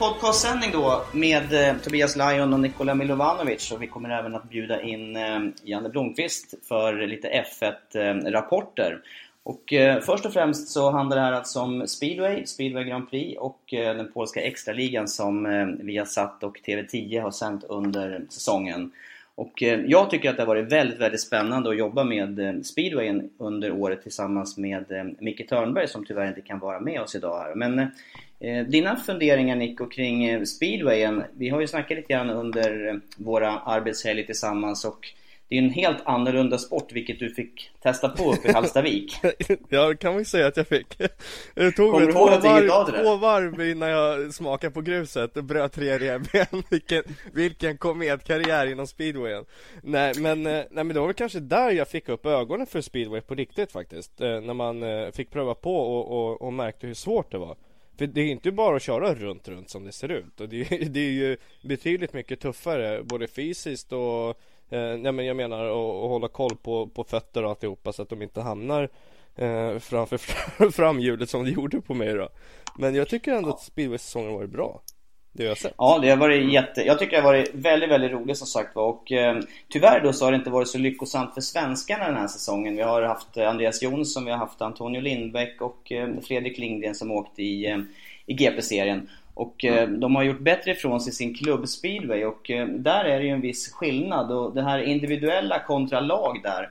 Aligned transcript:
podcastsändning 0.00 0.70
då 0.72 1.02
med 1.12 1.52
eh, 1.52 1.76
Tobias 1.76 2.16
Lajon 2.16 2.52
och 2.52 2.60
Nikola 2.60 2.94
Milovanovic 2.94 3.72
och 3.72 3.82
vi 3.82 3.86
kommer 3.86 4.10
även 4.10 4.34
att 4.34 4.50
bjuda 4.50 4.82
in 4.82 5.16
eh, 5.16 5.40
Janne 5.62 5.88
Blomqvist 5.88 6.54
för 6.68 7.06
lite 7.06 7.44
F1-rapporter. 7.60 8.92
Eh, 8.92 8.98
och 9.42 9.72
eh, 9.72 10.00
först 10.00 10.26
och 10.26 10.32
främst 10.32 10.68
så 10.68 10.90
handlar 10.90 11.16
det 11.16 11.22
här 11.22 11.32
alltså 11.32 11.60
om 11.60 11.86
speedway, 11.86 12.46
speedway 12.46 12.84
Grand 12.84 13.10
Prix 13.10 13.38
och 13.40 13.74
eh, 13.74 13.96
den 13.96 14.12
polska 14.12 14.40
extraligan 14.40 15.08
som 15.08 15.46
eh, 15.46 15.66
Viasat 15.66 16.42
och 16.42 16.58
TV10 16.66 17.22
har 17.22 17.30
sänt 17.30 17.64
under 17.64 18.22
säsongen. 18.28 18.92
Och 19.34 19.62
eh, 19.62 19.80
jag 19.80 20.10
tycker 20.10 20.30
att 20.30 20.36
det 20.36 20.42
har 20.42 20.46
varit 20.46 20.72
väldigt, 20.72 21.00
väldigt 21.00 21.20
spännande 21.20 21.70
att 21.70 21.78
jobba 21.78 22.04
med 22.04 22.38
eh, 22.38 22.60
speedwayen 22.62 23.30
under 23.38 23.72
året 23.72 24.02
tillsammans 24.02 24.56
med 24.56 24.92
eh, 24.92 25.04
Micke 25.18 25.48
Törnberg 25.48 25.88
som 25.88 26.04
tyvärr 26.04 26.28
inte 26.28 26.40
kan 26.40 26.58
vara 26.58 26.80
med 26.80 27.00
oss 27.00 27.14
idag 27.14 27.38
här. 27.38 27.54
Men 27.54 27.78
eh, 27.78 27.86
dina 28.68 28.96
funderingar 28.96 29.56
Nico 29.56 29.88
kring 29.88 30.24
eh, 30.24 30.42
speedwayen? 30.42 31.24
Vi 31.36 31.48
har 31.48 31.60
ju 31.60 31.66
snackat 31.66 31.96
lite 31.96 32.12
grann 32.12 32.30
under 32.30 32.88
eh, 32.88 32.94
våra 33.16 33.58
arbetshelger 33.58 34.24
tillsammans 34.24 34.84
och 34.84 35.08
det 35.48 35.58
är 35.58 35.62
en 35.62 35.70
helt 35.70 35.98
annorlunda 36.04 36.58
sport 36.58 36.92
vilket 36.92 37.18
du 37.18 37.34
fick 37.34 37.70
testa 37.82 38.08
på 38.08 38.32
uppe 38.32 38.48
i 38.48 38.52
Hallstavik. 38.54 39.16
ja, 39.68 39.88
det 39.88 39.96
kan 39.96 40.12
man 40.12 40.18
ju 40.18 40.24
säga 40.24 40.46
att 40.46 40.56
jag 40.56 40.66
fick. 40.66 40.98
Det 41.54 41.72
tog 41.72 41.92
Kommer 41.92 42.04
mig 42.04 42.12
två 42.12 42.26
varv, 42.26 43.02
två 43.02 43.16
varv 43.16 43.70
innan 43.70 43.88
jag 43.88 44.34
smakade 44.34 44.74
på 44.74 44.80
gruset 44.80 45.36
och 45.36 45.44
bröt 45.44 45.72
tre 45.72 45.98
revben. 45.98 46.62
Vilken, 46.70 47.02
vilken 47.32 47.78
kometkarriär 47.78 48.66
inom 48.66 48.86
speedwayen. 48.86 49.44
Nej 49.82 50.12
men, 50.18 50.46
eh, 50.46 50.52
nej 50.52 50.84
men 50.84 50.88
det 50.88 51.00
var 51.00 51.06
väl 51.06 51.14
kanske 51.14 51.40
där 51.40 51.70
jag 51.70 51.88
fick 51.88 52.08
upp 52.08 52.26
ögonen 52.26 52.66
för 52.66 52.80
speedway 52.80 53.20
på 53.20 53.34
riktigt 53.34 53.72
faktiskt. 53.72 54.20
Eh, 54.20 54.40
När 54.40 54.54
man 54.54 54.82
eh, 54.82 55.10
fick 55.10 55.30
pröva 55.30 55.54
på 55.54 55.76
och, 55.76 56.30
och, 56.30 56.42
och 56.42 56.52
märkte 56.52 56.86
hur 56.86 56.94
svårt 56.94 57.32
det 57.32 57.38
var. 57.38 57.56
För 58.00 58.06
det 58.06 58.20
är 58.20 58.26
inte 58.26 58.52
bara 58.52 58.76
att 58.76 58.82
köra 58.82 59.14
runt, 59.14 59.48
runt 59.48 59.70
som 59.70 59.84
det 59.84 59.92
ser 59.92 60.08
ut. 60.08 60.40
Och 60.40 60.48
det, 60.48 60.60
är- 60.72 60.84
det 60.88 61.00
är 61.00 61.10
ju 61.10 61.36
betydligt 61.62 62.12
mycket 62.12 62.40
tuffare, 62.40 63.02
både 63.02 63.26
fysiskt 63.26 63.92
och 63.92 64.40
Eh, 64.72 64.96
nej 64.98 65.12
men 65.12 65.26
jag 65.26 65.36
menar 65.36 65.64
att, 65.64 66.10
hålla 66.10 66.28
koll 66.28 66.56
på, 66.56 66.86
på 66.86 67.04
fötter 67.04 67.42
och 67.44 67.50
alltihopa 67.50 67.92
så 67.92 68.02
att 68.02 68.08
de 68.08 68.22
inte 68.22 68.40
hamnar 68.40 68.88
eh, 69.36 69.78
framför 69.78 70.16
framhjulet 70.70 71.30
som 71.30 71.44
det 71.44 71.50
gjorde 71.50 71.80
på 71.80 71.94
mig 71.94 72.14
då. 72.14 72.28
Men 72.78 72.94
jag 72.94 73.08
tycker 73.08 73.32
ändå 73.32 73.48
att 73.50 73.60
speedway-säsongen 73.62 74.32
varit 74.34 74.50
bra. 74.50 74.82
Det 75.32 75.46
har 75.46 75.54
sett. 75.54 75.74
Ja, 75.78 75.98
det 76.02 76.10
har 76.10 76.16
varit 76.16 76.52
jätte... 76.52 76.82
Jag 76.82 76.98
tycker 76.98 77.16
det 77.16 77.22
har 77.22 77.32
varit 77.32 77.54
väldigt, 77.54 77.90
väldigt 77.90 78.12
roligt 78.12 78.38
som 78.38 78.46
sagt 78.46 78.76
var. 78.76 78.88
Och 78.88 79.12
eh, 79.12 79.40
tyvärr 79.68 80.00
då 80.00 80.12
så 80.12 80.24
har 80.24 80.32
det 80.32 80.38
inte 80.38 80.50
varit 80.50 80.68
så 80.68 80.78
lyckosamt 80.78 81.34
för 81.34 81.40
svenskarna 81.40 82.06
den 82.06 82.16
här 82.16 82.28
säsongen. 82.28 82.76
Vi 82.76 82.82
har 82.82 83.02
haft 83.02 83.36
eh, 83.36 83.50
Andreas 83.50 83.82
Jonsson, 83.82 84.24
vi 84.24 84.30
har 84.30 84.38
haft 84.38 84.62
Antonio 84.62 85.00
Lindbäck 85.00 85.60
och 85.60 85.92
eh, 85.92 86.08
Fredrik 86.22 86.58
Lindgren 86.58 86.94
som 86.94 87.10
åkt 87.10 87.38
i, 87.38 87.66
eh, 87.66 87.78
i 88.26 88.34
GP-serien. 88.34 89.08
Och 89.34 89.64
eh, 89.64 89.88
de 89.88 90.16
har 90.16 90.22
gjort 90.22 90.40
bättre 90.40 90.70
ifrån 90.70 91.00
sig 91.00 91.12
sin 91.12 91.34
klubbspeedway 91.34 92.24
och 92.24 92.50
eh, 92.50 92.66
där 92.66 93.04
är 93.04 93.18
det 93.18 93.24
ju 93.24 93.30
en 93.30 93.40
viss 93.40 93.72
skillnad. 93.72 94.32
Och 94.32 94.54
det 94.54 94.62
här 94.62 94.78
individuella 94.78 95.58
kontra 95.58 96.00
lag 96.00 96.40
där. 96.42 96.70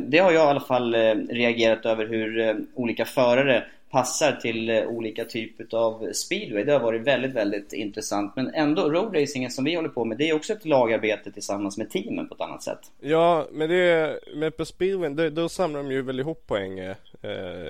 Det 0.00 0.18
har 0.18 0.32
jag 0.32 0.44
i 0.44 0.48
alla 0.48 0.60
fall 0.60 0.94
reagerat 1.28 1.86
över 1.86 2.06
hur 2.06 2.56
olika 2.74 3.04
förare 3.04 3.64
passar 3.94 4.32
till 4.32 4.70
eh, 4.70 4.86
olika 4.86 5.24
typer 5.24 5.66
av 5.76 6.12
speedway. 6.12 6.64
Det 6.64 6.72
har 6.72 6.80
varit 6.80 7.02
väldigt, 7.02 7.34
väldigt 7.34 7.72
intressant. 7.72 8.36
Men 8.36 8.54
ändå, 8.54 8.90
roadracingen 8.90 9.50
som 9.50 9.64
vi 9.64 9.74
håller 9.74 9.88
på 9.88 10.04
med, 10.04 10.18
det 10.18 10.28
är 10.28 10.34
också 10.34 10.52
ett 10.52 10.64
lagarbete 10.64 11.32
tillsammans 11.32 11.78
med 11.78 11.90
teamen 11.90 12.28
på 12.28 12.34
ett 12.34 12.40
annat 12.40 12.62
sätt. 12.62 12.78
Ja, 13.00 13.46
men 13.52 13.68
det 13.68 14.18
men 14.34 14.52
på 14.52 14.64
speedway, 14.64 15.08
då, 15.08 15.30
då 15.30 15.48
samlar 15.48 15.82
de 15.82 15.92
ju 15.92 16.02
väl 16.02 16.20
ihop 16.20 16.46
poäng 16.46 16.78
eh, 16.78 16.96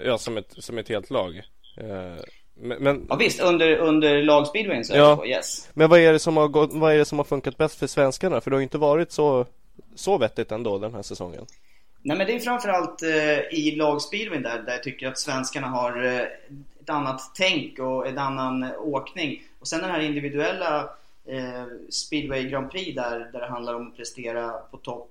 Ja, 0.04 0.18
som 0.18 0.36
ett, 0.36 0.54
som 0.58 0.78
ett 0.78 0.88
helt 0.88 1.10
lag 1.10 1.36
eh, 1.76 2.24
men, 2.54 2.82
men, 2.82 3.06
Ja 3.08 3.16
visst, 3.16 3.42
under, 3.42 3.76
under 3.76 4.22
lagspeedwayen 4.22 4.84
så 4.84 4.92
är 4.92 4.98
det 4.98 5.04
Ja. 5.04 5.16
så, 5.16 5.26
yes. 5.26 5.68
men 5.74 5.90
vad 5.90 6.00
är 6.00 6.12
det 6.12 6.18
som 6.18 6.36
har 6.36 6.48
gått, 6.48 6.70
vad 6.72 6.92
är 6.92 6.98
det 6.98 7.04
som 7.04 7.18
har 7.18 7.24
funkat 7.24 7.56
bäst 7.56 7.78
för 7.78 7.86
svenskarna? 7.86 8.40
För 8.40 8.50
det 8.50 8.56
har 8.56 8.60
ju 8.60 8.64
inte 8.64 8.78
varit 8.78 9.12
så 9.12 9.46
Så 9.94 10.18
vettigt 10.18 10.52
ändå 10.52 10.78
den 10.78 10.94
här 10.94 11.02
säsongen 11.02 11.46
Nej 12.06 12.16
men 12.18 12.26
det 12.26 12.34
är 12.34 12.40
framförallt 12.40 13.02
eh, 13.02 13.38
i 13.38 13.74
lagspeedwayen 13.76 14.42
där, 14.42 14.62
där 14.62 14.72
jag 14.72 14.82
tycker 14.82 15.08
att 15.08 15.18
svenskarna 15.18 15.66
har 15.66 16.04
eh, 16.04 16.20
ett 16.80 16.90
annat 16.90 17.20
tänk 17.34 17.78
och 17.78 18.08
en 18.08 18.18
annan 18.18 18.64
åkning. 18.78 19.42
Och 19.58 19.68
sen 19.68 19.80
den 19.80 19.90
här 19.90 20.00
individuella 20.00 20.90
eh, 21.26 21.64
speedway 21.90 22.48
Grand 22.48 22.70
Prix 22.70 22.94
där, 22.94 23.18
där 23.32 23.40
det 23.40 23.46
handlar 23.46 23.74
om 23.74 23.88
att 23.88 23.96
prestera 23.96 24.50
på 24.50 24.76
topp 24.76 25.10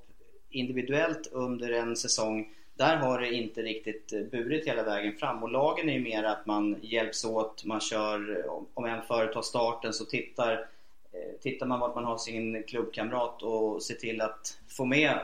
individuellt 0.50 1.28
under 1.32 1.72
en 1.72 1.96
säsong. 1.96 2.50
Där 2.76 2.98
har 2.98 3.20
det 3.22 3.34
inte 3.34 3.62
riktigt 3.62 4.14
eh, 4.14 4.20
burit 4.22 4.68
hela 4.68 4.84
vägen 4.84 5.14
fram 5.18 5.44
och 5.44 5.52
lagen 5.52 5.90
är 5.90 5.94
ju 5.94 6.00
mer 6.04 6.24
att 6.24 6.46
man 6.46 6.76
hjälps 6.82 7.26
åt, 7.26 7.66
man 7.66 7.80
kör, 7.82 8.46
om- 8.74 8.86
en 8.86 9.02
företar 9.02 9.42
starten 9.42 9.94
så 9.94 10.06
tittar 10.06 10.52
eh, 11.12 11.40
Tittar 11.42 11.66
man 11.66 11.80
vart 11.80 11.96
man 11.96 12.06
har 12.06 12.18
sin 12.18 12.64
klubbkamrat 12.64 13.44
och 13.44 13.84
ser 13.84 13.96
till 13.96 14.22
att 14.22 14.58
få 14.68 14.86
med 14.86 15.20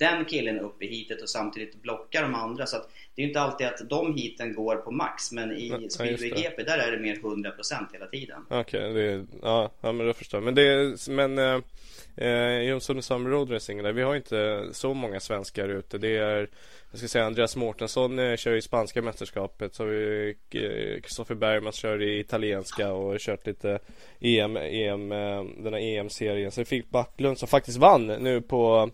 den 0.00 0.24
killen 0.24 0.58
upp 0.58 0.82
i 0.82 0.86
heatet 0.86 1.22
och 1.22 1.30
samtidigt 1.30 1.82
blocka 1.82 2.22
de 2.22 2.34
andra. 2.34 2.66
Så 2.66 2.76
att 2.76 2.88
det 3.14 3.22
är 3.22 3.26
inte 3.26 3.40
alltid 3.40 3.66
att 3.66 3.88
de 3.90 4.16
heaten 4.16 4.54
går 4.54 4.76
på 4.76 4.90
max 4.90 5.32
men 5.32 5.48
Ja, 5.50 5.56
i 5.56 5.82
just 5.82 5.94
speedway 5.94 6.30
det. 6.30 6.36
GP 6.42 6.62
där 6.62 6.78
är 6.78 6.92
det 6.92 6.98
mer 6.98 7.16
100% 7.16 7.92
hela 7.92 8.06
tiden. 8.06 8.46
Okej, 8.50 8.80
är, 8.80 9.26
ja, 9.42 9.70
ja 9.80 9.92
men 9.92 10.06
jag 10.06 10.16
förstår 10.16 10.40
Men 10.40 10.54
det 10.54 10.62
är, 10.62 11.10
men 11.10 11.38
eh, 11.38 12.68
eh, 12.70 12.76
och 12.76 13.04
Summer 13.04 13.30
Road 13.30 13.52
Racing 13.52 13.82
där, 13.82 13.92
vi 13.92 14.02
har 14.02 14.16
inte 14.16 14.68
så 14.72 14.94
många 14.94 15.20
svenskar 15.20 15.68
ute 15.68 15.98
Det 15.98 16.16
är 16.16 16.48
Jag 16.90 16.98
ska 16.98 17.08
säga 17.08 17.24
Andreas 17.24 17.56
Mårtensson 17.56 18.18
eh, 18.18 18.36
kör 18.36 18.54
i 18.54 18.62
spanska 18.62 19.02
mästerskapet 19.02 19.74
Så 19.74 19.82
har 19.82 19.88
vi 19.90 20.34
eh, 20.50 21.00
Kristoffer 21.00 21.34
Bergman 21.34 21.72
kör 21.72 22.02
i 22.02 22.20
italienska 22.20 22.92
och 22.92 23.10
har 23.10 23.18
kört 23.18 23.46
lite 23.46 23.78
EM, 24.20 24.56
EM 24.56 25.12
eh, 25.12 25.44
den 25.58 25.72
här 25.72 25.80
EM-serien 25.80 26.50
Sen 26.50 26.64
Filip 26.64 26.90
Backlund 26.90 27.38
som 27.38 27.48
faktiskt 27.48 27.78
vann 27.78 28.06
nu 28.06 28.40
på 28.40 28.90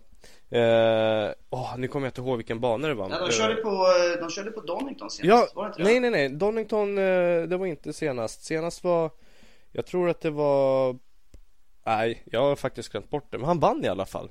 eh, 0.49 1.31
Åh, 1.49 1.73
nu 1.77 1.87
kommer 1.87 2.07
jag 2.07 2.09
inte 2.11 2.21
ihåg 2.21 2.37
vilken 2.37 2.59
bana 2.59 2.87
det 2.87 2.93
var. 2.93 3.09
Ja, 3.09 3.17
de, 3.19 3.25
Eh, 3.25 3.29
körde 3.31 3.55
på, 3.55 3.85
de 4.21 4.29
körde 4.29 4.51
på 4.51 4.61
Donington 4.61 5.09
senast, 5.11 5.53
Ja, 5.55 5.61
var 5.61 5.63
det 5.63 5.67
inte 5.67 5.79
det? 5.79 5.83
nej 5.83 5.99
nej 5.99 6.09
nej, 6.11 6.29
Donington 6.29 6.97
eh, 6.97 7.41
det 7.47 7.57
var 7.57 7.65
inte 7.65 7.93
senast. 7.93 8.43
Senast 8.45 8.83
var 8.83 9.11
Jag 9.71 9.85
tror 9.85 10.09
att 10.09 10.21
det 10.21 10.29
var 10.29 10.95
Nej, 11.85 12.23
jag 12.25 12.41
har 12.41 12.55
faktiskt 12.55 12.89
glömt 12.91 13.09
bort 13.09 13.31
det 13.31 13.37
Men 13.37 13.47
han 13.47 13.59
vann 13.59 13.85
i 13.85 13.87
alla 13.87 14.05
fall. 14.05 14.29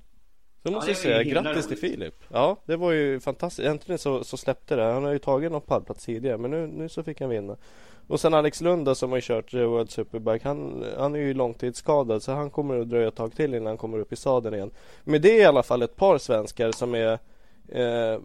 Så 0.63 0.73
måste 0.73 0.91
jag 0.91 0.99
säga 0.99 1.23
grattis 1.23 1.69
till. 1.69 1.79
Filip. 1.79 2.15
Ja, 2.29 2.57
det 2.65 2.77
var 2.77 2.93
ju 2.93 3.21
fantastiskt. 3.21 3.69
Äntligen 3.69 3.99
så, 3.99 4.25
så 4.25 4.37
släppte 4.37 4.77
det. 4.77 4.83
Han 4.83 5.05
har 5.05 5.13
ju 5.13 5.19
tagit 5.19 5.53
någon 5.53 5.61
pallplats 5.61 6.05
tidigare 6.05 6.39
Men 6.39 6.51
nu, 6.51 6.67
nu 6.67 6.89
så 6.89 7.03
fick 7.03 7.21
han 7.21 7.31
vinna 7.31 7.57
och 8.07 8.21
sen 8.21 8.35
Alex 8.35 8.61
Lunda 8.61 8.95
som 8.95 9.13
har 9.13 9.21
kört 9.21 9.55
World 9.55 9.91
Superbike 9.91 10.49
han, 10.49 10.85
han 10.99 11.15
är 11.15 11.19
ju 11.19 11.35
långtidsskadad 11.35 12.23
Så 12.23 12.33
han 12.33 12.51
kommer 12.51 12.81
att 12.81 12.91
dröja 12.91 13.09
ett 13.09 13.17
tag 13.17 13.37
till 13.37 13.55
innan 13.55 13.67
han 13.67 13.77
kommer 13.77 13.99
upp 13.99 14.13
i 14.13 14.17
sadeln 14.17 14.55
igen 14.55 14.71
Men 15.05 15.23
det 15.23 15.31
är 15.31 15.41
i 15.41 15.45
alla 15.45 15.63
fall 15.63 15.83
ett 15.83 15.97
par 15.97 16.19
svenskar 16.19 16.73
som 16.73 16.95
är 16.95 17.19
eh, 17.69 18.21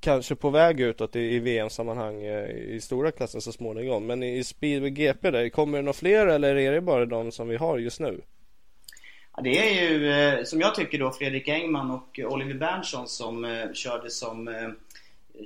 kanske 0.00 0.34
på 0.34 0.50
väg 0.50 0.80
utåt 0.80 1.16
i, 1.16 1.20
i 1.20 1.38
VM-sammanhang 1.38 2.24
eh, 2.24 2.50
i 2.50 2.80
stora 2.80 3.10
klassen 3.10 3.40
så 3.40 3.52
småningom. 3.52 4.06
Men 4.06 4.22
i 4.22 4.44
speedway 4.44 4.90
GP 4.90 5.30
där, 5.30 5.48
kommer 5.48 5.78
det 5.78 5.82
några 5.82 5.92
fler 5.92 6.26
eller 6.26 6.56
är 6.56 6.72
det 6.72 6.80
bara 6.80 7.06
de 7.06 7.32
som 7.32 7.48
vi 7.48 7.56
har 7.56 7.78
just 7.78 8.00
nu? 8.00 8.20
Ja, 9.36 9.42
det 9.42 9.58
är 9.58 9.90
ju, 9.90 10.12
eh, 10.12 10.44
som 10.44 10.60
jag 10.60 10.74
tycker 10.74 10.98
då, 10.98 11.10
Fredrik 11.10 11.48
Engman 11.48 11.90
och 11.90 12.20
Oliver 12.24 12.54
Berntsson 12.54 13.08
som 13.08 13.44
eh, 13.44 13.72
körde 13.72 14.10
som 14.10 14.48
eh, 14.48 14.68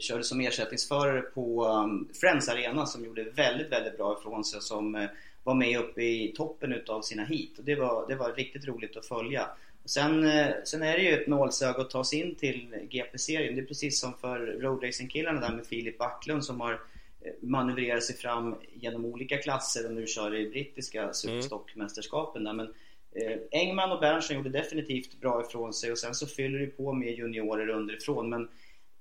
körde 0.00 0.24
som 0.24 0.40
ersättningsförare 0.40 1.20
på 1.20 1.66
um, 1.66 2.08
Friends 2.20 2.48
Arena 2.48 2.86
som 2.86 3.04
gjorde 3.04 3.24
väldigt, 3.24 3.72
väldigt 3.72 3.96
bra 3.96 4.18
ifrån 4.20 4.44
sig 4.44 4.56
och 4.56 4.62
som 4.62 4.94
eh, 4.94 5.08
var 5.42 5.54
med 5.54 5.78
uppe 5.78 6.02
i 6.02 6.32
toppen 6.36 6.72
utav 6.72 7.02
sina 7.02 7.24
heat. 7.24 7.58
Och 7.58 7.64
det 7.64 7.74
var, 7.74 8.08
det 8.08 8.14
var 8.14 8.32
riktigt 8.32 8.66
roligt 8.66 8.96
att 8.96 9.06
följa. 9.06 9.48
Och 9.82 9.90
sen, 9.90 10.26
eh, 10.26 10.48
sen 10.64 10.82
är 10.82 10.96
det 10.96 11.02
ju 11.02 11.14
ett 11.14 11.26
nålsöga 11.26 11.80
att 11.80 11.90
ta 11.90 12.04
sig 12.04 12.20
in 12.20 12.34
till 12.34 12.76
GP-serien. 12.90 13.54
Det 13.56 13.62
är 13.62 13.66
precis 13.66 14.00
som 14.00 14.12
för 14.20 14.38
roadracing-killarna 14.38 15.40
där 15.40 15.56
med 15.56 15.66
Filip 15.66 15.98
Backlund 15.98 16.44
som 16.44 16.60
har 16.60 16.72
eh, 16.72 17.32
manövrerat 17.40 18.04
sig 18.04 18.16
fram 18.16 18.54
genom 18.74 19.04
olika 19.04 19.36
klasser 19.36 19.86
och 19.86 19.92
nu 19.92 20.06
kör 20.06 20.34
i 20.34 20.50
brittiska 20.50 21.12
superstockmästerskapen 21.12 22.44
där. 22.44 22.52
Men 22.52 22.74
eh, 23.12 23.38
Engman 23.50 23.92
och 23.92 24.00
Berntsson 24.00 24.36
gjorde 24.36 24.50
definitivt 24.50 25.20
bra 25.20 25.44
ifrån 25.46 25.74
sig 25.74 25.92
och 25.92 25.98
sen 25.98 26.14
så 26.14 26.26
fyller 26.26 26.58
det 26.58 26.66
på 26.66 26.92
med 26.92 27.18
juniorer 27.18 27.68
underifrån. 27.68 28.28
Men 28.28 28.48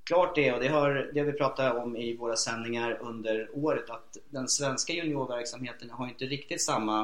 klart 0.07 0.35
det, 0.35 0.51
och 0.51 0.59
det 0.59 0.67
har, 0.67 1.09
det 1.13 1.19
har 1.19 1.27
vi 1.27 1.33
pratat 1.33 1.75
om 1.75 1.97
i 1.97 2.15
våra 2.15 2.35
sändningar 2.35 2.97
under 3.01 3.49
året, 3.53 3.89
att 3.89 4.17
den 4.29 4.47
svenska 4.47 4.93
juniorverksamheten 4.93 5.89
har 5.89 6.07
inte 6.07 6.25
riktigt 6.25 6.61
samma 6.61 7.01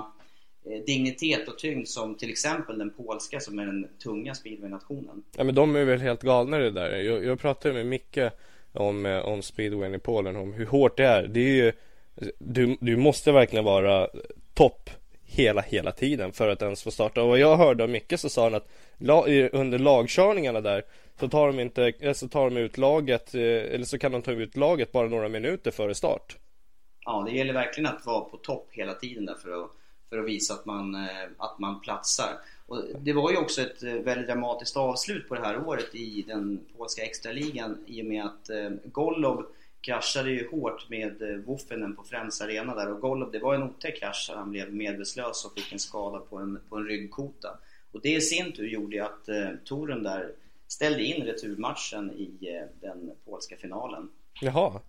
eh, 0.66 0.84
dignitet 0.86 1.48
och 1.48 1.58
tyngd 1.58 1.88
som 1.88 2.16
till 2.16 2.30
exempel 2.30 2.78
den 2.78 2.90
polska 2.90 3.40
som 3.40 3.60
är 3.60 3.66
den 3.66 3.88
tunga 4.04 4.36
speedwaynationen. 4.36 5.24
Ja 5.38 5.44
men 5.44 5.56
de 5.56 5.76
är 5.76 5.86
väl 5.86 6.02
helt 6.02 6.22
galna 6.22 6.58
det 6.58 6.72
där. 6.72 6.98
Jag, 6.98 7.26
jag 7.26 7.40
pratade 7.40 7.74
med 7.74 7.86
Micke 7.86 8.20
om, 8.72 9.06
eh, 9.06 9.20
om 9.20 9.42
speedwayen 9.42 9.96
i 9.96 10.00
Polen, 10.00 10.36
om 10.36 10.54
hur 10.54 10.66
hårt 10.66 10.98
det 10.98 11.06
är. 11.06 11.28
Det 11.28 11.40
är 11.40 11.64
ju, 11.64 11.72
du, 12.40 12.78
du 12.82 12.98
måste 12.98 13.32
verkligen 13.32 13.66
vara 13.66 14.08
topp 14.54 14.90
hela, 15.34 15.62
hela 15.62 15.92
tiden 15.92 16.32
för 16.32 16.48
att 16.48 16.62
ens 16.62 16.84
få 16.84 16.92
starta. 16.92 17.22
Och 17.22 17.28
vad 17.28 17.40
jag 17.40 17.58
hörde 17.58 17.84
av 17.84 17.90
Micke 17.90 18.20
så 18.20 18.30
sa 18.30 18.44
han 18.44 18.56
att 18.56 18.70
under 19.52 19.80
lagkörningarna 19.80 20.62
där 20.62 20.84
så 21.20 21.30
tar 21.30 21.48
de 21.48 21.60
inte, 21.60 21.94
eh, 22.00 22.14
så 22.14 22.28
tar 22.28 22.50
de 22.50 22.58
ut 22.58 22.78
laget, 22.78 23.36
eh, 23.36 23.42
eller 23.42 23.86
så 23.86 23.98
kan 23.98 24.12
de 24.12 24.22
ta 24.22 24.32
ut 24.32 24.58
laget 24.58 24.92
bara 24.92 25.08
några 25.08 25.30
minuter 25.30 25.72
före 25.72 25.96
start. 25.96 26.38
Ja, 27.06 27.24
det 27.30 27.38
gäller 27.38 27.54
verkligen 27.54 27.90
att 27.90 28.06
vara 28.06 28.22
på 28.22 28.38
topp 28.38 28.68
hela 28.72 28.94
tiden 28.94 29.26
där 29.26 29.36
för 29.36 29.64
att, 29.64 29.72
för 30.10 30.18
att 30.18 30.26
visa 30.26 30.54
att 30.54 30.66
man, 30.66 30.96
eh, 30.96 31.28
att 31.38 31.60
man 31.60 31.82
platsar. 31.82 32.30
Och 32.68 32.84
det 33.00 33.14
var 33.14 33.32
ju 33.32 33.38
också 33.38 33.62
ett 33.62 33.84
väldigt 33.84 34.28
dramatiskt 34.28 34.78
avslut 34.78 35.30
på 35.30 35.36
det 35.36 35.42
här 35.42 35.68
året 35.68 35.96
i 35.96 36.26
den 36.28 36.66
polska 36.78 37.04
extraligan 37.04 37.78
i 37.88 38.02
och 38.02 38.06
med 38.06 38.26
att 38.26 38.50
Golov 38.84 39.46
kraschade 39.84 40.30
ju 40.30 40.50
hårt 40.50 40.90
med 40.90 41.22
eh, 41.22 41.38
Woffenen 41.38 41.96
på 41.96 42.04
Friends 42.04 42.42
Arena 42.42 42.76
där 42.76 42.92
och 42.92 43.02
Golov, 43.02 43.32
det 43.32 43.40
var 43.40 43.56
en 43.56 43.64
otäck 43.64 44.00
krasch. 44.00 44.32
Han 44.36 44.52
blev 44.52 44.74
medvetslös 44.74 45.46
och 45.46 45.54
fick 45.54 45.74
en 45.74 45.80
skada 45.80 46.20
på 46.20 46.38
en, 46.38 46.60
på 46.70 46.78
en 46.78 46.86
ryggkota. 46.86 47.58
Och 47.92 48.02
det 48.02 48.14
i 48.14 48.22
sin 48.22 48.52
tur 48.52 48.68
gjorde 48.68 48.96
ju 48.96 49.02
att 49.02 49.30
eh, 49.30 49.50
Toren 49.66 50.04
där 50.04 50.32
ställde 50.68 51.04
in 51.04 51.26
returmatchen 51.26 52.12
i 52.12 52.56
eh, 52.56 52.90
den 52.90 53.12
polska 53.26 53.56
finalen. 53.58 54.10
Jaha. 54.42 54.82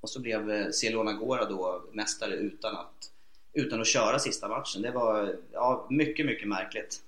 Och 0.00 0.10
så 0.10 0.20
blev 0.20 0.50
eh, 0.50 0.70
Celona 0.70 1.12
Gora 1.12 1.44
då 1.44 1.84
mästare 1.92 2.34
utan 2.34 2.76
att, 2.76 3.10
utan 3.52 3.80
att 3.80 3.86
köra 3.86 4.18
sista 4.18 4.48
matchen. 4.48 4.82
Det 4.82 4.90
var 4.90 5.36
ja, 5.52 5.86
mycket, 5.90 6.26
mycket 6.26 6.48
märkligt. 6.48 7.00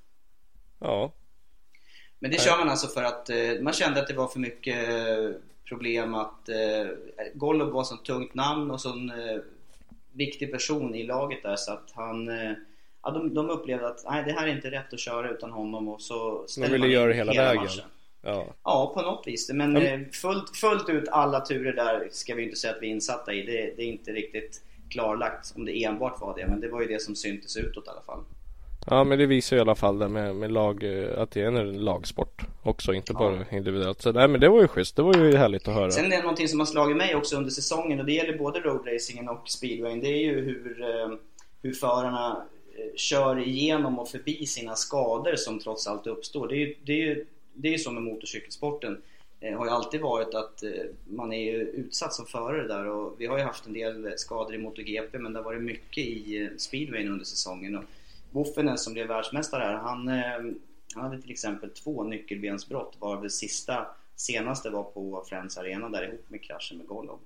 Ja. 0.78 1.12
Men 2.18 2.30
det 2.30 2.40
kör 2.40 2.58
man 2.58 2.68
alltså 2.68 2.86
för 2.86 3.02
att 3.02 3.30
eh, 3.30 3.60
man 3.60 3.72
kände 3.72 4.00
att 4.00 4.08
det 4.08 4.14
var 4.14 4.28
för 4.28 4.38
mycket 4.38 4.88
eh, 4.88 5.40
problem 5.68 6.14
att 6.14 6.48
eh, 6.48 6.88
Golub 7.34 7.68
var 7.68 7.84
så 7.84 7.96
tungt 7.96 8.34
namn 8.34 8.70
och 8.70 8.80
sån 8.80 9.10
eh, 9.10 9.38
viktig 10.12 10.52
person 10.52 10.94
i 10.94 11.02
laget 11.02 11.42
där 11.42 11.56
så 11.56 11.72
att 11.72 11.90
han 11.94 12.28
eh, 12.28 12.52
Ja, 13.06 13.12
de, 13.12 13.34
de 13.34 13.50
upplevde 13.50 13.88
att 13.88 14.04
nej, 14.08 14.24
det 14.24 14.32
här 14.32 14.46
är 14.46 14.50
inte 14.52 14.70
rätt 14.70 14.92
att 14.92 15.00
köra 15.00 15.30
utan 15.30 15.50
honom 15.50 15.88
och 15.88 16.02
så 16.02 16.46
De 16.56 16.68
ville 16.72 16.88
göra 16.88 17.08
det 17.08 17.14
hela, 17.14 17.32
hela 17.32 17.44
vägen. 17.44 17.62
Matchen. 17.62 17.84
Ja. 18.22 18.46
ja, 18.62 18.92
på 18.94 19.02
något 19.02 19.26
vis. 19.26 19.50
Men 19.52 19.76
mm. 19.76 20.10
fullt, 20.10 20.56
fullt 20.56 20.88
ut 20.88 21.08
alla 21.08 21.40
turer 21.40 21.72
där 21.72 22.08
ska 22.12 22.34
vi 22.34 22.42
inte 22.42 22.56
säga 22.56 22.74
att 22.74 22.82
vi 22.82 22.86
är 22.86 22.90
insatta 22.90 23.32
i. 23.32 23.42
Det, 23.42 23.74
det, 23.76 23.82
är 23.82 23.86
inte 23.86 24.12
riktigt 24.12 24.62
klarlagt 24.90 25.52
om 25.56 25.64
det 25.64 25.84
enbart 25.84 26.20
var 26.20 26.36
det. 26.36 26.46
Men 26.46 26.60
det 26.60 26.68
var 26.68 26.80
ju 26.80 26.86
det 26.86 27.02
som 27.02 27.16
syntes 27.16 27.56
utåt 27.56 27.86
i 27.86 27.90
alla 27.90 28.02
fall. 28.02 28.20
Ja 28.90 29.04
men 29.04 29.18
det 29.18 29.26
visar 29.26 29.56
ju 29.56 29.58
i 29.58 29.60
alla 29.60 29.74
fall 29.74 29.98
det 29.98 30.08
med, 30.08 30.36
med 30.36 30.52
lag, 30.52 30.84
eh, 30.84 31.18
att 31.18 31.30
det 31.30 31.42
är 31.42 31.46
en 31.46 31.84
lagsport 31.84 32.42
också, 32.62 32.92
inte 32.92 33.12
ja. 33.12 33.18
bara 33.18 33.56
individuellt. 33.56 34.02
Så 34.02 34.12
nej 34.12 34.28
men 34.28 34.40
det 34.40 34.48
var 34.48 34.60
ju 34.60 34.68
schysst, 34.68 34.96
det 34.96 35.02
var 35.02 35.14
ju 35.14 35.36
härligt 35.36 35.68
att 35.68 35.74
höra. 35.74 35.90
Sen 35.90 36.04
är 36.04 36.16
det 36.16 36.22
någonting 36.22 36.48
som 36.48 36.58
har 36.58 36.66
slagit 36.66 36.96
mig 36.96 37.14
också 37.14 37.36
under 37.36 37.50
säsongen 37.50 38.00
och 38.00 38.06
det 38.06 38.12
gäller 38.12 38.38
både 38.38 38.60
roadracingen 38.60 39.28
och 39.28 39.48
speedwayen. 39.48 40.00
Det 40.00 40.08
är 40.08 40.22
ju 40.22 40.40
hur, 40.40 40.82
eh, 40.82 41.16
hur 41.62 41.72
förarna 41.72 42.42
kör 42.96 43.48
igenom 43.48 43.98
och 43.98 44.08
förbi 44.08 44.46
sina 44.46 44.74
skador 44.74 45.36
som 45.36 45.58
trots 45.58 45.86
allt 45.86 46.06
uppstår. 46.06 46.48
Det 46.48 46.54
är 46.54 46.58
ju 46.58 46.74
det 46.84 47.10
är, 47.10 47.24
det 47.54 47.74
är 47.74 47.78
så 47.78 47.90
med 47.90 48.02
motorcykelsporten. 48.02 49.02
Det 49.40 49.50
har 49.50 49.64
ju 49.64 49.70
alltid 49.70 50.00
varit 50.00 50.34
att 50.34 50.62
eh, 50.62 50.70
man 51.04 51.32
är 51.32 51.52
utsatt 51.54 52.14
som 52.14 52.26
förare 52.26 52.68
där 52.68 52.86
och 52.86 53.14
vi 53.18 53.26
har 53.26 53.38
ju 53.38 53.44
haft 53.44 53.66
en 53.66 53.72
del 53.72 54.12
skador 54.16 54.54
i 54.54 54.58
MotoGP 54.58 55.18
men 55.18 55.32
det 55.32 55.38
har 55.38 55.44
varit 55.44 55.62
mycket 55.62 56.04
i 56.04 56.42
eh, 56.42 56.48
speedwayen 56.56 57.12
under 57.12 57.24
säsongen. 57.24 57.76
Och 57.76 57.84
Woffenen 58.30 58.78
som 58.78 58.92
blev 58.92 59.08
världsmästare 59.08 59.62
här, 59.62 59.74
han, 59.74 60.08
eh, 60.08 60.54
han 60.94 61.04
hade 61.04 61.22
till 61.22 61.30
exempel 61.30 61.70
två 61.70 62.04
nyckelbensbrott 62.04 62.96
varav 62.98 63.22
det 63.22 63.30
sista 63.30 63.86
senaste 64.16 64.70
var 64.70 64.82
på 64.82 65.24
Friends 65.28 65.58
Arena 65.58 65.88
där 65.88 66.08
ihop 66.08 66.24
med 66.28 66.42
kraschen 66.42 66.78
med 66.78 66.86
Golov. 66.86 67.18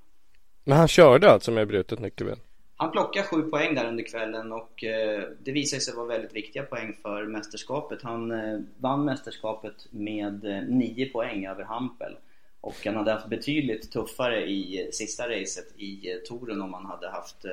Men 0.64 0.78
han 0.78 0.88
körde 0.88 1.30
alltså 1.30 1.50
med 1.50 1.68
brutet 1.68 2.00
nyckelben? 2.00 2.38
Han 2.76 2.90
plockade 2.90 3.26
sju 3.26 3.42
poäng 3.42 3.74
där 3.74 3.88
under 3.88 4.04
kvällen 4.04 4.52
och 4.52 4.84
eh, 4.84 5.28
det 5.42 5.52
visade 5.52 5.80
sig 5.80 5.94
vara 5.94 6.06
väldigt 6.06 6.34
viktiga 6.34 6.62
poäng 6.62 6.96
för 7.02 7.26
mästerskapet. 7.26 8.02
Han 8.02 8.30
eh, 8.30 8.60
vann 8.78 9.04
mästerskapet 9.04 9.86
med 9.90 10.42
nio 10.68 11.06
poäng 11.06 11.46
över 11.46 11.64
Hampel. 11.64 12.16
Och 12.60 12.76
han 12.84 12.96
hade 12.96 13.12
haft 13.12 13.28
betydligt 13.28 13.92
tuffare 13.92 14.50
i 14.50 14.90
sista 14.92 15.28
racet 15.28 15.72
i 15.76 16.20
touren 16.28 16.62
om 16.62 16.74
han 16.74 16.86
hade 16.86 17.10
haft, 17.10 17.44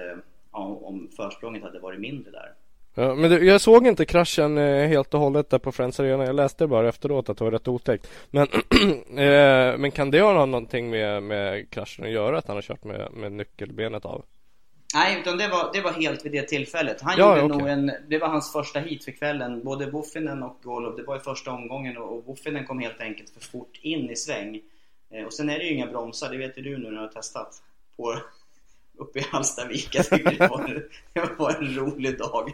om 0.52 1.10
försprånget 1.16 1.64
hade 1.64 1.80
varit 1.80 2.00
mindre 2.00 2.32
där. 2.32 2.54
Ja, 3.00 3.16
men 3.16 3.30
du, 3.30 3.46
jag 3.46 3.62
såg 3.62 3.88
inte 3.88 4.06
kraschen 4.06 4.58
helt 4.58 5.14
och 5.14 5.20
hållet 5.20 5.50
där 5.50 5.60
på 5.60 5.72
Friends 5.72 6.00
Arena. 6.00 6.26
Jag 6.26 6.36
läste 6.36 6.68
bara 6.68 6.90
efteråt 6.90 7.30
att 7.30 7.38
det 7.38 7.44
var 7.44 7.52
rätt 7.52 7.68
otäckt. 7.68 8.10
Men, 8.30 8.48
men 9.82 9.92
kan 9.92 10.12
det 10.12 10.22
ha 10.22 10.46
någonting 10.46 10.90
med, 10.90 11.24
med 11.24 11.70
kraschen 11.70 12.06
att 12.06 12.12
göra? 12.12 12.38
Att 12.38 12.48
han 12.48 12.58
har 12.58 12.62
kört 12.62 12.84
med, 12.84 13.12
med 13.14 13.32
nyckelbenet 13.32 14.06
av? 14.06 14.26
Nej, 14.96 15.20
utan 15.20 15.38
det 15.38 15.48
var, 15.48 15.70
det 15.74 15.82
var 15.82 15.92
helt 15.92 16.26
vid 16.26 16.32
det 16.32 16.42
tillfället. 16.42 17.02
Han 17.02 17.16
ja, 17.18 17.42
gjorde 17.42 17.56
okay. 17.56 17.70
en, 17.70 17.92
det 18.08 18.18
var 18.18 18.28
hans 18.28 18.52
första 18.54 18.80
hit 18.80 19.06
för 19.06 19.12
kvällen. 19.12 19.64
Både 19.64 19.92
Woffinen 19.92 20.44
och 20.44 20.60
Golov, 20.64 20.96
det 20.96 21.04
var 21.04 21.18
i 21.18 21.20
första 21.20 21.52
omgången 21.52 21.98
och, 21.98 22.26
Woffinen 22.26 22.66
kom 22.66 22.80
helt 22.80 23.02
enkelt 23.02 23.30
för 23.30 23.40
fort 23.40 23.80
in 23.82 24.10
i 24.10 24.16
sväng. 24.16 24.62
Eh, 25.14 25.26
och 25.26 25.34
sen 25.34 25.50
är 25.50 25.60
det 25.60 25.66
ju 25.66 25.74
inga 25.74 25.88
bromsar, 25.88 26.30
det 26.30 26.38
vet 26.38 26.58
ju 26.58 26.62
du 26.62 26.78
nu 26.78 26.84
när 26.84 26.92
du 26.92 26.98
har 26.98 27.08
testat. 27.08 27.64
På, 27.98 28.20
uppe 28.98 29.20
i 29.20 29.22
Hallstavik. 29.22 29.90
Jag 29.92 30.10
tycker 30.10 30.32
det 30.32 30.48
var, 30.48 30.84
det 31.14 31.30
var 31.38 31.52
en 31.52 31.76
rolig 31.76 32.18
dag. 32.18 32.52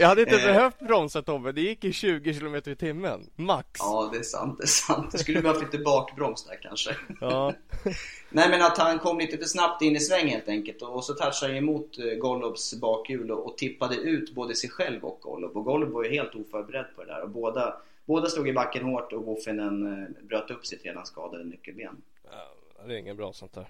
Jag 0.00 0.08
hade 0.08 0.20
inte 0.20 0.36
eh. 0.36 0.46
behövt 0.46 0.78
bromsa 0.78 1.22
Tobbe, 1.22 1.52
det 1.52 1.60
gick 1.60 1.84
i 1.84 1.92
20 1.92 2.34
km 2.34 2.54
i 2.54 2.76
timmen, 2.76 3.30
max. 3.36 3.68
Ja, 3.78 4.08
det 4.12 4.18
är 4.18 4.22
sant, 4.22 4.58
det 4.58 4.64
är 4.64 4.66
sant. 4.66 5.12
Det 5.12 5.18
skulle 5.18 5.42
behövt 5.42 5.62
lite 5.62 5.78
bakbroms 5.78 6.44
där 6.44 6.58
kanske. 6.62 6.96
Ja. 7.20 7.54
Nej 8.30 8.50
men 8.50 8.62
att 8.62 8.78
han 8.78 8.98
kom 8.98 9.18
lite 9.18 9.38
för 9.38 9.44
snabbt 9.44 9.82
in 9.82 9.96
i 9.96 10.00
sväng 10.00 10.26
helt 10.28 10.48
enkelt 10.48 10.82
och 10.82 11.04
så 11.04 11.14
touchade 11.14 11.52
han 11.52 11.56
emot 11.56 11.98
eh, 11.98 12.04
Golubs 12.04 12.80
bakhjul 12.80 13.30
och 13.30 13.58
tippade 13.58 13.96
ut 13.96 14.34
både 14.34 14.54
sig 14.54 14.70
själv 14.70 15.04
och 15.04 15.18
Golub. 15.20 15.56
Och 15.56 15.64
Golub 15.64 15.88
var 15.88 16.04
ju 16.04 16.10
helt 16.10 16.34
oförberedd 16.34 16.86
på 16.96 17.04
det 17.04 17.12
där 17.12 17.22
och 17.22 17.30
båda, 17.30 17.76
båda 18.04 18.28
slog 18.28 18.48
i 18.48 18.52
backen 18.52 18.84
hårt 18.84 19.12
och 19.12 19.24
Woffinen 19.24 20.02
eh, 20.02 20.26
bröt 20.26 20.50
upp 20.50 20.66
sitt 20.66 20.84
redan 20.84 21.06
skadade 21.06 21.44
nyckelben. 21.44 22.02
Ja, 22.24 22.84
det 22.86 22.94
är 22.94 22.98
inget 22.98 23.16
bra 23.16 23.32
sånt 23.32 23.52
där. 23.52 23.66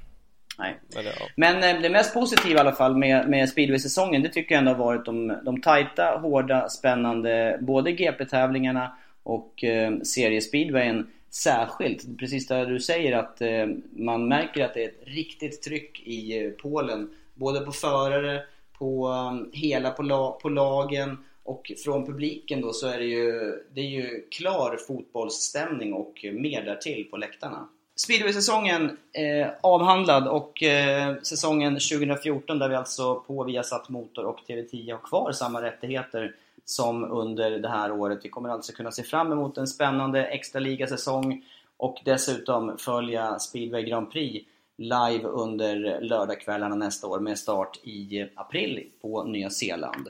Nej. 0.59 0.77
Men, 0.95 1.05
det, 1.05 1.15
ja. 1.21 1.27
Men 1.37 1.77
eh, 1.77 1.83
det 1.83 1.91
mest 1.91 2.15
positiva 2.15 2.57
i 2.57 2.61
alla 2.61 2.73
fall 2.73 2.97
med, 2.97 3.29
med 3.29 3.49
speedway-säsongen 3.49 4.23
det 4.23 4.29
tycker 4.29 4.55
jag 4.55 4.59
ändå 4.59 4.71
har 4.71 4.79
varit 4.79 5.05
de, 5.05 5.39
de 5.43 5.61
tajta, 5.61 6.19
hårda, 6.23 6.69
spännande 6.69 7.59
både 7.61 7.93
GP-tävlingarna 7.93 8.97
och 9.23 9.65
eh, 9.65 9.99
seriespeedwayen 10.01 11.11
särskilt. 11.31 12.19
Precis 12.19 12.47
där 12.47 12.67
du 12.67 12.81
säger 12.81 13.17
att 13.17 13.41
eh, 13.41 13.67
man 13.93 14.29
märker 14.29 14.65
att 14.65 14.75
det 14.75 14.85
är 14.85 14.89
ett 14.89 15.03
riktigt 15.05 15.63
tryck 15.63 16.03
i 16.05 16.45
eh, 16.45 16.51
Polen. 16.51 17.11
Både 17.35 17.61
på 17.61 17.73
förare, 17.73 18.43
på 18.79 19.09
um, 19.09 19.51
hela 19.53 19.91
på, 19.91 20.03
la, 20.03 20.39
på 20.43 20.49
lagen 20.49 21.19
och 21.43 21.73
från 21.85 22.07
publiken 22.07 22.61
då 22.61 22.73
så 22.73 22.87
är 22.89 22.99
det 22.99 23.05
ju, 23.05 23.55
det 23.75 23.81
är 23.81 23.91
ju 23.91 24.27
klar 24.31 24.77
fotbollsstämning 24.87 25.93
och 25.93 26.25
mer 26.33 26.63
därtill 26.63 27.09
på 27.11 27.17
läktarna. 27.17 27.69
Speedway-säsongen 27.97 28.97
eh, 29.13 29.49
avhandlad 29.61 30.29
och 30.29 30.63
eh, 30.63 31.15
säsongen 31.23 31.75
2014 31.75 32.59
där 32.59 32.69
vi 32.69 32.75
alltså 32.75 33.15
på 33.15 33.45
Viasat 33.45 33.89
Motor 33.89 34.25
och 34.25 34.39
TV10 34.49 34.93
har 34.93 34.99
kvar 34.99 35.33
samma 35.33 35.63
rättigheter 35.63 36.35
som 36.65 37.05
under 37.05 37.51
det 37.51 37.69
här 37.69 37.93
året. 37.93 38.19
Vi 38.23 38.29
kommer 38.29 38.49
alltså 38.49 38.73
kunna 38.73 38.93
se 38.93 39.03
fram 39.03 39.33
emot 39.33 39.59
en 39.59 39.67
spännande 39.67 40.27
extra 40.27 40.61
ligasäsong 40.61 41.45
och 41.77 41.99
dessutom 42.05 42.79
följa 42.79 43.39
Speedway 43.39 43.83
Grand 43.83 44.13
Prix 44.13 44.47
live 44.79 45.25
under 45.25 46.01
lördagskvällarna 46.01 46.75
nästa 46.75 47.07
år 47.07 47.21
med 47.21 47.39
start 47.39 47.81
i 47.83 48.29
april 48.35 48.87
på 49.01 49.25
Nya 49.25 49.51
Zeeland. 49.51 50.09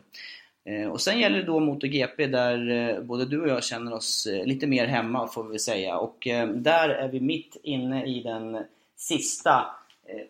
Eh, 0.66 0.88
och 0.88 1.00
sen 1.00 1.18
gäller 1.18 1.38
det 1.38 1.44
då 1.44 1.60
MotoGP 1.60 2.26
där 2.26 2.70
eh, 2.70 3.00
både 3.00 3.24
du 3.24 3.40
och 3.40 3.48
jag 3.48 3.64
känner 3.64 3.94
oss 3.94 4.26
eh, 4.26 4.44
lite 4.44 4.66
mer 4.66 4.86
hemma 4.86 5.28
får 5.28 5.44
vi 5.44 5.58
säga. 5.58 5.98
Och 5.98 6.28
där 6.54 6.88
är 6.88 7.08
vi 7.08 7.20
mitt 7.20 7.56
inne 7.62 8.06
i 8.06 8.22
den 8.22 8.64
sista 8.96 9.66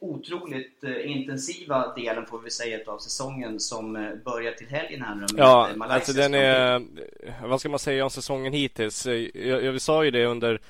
otroligt 0.01 0.85
intensiva 1.05 1.95
delen 1.95 2.27
får 2.27 2.39
vi 2.39 2.51
säga 2.51 2.79
av 2.87 2.99
säsongen 2.99 3.61
som 3.61 3.93
börjar 4.25 4.53
till 4.53 4.67
helgen 4.67 5.03
här 5.03 5.15
nu. 5.15 5.27
Ja, 5.37 5.71
alltså 5.79 6.13
den 6.13 6.35
är, 6.35 6.83
vad 7.47 7.61
ska 7.61 7.69
man 7.69 7.79
säga 7.79 8.05
om 8.05 8.11
säsongen 8.11 8.53
hittills? 8.53 9.07
Jag, 9.07 9.65
jag 9.65 9.81
sa 9.81 10.05
ju 10.05 10.11
det 10.11 10.27
under, 10.27 10.61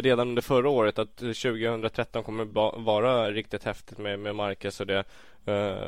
redan 0.00 0.28
under 0.28 0.42
förra 0.42 0.68
året 0.68 0.98
att 0.98 1.16
2013 1.16 2.22
kommer 2.22 2.44
vara 2.84 3.30
riktigt 3.30 3.64
häftigt 3.64 3.98
med, 3.98 4.18
med 4.18 4.34
Marcus 4.34 4.80
och 4.80 4.86
det 4.86 5.04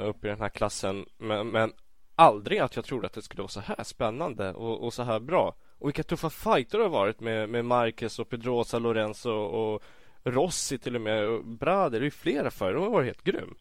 upp 0.05 0.25
i 0.25 0.29
den 0.29 0.41
här 0.41 0.49
klassen. 0.49 1.07
Men, 1.19 1.49
men 1.49 1.73
aldrig 2.14 2.59
att 2.59 2.76
jag 2.76 2.85
trodde 2.85 3.06
att 3.06 3.12
det 3.12 3.23
skulle 3.23 3.42
vara 3.42 3.49
så 3.49 3.61
här 3.61 3.85
spännande 3.85 4.52
och, 4.52 4.85
och 4.85 4.94
så 4.94 5.02
här 5.02 5.21
bra. 5.21 5.54
Och 5.78 5.88
vilka 5.88 6.02
tuffa 6.02 6.30
fighter 6.30 6.78
det 6.78 6.85
har 6.85 6.90
varit 6.90 7.21
med, 7.21 7.49
med 7.49 7.64
Marquez 7.64 8.18
och 8.18 8.28
Pedrosa, 8.28 8.78
Lorenzo 8.78 9.30
och 9.30 9.83
Rossi 10.25 10.78
till 10.78 10.94
och 10.94 11.00
med. 11.00 11.28
Och 11.28 11.44
Brader, 11.44 12.00
det 12.00 12.02
är 12.02 12.04
ju 12.04 12.11
flera 12.11 12.50
förare. 12.50 12.75
De 12.75 12.83
har 12.83 12.90
varit 12.90 13.06
helt 13.06 13.25
grym. 13.25 13.54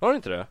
Har 0.00 0.10
du 0.10 0.16
inte 0.16 0.30
det? 0.30 0.46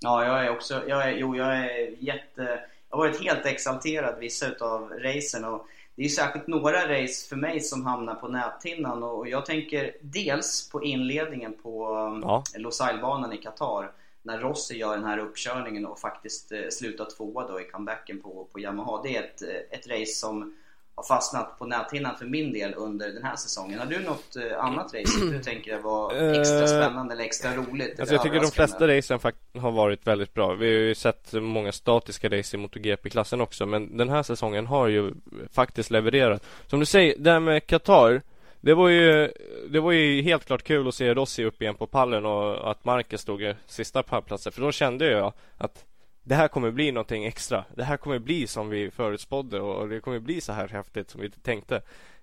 Ja, 0.00 0.24
jag 0.24 0.46
är 0.46 0.50
också, 0.50 0.82
jag 0.88 1.08
är, 1.08 1.16
jo 1.16 1.36
jag 1.36 1.56
är 1.56 1.94
jätte, 1.98 2.60
jag 2.90 2.96
har 2.96 3.08
varit 3.08 3.22
helt 3.22 3.46
exalterad 3.46 4.18
vissa 4.18 4.48
utav 4.48 4.88
racen 4.88 5.44
och 5.44 5.66
det 5.94 6.02
är 6.02 6.04
ju 6.04 6.08
särskilt 6.08 6.46
några 6.46 7.02
race 7.02 7.28
för 7.28 7.36
mig 7.36 7.60
som 7.60 7.86
hamnar 7.86 8.14
på 8.14 8.28
näthinnan 8.28 9.02
och 9.02 9.28
jag 9.28 9.46
tänker 9.46 9.96
dels 10.00 10.70
på 10.70 10.84
inledningen 10.84 11.54
på 11.62 11.86
ja. 12.22 12.44
Losailbanan 12.56 13.32
i 13.32 13.36
Qatar 13.36 13.90
när 14.22 14.38
Rossi 14.38 14.76
gör 14.76 14.96
den 14.96 15.04
här 15.04 15.18
uppkörningen 15.18 15.86
och 15.86 15.98
faktiskt 15.98 16.52
eh, 16.52 16.58
slutar 16.70 17.06
tvåa 17.16 17.46
då 17.46 17.60
i 17.60 17.64
comebacken 17.64 18.20
på, 18.20 18.48
på 18.52 18.60
Yamaha. 18.60 19.02
Det 19.02 19.16
är 19.16 19.22
ett, 19.22 19.42
eh, 19.42 19.78
ett 19.78 19.86
race 19.86 20.12
som 20.12 20.54
har 20.94 21.04
fastnat 21.04 21.58
på 21.58 21.66
näthinnan 21.66 22.16
för 22.18 22.26
min 22.26 22.52
del 22.52 22.74
under 22.74 23.08
den 23.08 23.24
här 23.24 23.36
säsongen. 23.36 23.78
Har 23.78 23.86
du 23.86 23.98
något 23.98 24.36
eh, 24.36 24.64
annat 24.64 24.94
race 24.94 25.18
som 25.18 25.30
du 25.30 25.38
tänker 25.42 25.78
var 25.78 26.14
extra 26.40 26.66
spännande 26.66 27.14
eller 27.14 27.24
extra 27.24 27.54
roligt? 27.54 28.00
Alltså 28.00 28.14
jag 28.14 28.22
tycker 28.22 28.40
de 28.40 28.50
flesta 28.50 28.88
racen 28.88 29.18
har 29.58 29.70
varit 29.70 30.06
väldigt 30.06 30.34
bra. 30.34 30.54
Vi 30.54 30.66
har 30.66 30.80
ju 30.80 30.94
sett 30.94 31.32
många 31.32 31.72
statiska 31.72 32.28
race 32.28 32.56
i 32.56 32.60
MotoGP-klassen 32.60 33.40
också. 33.40 33.66
Men 33.66 33.96
den 33.96 34.08
här 34.08 34.22
säsongen 34.22 34.66
har 34.66 34.88
ju 34.88 35.12
faktiskt 35.52 35.90
levererat. 35.90 36.44
Som 36.66 36.80
du 36.80 36.86
säger, 36.86 37.14
det 37.18 37.30
här 37.30 37.40
med 37.40 37.66
Qatar. 37.66 38.22
Det 38.64 38.74
var 38.74 38.88
ju, 38.88 39.32
det 39.68 39.80
var 39.80 39.92
ju 39.92 40.22
helt 40.22 40.44
klart 40.44 40.62
kul 40.62 40.88
att 40.88 40.94
se 40.94 41.14
Rossi 41.14 41.44
upp 41.44 41.62
igen 41.62 41.74
på 41.74 41.86
pallen 41.86 42.26
och 42.26 42.70
att 42.70 42.84
Marquez 42.84 43.20
stod 43.20 43.42
i 43.42 43.54
sista 43.66 44.02
pallplatsen. 44.02 44.52
För 44.52 44.60
då 44.60 44.72
kände 44.72 45.10
jag 45.10 45.32
att 45.56 45.84
det 46.22 46.34
här 46.34 46.48
kommer 46.48 46.70
bli 46.70 46.92
någonting 46.92 47.24
extra. 47.24 47.64
Det 47.76 47.84
här 47.84 47.96
kommer 47.96 48.18
bli 48.18 48.46
som 48.46 48.68
vi 48.68 48.90
förutspådde 48.90 49.60
och 49.60 49.88
det 49.88 50.00
kommer 50.00 50.18
bli 50.18 50.40
så 50.40 50.52
här 50.52 50.68
häftigt 50.68 51.10
som 51.10 51.20
vi 51.20 51.30
tänkte. 51.30 51.76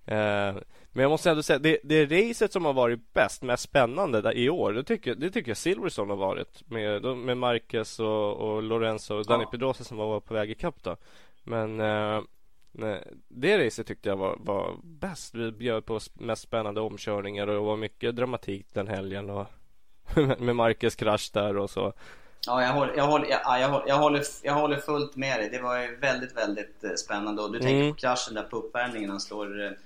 Eh, 0.05 0.55
men 0.91 1.01
jag 1.01 1.09
måste 1.09 1.29
ändå 1.29 1.43
säga, 1.43 1.59
det, 1.59 1.79
det 1.83 2.05
racet 2.05 2.53
som 2.53 2.65
har 2.65 2.73
varit 2.73 3.13
bäst, 3.13 3.43
mest 3.43 3.63
spännande 3.63 4.21
där 4.21 4.37
i 4.37 4.49
år, 4.49 4.73
det 4.73 4.83
tycker, 4.83 5.15
det 5.15 5.31
tycker 5.31 5.49
jag 5.49 5.57
Silverstone 5.57 6.11
har 6.11 6.17
varit. 6.17 6.69
Med, 6.69 7.03
med 7.03 7.37
Marquez 7.37 7.99
och, 7.99 8.37
och 8.37 8.63
Lorenzo 8.63 9.15
och 9.15 9.25
Dani 9.25 9.43
Ja. 9.43 9.49
Pedrosa 9.49 9.83
som 9.83 9.97
var 9.97 10.19
på 10.19 10.33
väg 10.33 10.51
ikapp 10.51 10.83
då. 10.83 10.97
Men 11.43 11.79
eh, 11.79 12.21
det 13.27 13.65
racet 13.65 13.87
tyckte 13.87 14.09
jag 14.09 14.17
var, 14.17 14.35
var 14.39 14.75
bäst. 14.83 15.35
Vi 15.35 15.51
bjöd 15.51 15.85
på 15.85 15.99
mest 16.13 16.41
spännande 16.41 16.81
omkörningar 16.81 17.47
och 17.47 17.53
det 17.53 17.59
var 17.59 17.77
mycket 17.77 18.15
dramatik 18.15 18.67
den 18.73 18.87
helgen 18.87 19.29
och 19.29 19.47
med 20.39 20.55
Marquez 20.55 20.95
krasch 20.95 21.29
där 21.33 21.57
och 21.57 21.69
så. 21.69 21.93
Ja, 22.47 22.61
jag 22.61 22.73
håller, 22.73 22.93
jag, 22.97 23.07
håller, 23.07 23.27
ja, 23.29 23.59
jag, 23.59 23.69
håller, 23.69 23.87
jag, 23.87 23.97
håller, 23.97 24.23
jag 24.43 24.53
håller 24.53 24.77
fullt 24.77 25.15
med 25.15 25.39
dig. 25.39 25.49
Det 25.49 25.61
var 25.61 25.81
ju 25.81 25.95
väldigt, 25.95 26.37
väldigt 26.37 26.83
eh, 26.83 26.93
spännande. 26.93 27.41
Och 27.41 27.51
du 27.51 27.59
tänker 27.59 27.75
Mm. 27.81 27.91
på 27.93 27.97
kraschen 27.99 28.33
där 28.33 28.43
på 28.43 28.57
uppvärmningen. 28.57 29.09
Han 29.09 29.19
slår 29.19 29.77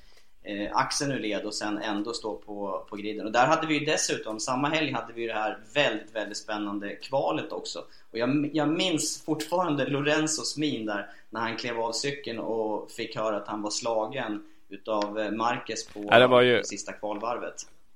eh, 0.43 0.69
axeln 0.77 1.11
ur 1.11 1.19
led 1.19 1.45
och 1.45 1.53
sen 1.53 1.77
ändå 1.77 2.13
står 2.13 2.35
på, 2.35 2.85
på 2.89 2.95
griden. 2.95 3.25
Och 3.25 3.31
där 3.31 3.47
hade 3.47 3.67
vi 3.67 3.79
ju 3.79 3.85
dessutom, 3.85 4.39
samma 4.39 4.69
helg 4.69 4.91
hade 4.91 5.13
vi 5.13 5.21
ju 5.21 5.27
det 5.27 5.33
här 5.33 5.57
väldigt, 5.73 6.15
väldigt 6.15 6.37
spännande 6.37 6.95
kvalet 6.95 7.51
också. 7.51 7.79
Och 8.11 8.17
jag, 8.17 8.49
jag 8.53 8.69
minns 8.69 9.23
fortfarande 9.25 9.85
Lorenzos 9.85 10.57
min 10.57 10.85
där 10.85 11.09
när 11.29 11.39
han 11.41 11.57
klev 11.57 11.79
av 11.79 11.91
cykeln 11.91 12.39
och 12.39 12.91
fick 12.91 13.15
höra 13.15 13.37
att 13.37 13.47
han 13.47 13.61
var 13.61 13.69
slagen 13.69 14.43
utav 14.69 15.19
eh, 15.19 15.31
Marquez 15.31 15.87
på 15.87 15.99
Ja, 16.11 16.19
ju- 16.43 16.63
sista 16.63 16.93
kvalvarvet. 16.93 17.55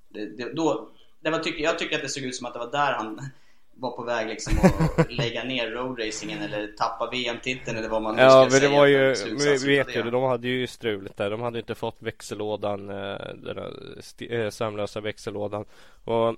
Det, 0.10 0.26
det, 0.26 0.54
då, 0.54 0.88
det 1.20 1.30
var, 1.30 1.42
jag 1.58 1.80
tycker 1.80 1.96
att 1.96 2.02
det 2.02 2.10
såg 2.10 2.24
ut 2.24 2.36
som 2.36 2.46
att 2.46 2.54
det 2.54 2.60
var 2.60 2.72
där 2.72 2.94
han 2.94 3.30
var 3.80 3.92
på 3.92 4.04
väg 4.04 4.28
liksom 4.28 4.54
att 4.64 5.12
lägga 5.18 5.44
ner 5.44 5.72
roadracingen 5.72 6.42
eller 6.42 6.68
tappa 6.68 7.10
VM-titeln 7.12 7.78
eller 7.78 7.90
vad 7.90 8.02
man 8.02 8.16
nu 8.16 8.22
Ja 8.22 8.30
ska 8.30 8.40
men 8.40 8.50
det 8.50 8.58
säga 8.60 8.80
var 8.80 8.86
ju, 8.86 9.16
vi 9.66 9.78
vet 9.78 9.96
ju, 9.96 10.12
de 10.12 10.24
hade 10.24 10.48
ju 10.48 10.68
struligt 10.68 11.18
där. 11.18 11.30
De 11.30 11.42
hade 11.42 11.60
inte 11.60 11.76
fått 11.76 12.02
växellådan, 12.02 12.90
eh, 12.90 12.96
den 13.36 13.56
där 13.56 13.74
sti- 14.02 14.98
eh, 14.98 15.02
växellådan. 15.02 15.66
Och, 16.04 16.36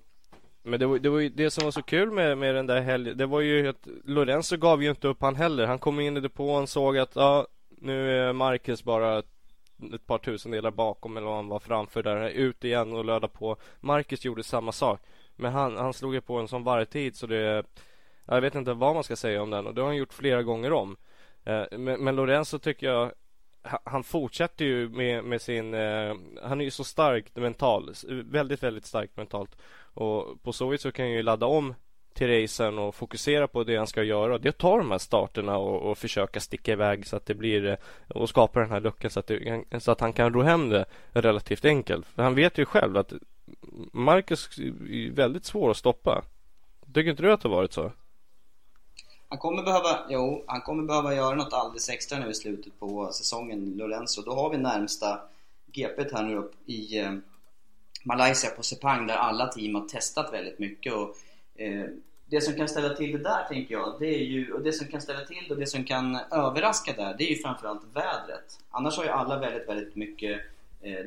men 0.63 0.79
det 0.79 0.85
var, 0.85 0.99
det 0.99 1.09
var 1.09 1.19
ju 1.19 1.29
det 1.29 1.51
som 1.51 1.63
var 1.63 1.71
så 1.71 1.81
kul 1.81 2.11
med, 2.11 2.37
med 2.37 2.55
den 2.55 2.67
där 2.67 2.81
helgen. 2.81 3.17
Det 3.17 3.25
var 3.25 3.41
ju 3.41 3.67
att 3.67 3.87
Lorenzo 4.05 4.57
gav 4.57 4.83
ju 4.83 4.89
inte 4.89 5.07
upp 5.07 5.21
han 5.21 5.35
heller. 5.35 5.65
Han 5.65 5.79
kom 5.79 5.99
in 5.99 6.17
i 6.17 6.19
depån, 6.19 6.67
såg 6.67 6.97
att 6.97 7.15
ja, 7.15 7.47
nu 7.81 8.19
är 8.19 8.33
Marcus 8.33 8.83
bara 8.83 9.19
ett 9.93 10.05
par 10.05 10.17
tusendelar 10.17 10.71
bakom 10.71 11.17
eller 11.17 11.27
vad 11.27 11.35
han 11.35 11.47
var 11.47 11.59
framför 11.59 12.03
där. 12.03 12.29
Ut 12.29 12.63
igen 12.63 12.93
och 12.93 13.05
löda 13.05 13.27
på. 13.27 13.57
Marcus 13.79 14.25
gjorde 14.25 14.43
samma 14.43 14.71
sak. 14.71 14.99
Men 15.39 15.53
han, 15.53 15.77
han 15.77 15.93
slog 15.93 16.13
ju 16.13 16.21
på 16.21 16.37
en 16.37 16.47
sån 16.47 16.63
varvtid 16.63 17.15
så 17.15 17.27
det 17.27 17.63
Jag 18.25 18.41
vet 18.41 18.55
inte 18.55 18.73
vad 18.73 18.93
man 18.93 19.03
ska 19.03 19.15
säga 19.15 19.41
om 19.41 19.49
den 19.49 19.67
och 19.67 19.75
det 19.75 19.81
har 19.81 19.87
han 19.87 19.97
gjort 19.97 20.13
flera 20.13 20.43
gånger 20.43 20.73
om. 20.73 20.97
Eh, 21.43 21.63
Men, 21.71 22.03
men 22.03 22.15
Lorenzo 22.15 22.59
tycker 22.59 22.87
jag 22.87 23.11
han 23.83 24.03
fortsätter 24.03 24.65
ju 24.65 24.89
med, 24.89 25.23
med 25.23 25.41
sin 25.41 25.73
eh, 25.73 26.15
Han 26.43 26.61
är 26.61 26.65
ju 26.65 26.71
så 26.71 26.83
starkt 26.83 27.35
mental 27.35 27.93
Väldigt 28.09 28.63
väldigt 28.63 28.85
starkt 28.85 29.17
mentalt. 29.17 29.55
Och 29.93 30.43
på 30.43 30.53
så 30.53 30.67
vis 30.67 30.81
så 30.81 30.91
kan 30.91 31.05
han 31.05 31.13
ju 31.13 31.23
ladda 31.23 31.45
om 31.45 31.75
Till 32.13 32.27
racen 32.27 32.79
och 32.79 32.95
fokusera 32.95 33.47
på 33.47 33.63
det 33.63 33.77
han 33.77 33.87
ska 33.87 34.03
göra. 34.03 34.37
Det 34.37 34.51
tar 34.51 34.77
de 34.77 34.91
här 34.91 34.97
starterna 34.97 35.57
och, 35.57 35.91
och 35.91 35.97
försöka 35.97 36.39
sticka 36.39 36.71
iväg 36.71 37.07
så 37.07 37.15
att 37.15 37.25
det 37.25 37.33
blir 37.33 37.65
eh, 37.65 37.77
Och 38.07 38.29
skapa 38.29 38.59
den 38.59 38.71
här 38.71 38.79
luckan 38.79 39.11
så 39.11 39.19
att, 39.19 39.27
det, 39.27 39.63
så 39.79 39.91
att 39.91 40.01
han 40.01 40.13
kan 40.13 40.33
ro 40.33 40.41
hem 40.41 40.69
det 40.69 40.85
Relativt 41.13 41.65
enkelt. 41.65 42.05
För 42.07 42.23
han 42.23 42.35
vet 42.35 42.57
ju 42.57 42.65
själv 42.65 42.97
att 42.97 43.13
Marcus 43.93 44.57
är 44.57 45.11
väldigt 45.11 45.45
svår 45.45 45.71
att 45.71 45.77
stoppa 45.77 46.23
Tycker 46.93 47.09
inte 47.09 47.23
du 47.23 47.33
att 47.33 47.41
det 47.41 47.49
har 47.49 47.55
varit 47.55 47.73
så? 47.73 47.91
Han 49.29 49.37
kommer 49.37 49.63
behöva, 49.63 49.99
jo, 50.09 50.43
han 50.47 50.61
kommer 50.61 50.83
behöva 50.83 51.15
göra 51.15 51.35
något 51.35 51.53
alldeles 51.53 51.89
extra 51.89 52.19
nu 52.19 52.29
i 52.29 52.33
slutet 52.33 52.79
på 52.79 53.11
säsongen, 53.13 53.73
Lorenzo. 53.77 54.21
Då 54.21 54.33
har 54.33 54.49
vi 54.49 54.57
närmsta 54.57 55.21
GP 55.71 56.03
här 56.13 56.23
nu 56.23 56.35
upp 56.35 56.53
i 56.65 56.99
eh, 56.99 57.13
Malaysia 58.03 58.49
på 58.49 58.63
Sepang 58.63 59.07
där 59.07 59.15
alla 59.15 59.47
team 59.47 59.75
har 59.75 59.87
testat 59.87 60.33
väldigt 60.33 60.59
mycket. 60.59 60.93
Och, 60.93 61.15
eh, 61.61 61.85
det 62.25 62.41
som 62.41 62.53
kan 62.53 62.69
ställa 62.69 62.95
till 62.95 63.11
det 63.11 63.23
där 63.23 63.43
tänker 63.43 63.73
jag, 63.73 63.95
det 63.99 64.15
är 64.15 64.23
ju, 64.23 64.53
och 64.53 64.61
det 64.61 64.73
som 64.73 64.87
kan 64.87 65.01
ställa 65.01 65.25
till 65.25 65.45
det 65.47 65.53
och 65.53 65.59
det 65.59 65.67
som 65.67 65.83
kan 65.83 66.19
överraska 66.31 66.93
där, 66.93 67.15
det 67.17 67.23
är 67.23 67.29
ju 67.29 67.35
framförallt 67.35 67.83
vädret. 67.93 68.59
Annars 68.69 68.97
har 68.97 69.03
ju 69.03 69.09
alla 69.09 69.39
väldigt, 69.39 69.69
väldigt 69.69 69.95
mycket 69.95 70.41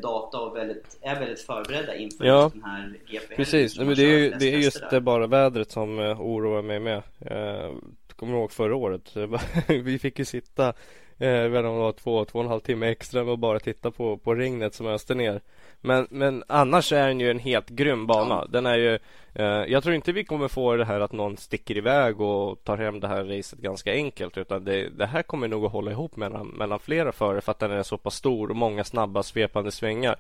data 0.03 0.39
och 0.39 0.57
väldigt, 0.57 0.99
är 1.03 1.21
väldigt 1.21 1.41
förberedda 1.41 1.95
inför 1.97 2.25
Ja. 2.25 2.43
just 2.43 2.55
den 2.55 2.65
här 2.65 2.97
GP 3.07 3.37
Precis, 3.37 3.75
som 3.75 3.87
men 3.87 3.95
det 3.97 4.03
är 4.03 4.19
ju 4.19 4.31
det 4.31 4.55
är 4.55 4.59
just 4.59 4.91
det 4.91 5.01
bara 5.01 5.27
vädret 5.27 5.71
som 5.71 5.99
eh, 5.99 6.21
oroar 6.21 6.63
mig 6.63 6.81
med. 6.81 7.03
Eh, 7.21 7.73
kommer 8.17 8.33
ihåg 8.39 8.53
förra 8.53 8.77
året? 8.77 9.15
Vi 9.69 9.99
fick 9.99 10.19
ju 10.19 10.25
sitta, 10.25 10.73
eh, 11.19 11.29
jag 11.29 11.49
vet 11.49 11.59
inte 11.59 11.69
om 11.69 11.75
det 11.75 11.83
var 11.83 11.93
två, 11.93 12.25
två 12.25 12.39
och 12.39 12.45
en 12.45 12.51
halv 12.51 12.61
timme 12.61 12.87
extra 12.91 13.25
med 13.25 13.33
att 13.33 13.39
bara 13.39 13.61
titta 13.61 13.91
på, 13.91 14.17
på 14.17 14.35
regnet 14.35 14.75
som 14.75 14.87
öste 14.87 15.15
ner. 15.15 15.41
Men, 15.85 16.07
men 16.11 16.45
annars 16.47 16.93
är 16.93 17.09
den 17.09 17.21
ju 17.21 17.31
en 17.31 17.39
helt 17.39 17.69
grym 17.69 18.07
bana. 18.07 18.35
Ja. 18.35 18.47
Den 18.51 18.67
är 18.67 18.77
ju, 18.77 18.99
eh, 19.35 19.45
jag 19.45 19.83
tror 19.83 19.95
inte 19.95 20.13
vi 20.13 20.25
kommer 20.25 20.49
få 20.49 20.77
det 20.77 20.85
här 20.85 21.01
att 21.01 21.13
någon 21.13 21.37
sticker 21.37 21.77
iväg 21.77 22.21
och 22.21 22.65
tar 22.65 22.77
hem 22.77 23.01
det 23.01 23.09
här 23.09 23.25
racet 23.25 23.59
ganska 23.59 23.93
enkelt. 23.93 24.39
Utan 24.39 24.65
det, 24.65 24.89
det 24.89 25.07
här 25.07 25.23
kommer 25.23 25.49
nog 25.49 25.65
att 25.65 25.73
hålla 25.73 25.91
ihop 25.91 26.17
mellan, 26.17 26.47
mellan 26.47 26.79
flera 26.79 27.13
förare 27.13 27.41
för 27.41 27.51
att 27.51 27.59
den 27.59 27.71
är 27.71 27.83
så 27.83 27.99
pass 27.99 28.15
stor 28.15 28.51
och 28.51 28.57
många 28.57 28.85
snabba 28.85 29.23
svepande 29.23 29.71
svängar. 29.71 30.17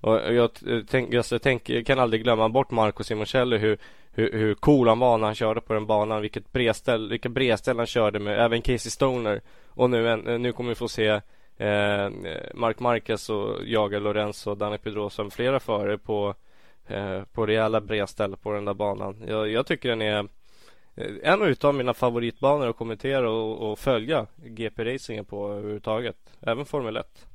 Och 0.00 0.34
jag, 0.34 0.50
eh, 0.66 0.80
tänk, 0.90 1.14
jag, 1.14 1.42
tänk, 1.42 1.68
jag 1.68 1.86
kan 1.86 1.98
aldrig 1.98 2.22
glömma 2.22 2.48
bort 2.48 2.70
Marco 2.70 3.04
Simoncelli 3.04 3.58
hur, 3.58 3.78
hur, 4.12 4.32
hur 4.32 4.54
cool 4.54 4.88
han 4.88 4.98
var 4.98 5.18
när 5.18 5.26
han 5.26 5.34
körde 5.34 5.60
på 5.60 5.72
den 5.72 5.86
banan. 5.86 6.22
Vilket 6.22 6.52
bredställ, 6.52 7.08
vilka 7.08 7.28
bredställ 7.28 7.78
han 7.78 7.86
körde 7.86 8.18
med. 8.18 8.40
Även 8.40 8.62
Casey 8.62 8.90
Stoner. 8.90 9.40
Och 9.68 9.90
nu, 9.90 10.16
nu 10.16 10.52
kommer 10.52 10.68
vi 10.68 10.74
få 10.74 10.88
se 10.88 11.20
eh, 11.56 12.10
Mark 12.54 12.80
Marquez 12.80 13.30
och 13.30 13.64
jaga 13.66 13.98
Lorenzo 13.98 14.50
och 14.50 14.56
Danny 14.56 14.78
Pedrosa 14.78 15.22
med 15.22 15.32
flera 15.32 15.60
förare 15.60 15.98
på, 15.98 16.34
eh, 16.86 17.22
på 17.32 17.46
rejäla 17.46 17.80
bredställ 17.80 18.36
på 18.36 18.52
den 18.52 18.64
där 18.64 18.74
banan. 18.74 19.22
Jag, 19.26 19.48
jag 19.48 19.66
tycker 19.66 19.88
den 19.88 20.02
är 20.02 20.28
eh, 20.94 21.10
en 21.22 21.42
utav 21.42 21.74
mina 21.74 21.94
favoritbanor 21.94 22.68
att 22.68 22.76
kommentera 22.76 23.30
och, 23.30 23.70
och 23.72 23.78
följa 23.78 24.26
GP-racingen 24.36 25.24
på 25.24 25.52
överhuvudtaget. 25.52 26.16
Även 26.40 26.64
Formel 26.66 26.96
1. 26.96 27.26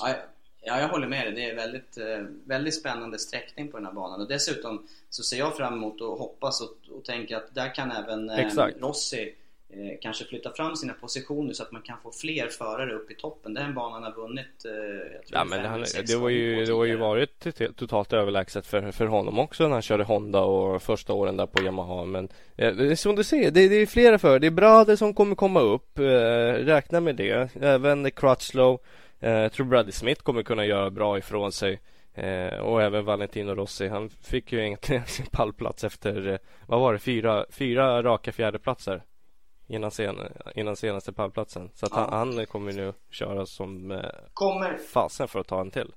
Ja, 0.00 0.08
jag- 0.08 0.16
ja, 0.64 0.80
jag 0.80 0.88
håller 0.88 1.06
med 1.06 1.26
dig. 1.26 1.32
Det 1.34 1.50
är 1.50 1.54
väldigt, 1.56 1.98
eh, 1.98 2.18
väldigt 2.46 2.74
spännande 2.74 3.18
sträckning 3.18 3.70
på 3.70 3.76
den 3.76 3.86
här 3.86 3.92
banan. 3.92 4.20
Och 4.20 4.28
dessutom 4.28 4.86
så 5.10 5.22
ser 5.22 5.36
jag 5.38 5.56
fram 5.56 5.74
emot 5.74 6.00
och 6.00 6.18
hoppas 6.18 6.60
och, 6.60 6.96
och 6.96 7.04
tänker 7.04 7.36
att 7.36 7.54
där 7.54 7.74
kan 7.74 7.90
även 7.92 8.30
eh, 8.30 8.38
Exakt. 8.38 8.80
Rossi 8.80 9.34
eh, 9.72 9.98
kanske 10.00 10.24
flytta 10.24 10.52
fram 10.52 10.76
sina 10.76 10.92
positioner 10.92 11.52
så 11.52 11.62
att 11.62 11.72
man 11.72 11.82
kan 11.82 11.98
få 12.02 12.12
fler 12.12 12.48
förare 12.48 12.92
upp 12.92 13.10
i 13.10 13.14
toppen. 13.14 13.54
Den 13.54 13.74
banan 13.74 14.02
har 14.02 14.12
vunnit, 14.12 14.64
eh, 14.64 14.72
jag 15.12 15.26
tror 15.26 15.38
Ja 15.38 15.44
men 15.44 15.64
han, 15.64 15.84
det 16.06 16.16
var 16.16 16.28
ju, 16.28 16.64
det 16.64 16.72
var 16.72 16.84
ju 16.84 16.96
varit 16.96 17.46
totalt 17.76 18.12
överlägset 18.12 18.66
för, 18.66 18.90
för 18.90 19.06
honom 19.06 19.38
också 19.38 19.64
när 19.64 19.70
han 19.70 19.82
körde 19.82 20.04
Honda 20.04 20.40
och 20.40 20.82
första 20.82 21.12
åren 21.12 21.36
där 21.36 21.46
på 21.46 21.62
Yamaha 21.62 22.04
Men 22.04 22.28
eh, 22.56 22.74
det 22.74 22.90
är 22.90 22.96
som 22.96 23.16
du 23.16 23.24
säger, 23.24 23.50
det, 23.50 23.68
det 23.68 23.76
är 23.76 23.86
flera 23.86 24.18
för 24.18 24.38
Det 24.38 24.46
är 24.46 24.50
Brade 24.50 24.96
som 24.96 25.14
kommer 25.14 25.34
komma 25.34 25.60
upp, 25.60 25.98
eh, 25.98 26.04
räkna 26.64 27.00
med 27.00 27.16
det. 27.16 27.56
Även 27.60 28.10
Crutchlow 28.10 28.80
Jag 29.20 29.52
tror 29.52 29.66
Bradley 29.66 29.92
Smith 29.92 30.22
kommer 30.22 30.42
kunna 30.42 30.66
göra 30.66 30.90
bra 30.90 31.18
ifrån 31.18 31.52
sig 31.52 31.80
eh, 32.14 32.58
Och 32.58 32.82
även 32.82 33.04
Valentino 33.04 33.54
Rossi. 33.54 33.88
Han 33.88 34.10
fick 34.10 34.52
ju 34.52 34.60
egentligen 34.60 35.04
sin 35.06 35.26
pallplats 35.26 35.84
efter, 35.84 36.28
eh, 36.28 36.38
vad 36.66 36.80
var 36.80 36.92
det, 36.92 36.98
fyra, 36.98 37.46
fyra 37.50 38.02
raka 38.02 38.32
fjärdeplatser 38.32 39.02
Innan, 39.72 39.90
sen, 39.90 40.16
innan 40.54 40.76
senaste 40.76 41.12
pallplatsen 41.12 41.70
Så 41.74 41.86
att 41.86 41.92
Ja. 41.94 42.08
han, 42.10 42.36
han 42.36 42.46
kommer 42.46 42.72
nu 42.72 42.92
köra 43.10 43.46
som 43.46 43.90
eh, 43.90 44.04
Kommer, 44.34 44.78
fasen 44.78 45.28
för 45.28 45.40
att 45.40 45.46
ta 45.46 45.60
en 45.60 45.70
till 45.70 45.92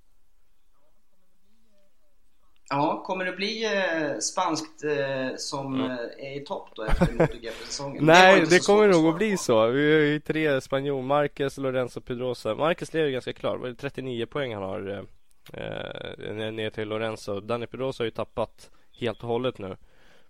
ja, 2.70 3.03
kommer 3.05 3.25
det 3.25 3.32
bli 3.32 3.65
eh, 3.65 4.17
spanskt 4.20 4.84
eh, 4.84 5.36
som 5.38 5.75
Mm. 5.75 5.91
eh, 5.91 5.98
är 6.32 6.41
i 6.41 6.46
topp 6.46 6.70
då 6.75 6.84
efter 6.84 7.13
MotoGP-säsongen? 7.13 8.05
Nej, 8.05 8.39
det 8.39 8.63
så 8.63 8.72
kommer 8.74 8.88
nog 8.88 9.08
att 9.08 9.15
bli 9.17 9.38
så. 9.38 9.67
Vi 9.67 9.94
har 9.94 10.00
ju 10.01 10.20
tre 10.20 10.62
spanjor, 10.62 11.01
Marquez, 11.01 11.58
Lorenzo, 11.58 12.01
Pedrosa. 12.01 12.55
Marquez 12.55 12.94
leder 12.94 13.10
ganska 13.10 13.34
klar. 13.34 13.58
Det 13.58 13.70
är 13.70 13.74
39 13.74 14.25
poäng 14.25 14.53
han 14.53 14.63
har 14.63 15.05
eh, 15.53 16.51
ner 16.51 16.70
till 16.70 16.88
Lorenzo. 16.88 17.39
Danny 17.39 17.65
Pedrosa 17.67 18.03
har 18.03 18.05
ju 18.05 18.12
tappat 18.12 18.72
helt 19.00 19.24
och 19.24 19.29
hållet 19.29 19.58
nu. 19.58 19.77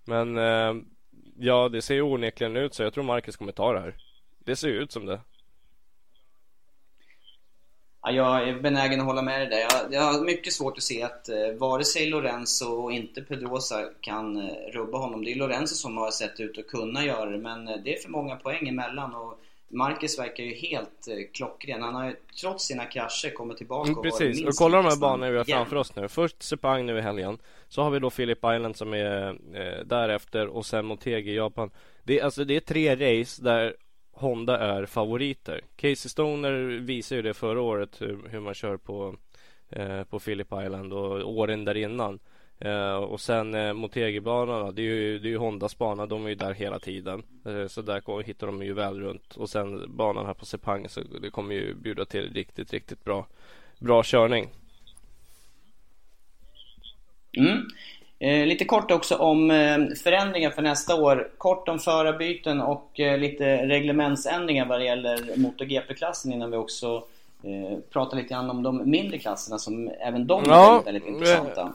Men 0.06 0.38
ja, 1.38 1.70
det 1.70 1.82
ser 1.82 1.96
ju 1.96 2.02
onekligen 2.02 2.58
ut 2.58 2.74
så. 2.74 2.84
Jag 2.84 2.94
tror 2.94 3.04
Marcus 3.04 3.36
kommer 3.36 3.52
ta 3.52 3.74
det 3.74 3.80
här. 3.80 3.96
Det 4.40 4.56
ser 4.56 4.68
ju 4.68 4.82
ut 4.82 4.92
som 4.92 5.06
det. 5.06 5.20
Ja, 8.02 8.12
jag 8.12 8.50
är 8.50 8.60
benägen 8.60 9.00
att 9.00 9.06
hålla 9.06 9.22
med 9.22 9.40
dig 9.42 9.50
där. 9.50 9.60
Jag, 9.60 9.94
jag 9.94 10.02
har 10.02 10.26
mycket 10.26 10.54
svårt 10.54 10.78
att 10.78 10.84
se 10.84 11.04
att 11.04 11.30
eh, 11.30 11.52
vare 11.58 11.84
sig 11.84 12.10
Lorenzo 12.10 12.66
och 12.66 12.92
inte 12.92 13.22
Pedrosa 13.22 13.90
kan 14.02 14.38
eh, 14.38 14.72
rubba 14.74 14.98
honom. 14.98 15.24
Det 15.24 15.32
är 15.32 15.36
Lorenzo 15.36 15.76
som 15.76 15.98
har 15.98 16.12
sett 16.12 16.40
ut 16.40 16.58
att 16.58 16.68
kunna 16.68 17.06
göra 17.06 17.30
det, 17.30 17.38
men 17.38 17.68
eh, 17.68 17.78
det 17.84 17.98
är 17.98 18.02
för 18.02 18.10
många 18.10 18.36
poäng 18.36 18.68
emellan. 18.68 19.16
Och 19.16 19.40
Marcus 19.68 20.20
verkar 20.20 20.44
ju 20.44 20.54
helt 20.54 21.08
eh, 21.08 21.16
klockren. 21.34 21.82
Han 21.82 21.96
har 21.96 22.06
ju 22.06 22.16
trots 22.42 22.66
sina 22.66 22.86
krascher 22.86 23.34
kommit 23.34 23.58
tillbaka 23.58 23.92
mm, 23.92 24.04
Precis, 24.04 24.42
och, 24.42 24.48
och 24.48 24.56
kolla 24.56 24.78
de 24.78 24.86
här 24.86 25.00
banorna 25.00 25.32
vi 25.32 25.38
har 25.38 25.44
framför 25.46 25.76
oss 25.76 25.96
nu. 25.96 26.08
Först 26.08 26.44
Sepang 26.44 26.86
nu 26.86 26.98
i 26.98 27.02
helgen. 27.02 27.38
Så 27.68 27.82
har 27.82 27.92
vi 27.92 28.00
då 28.00 28.10
Philip 28.10 28.38
Island 28.38 28.76
som 28.76 28.94
är 28.94 29.30
eh, 29.30 29.86
därefter 29.86 30.48
och 30.48 30.66
sen 30.66 30.86
Motegi 30.86 31.32
i 31.32 31.36
Japan. 31.36 31.72
Det 32.04 32.20
är, 32.20 32.24
alltså, 32.24 32.44
det 32.44 32.56
är 32.56 32.60
tre 32.60 32.96
race 32.96 33.44
där 33.44 33.76
Honda 34.12 34.58
är 34.60 34.86
favoriter. 34.86 35.62
Casey 35.76 36.10
Stoner 36.10 36.52
visade 36.80 37.16
ju 37.16 37.22
det 37.22 37.34
förra 37.34 37.62
året 37.62 38.02
hur, 38.02 38.28
hur 38.30 38.40
man 38.40 38.54
kör 38.54 38.78
på, 38.78 39.16
eh, 39.70 40.04
på 40.04 40.20
Phillip 40.20 40.48
Island 40.48 40.94
och 40.94 41.30
åren 41.30 41.66
där 41.66 41.78
innan. 41.78 42.20
Eh, 42.60 42.96
och 42.96 43.22
sen 43.22 43.56
eh, 43.56 43.74
Motegi-banan 43.74 44.76
det 44.76 44.82
är 44.82 44.84
ju, 44.84 45.20
det 45.20 45.28
är 45.28 45.30
ju 45.30 45.38
Hondas 45.38 45.78
bana, 45.78 46.06
de 46.06 46.26
är 46.26 46.30
ju 46.30 46.36
där 46.36 46.54
hela 46.54 46.80
tiden. 46.80 47.24
Eh, 47.46 47.68
så 47.68 47.82
där 47.82 48.24
hittar 48.24 48.48
de 48.48 48.64
ju 48.64 48.74
väl 48.74 49.00
runt. 49.00 49.36
Och 49.36 49.50
sen 49.50 49.96
banan 49.96 50.26
här 50.26 50.34
på 50.34 50.46
Sepang 50.46 50.90
så 50.90 51.02
det 51.22 51.30
kommer 51.30 51.56
ju 51.56 51.74
bjuda 51.74 52.06
till 52.06 52.34
riktigt, 52.34 52.74
riktigt 52.74 53.04
bra, 53.04 53.28
bra 53.80 54.04
körning. 54.04 54.50
Mm. 57.38 57.68
Eh, 58.20 58.46
lite 58.46 58.66
kort 58.66 58.92
också 58.92 59.16
om 59.16 59.52
eh, 59.52 59.78
förändringar 60.04 60.52
för 60.52 60.62
nästa 60.62 60.96
år. 60.96 61.32
Kort 61.38 61.70
om 61.70 61.80
förarbyten 61.80 62.62
och 62.62 63.00
eh, 63.00 63.18
lite 63.18 63.68
reglementsändringar 63.68 64.66
vad 64.66 64.80
det 64.80 64.86
gäller 64.86 65.38
MotoGP-klassen 65.38 66.34
innan 66.34 66.52
vi 66.52 66.58
också 66.58 67.04
pratar 67.90 68.18
lite 68.18 68.30
grann 68.30 68.50
om 68.50 68.64
de 68.64 68.90
mindre 68.90 69.18
klasserna 69.18 69.58
som 69.58 69.92
även 70.00 70.28
de 70.28 70.44
ja, 70.46 70.70
är 70.70 70.84
väldigt, 70.84 70.88
väldigt 70.88 71.08
intressanta. 71.08 71.74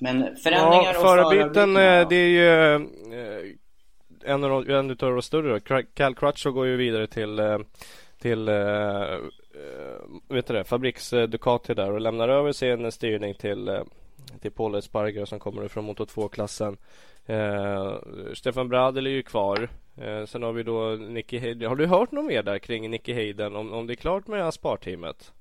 Men 0.00 0.36
förändringar 0.36 0.92
ja, 0.92 0.98
och 0.98 1.06
förarbyten, 1.06 1.76
eh, 1.76 2.08
det 2.08 2.16
är 2.16 2.28
ju 2.28 2.48
eh, 2.48 4.32
en 4.32 4.44
av, 4.44 4.70
en 4.70 4.90
av 4.90 4.96
de 4.96 5.22
större 5.22 5.58
då. 5.58 5.84
Cal 5.94 6.14
Crutcher 6.14 6.50
går 6.50 6.66
ju 6.66 6.76
vidare 6.76 7.06
till 7.06 7.40
till 8.18 8.46
vet 10.28 10.46
du 10.46 10.54
det, 10.54 10.64
Fabriks 10.64 11.10
Ducati 11.10 11.74
där 11.74 11.92
och 11.92 12.00
lämnar 12.00 12.28
över 12.28 12.52
sin 12.52 12.92
styrning 12.92 13.34
till 13.34 13.84
till 14.40 14.50
Paul 14.50 14.74
Espargaro 14.74 15.26
som 15.26 15.38
kommer 15.38 15.68
från 15.68 15.84
Moto 15.84 16.04
2-klassen. 16.04 16.76
Eh, 17.26 17.96
Stefan 18.34 18.68
Bradel 18.68 19.06
är 19.06 19.10
ju 19.10 19.22
kvar. 19.22 19.68
Eh, 19.96 20.24
sen 20.26 20.42
har 20.42 20.52
vi 20.52 20.62
då 20.62 20.88
Nicky 20.90 21.38
Hayden. 21.38 21.68
Har 21.68 21.76
du 21.76 21.86
hört 21.86 22.12
något 22.12 22.24
mer 22.24 22.42
där 22.42 22.58
kring 22.58 22.90
Nicky 22.90 23.14
Hayden? 23.14 23.56
Om, 23.56 23.72
om 23.72 23.86
det 23.86 23.92
är 23.92 23.96
klart 23.96 24.26
med 24.26 24.48
Aspar-teamet? 24.48 25.32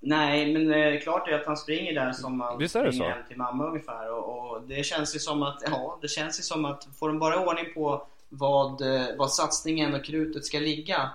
Nej, 0.00 0.52
men 0.52 0.72
eh, 0.72 1.00
klart 1.00 1.28
är 1.28 1.32
att 1.32 1.46
han 1.46 1.56
springer 1.56 1.94
där 1.94 2.12
som 2.12 2.56
Visst 2.58 2.74
det 2.74 2.80
springer 2.92 3.04
så? 3.04 3.18
hem 3.18 3.26
till 3.28 3.36
mamma 3.36 3.66
ungefär. 3.66 4.12
Och, 4.12 4.50
och, 4.50 4.62
det 4.62 4.84
känns 4.86 5.14
ju 5.14 5.18
som 5.18 5.42
att, 5.42 5.62
ja, 5.66 5.98
det 6.02 6.08
känns 6.08 6.38
ju 6.38 6.42
som 6.42 6.64
att 6.64 6.88
får 6.98 7.08
de 7.08 7.18
bara 7.18 7.46
ordning 7.46 7.74
på 7.74 8.06
vad, 8.28 8.80
eh, 8.80 9.06
vad 9.18 9.32
satsningen 9.32 9.94
och 9.94 10.04
krutet 10.04 10.44
ska 10.44 10.58
ligga 10.58 11.10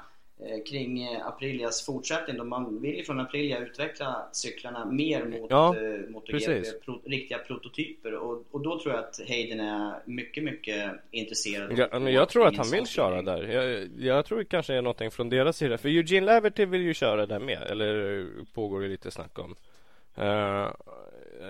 kring 0.70 1.04
eh, 1.04 1.28
Aprilias 1.28 1.86
fortsättning. 1.86 2.38
Då 2.38 2.44
man 2.44 2.82
vill 2.82 2.96
ju 2.96 3.04
från 3.04 3.20
Aprilia 3.20 3.60
utveckla 3.60 4.28
cyklarna 4.32 4.86
mer 4.86 5.26
mot 5.26 5.48
ja, 5.50 5.76
eh, 5.78 6.10
MotoGP, 6.10 6.64
pro, 6.86 7.02
riktiga 7.06 7.38
prototyper. 7.38 8.14
Och, 8.14 8.44
och, 8.52 8.62
då 8.62 8.80
tror 8.80 8.96
jag 8.96 9.04
att 9.04 9.20
Hayden 9.28 9.60
är 9.60 9.94
mycket, 10.06 10.44
mycket 10.44 10.92
intresserad. 11.12 11.78
Ja, 11.78 12.00
men 12.00 12.14
jag 12.14 12.30
tror 12.30 12.48
att 12.48 12.58
han 12.58 12.72
vill 12.72 12.88
köra 12.88 13.22
där. 13.22 13.44
Jag, 13.44 13.90
jag 13.98 14.26
tror 14.26 14.38
det 14.38 14.46
kanske 14.46 14.74
är 14.74 14.82
någonting 14.82 15.12
från 15.12 15.30
deras 15.30 15.58
sida. 15.58 15.78
För 15.78 15.90
Eugene 15.90 16.26
Laverty 16.26 16.66
vill 16.66 16.82
ju 16.82 16.94
köra 16.94 17.26
där 17.26 17.40
med. 17.40 17.62
Eller 17.62 18.28
pågår 18.54 18.82
det 18.82 18.88
lite 18.88 19.12
snack 19.12 19.40
om. 19.40 19.56
Uh, 20.18 20.68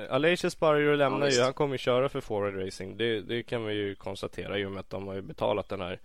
Aleix 0.09 0.45
Espargaro 0.45 0.95
lämnar 0.95 1.27
ja, 1.27 1.33
ju. 1.33 1.41
Han 1.41 1.53
kommer 1.53 1.73
ju 1.73 1.77
köra 1.77 2.09
för 2.09 2.21
Forward 2.21 2.65
Racing. 2.65 2.97
Det, 2.97 3.21
det 3.21 3.43
kan 3.43 3.65
vi 3.65 3.73
ju 3.73 3.95
konstatera 3.95 4.59
i 4.59 4.65
och 4.65 4.71
med 4.71 4.79
att 4.79 4.89
de 4.89 5.07
har 5.07 5.15
ju 5.15 5.21
betalat 5.21 5.69
den 5.69 5.81
här 5.81 5.99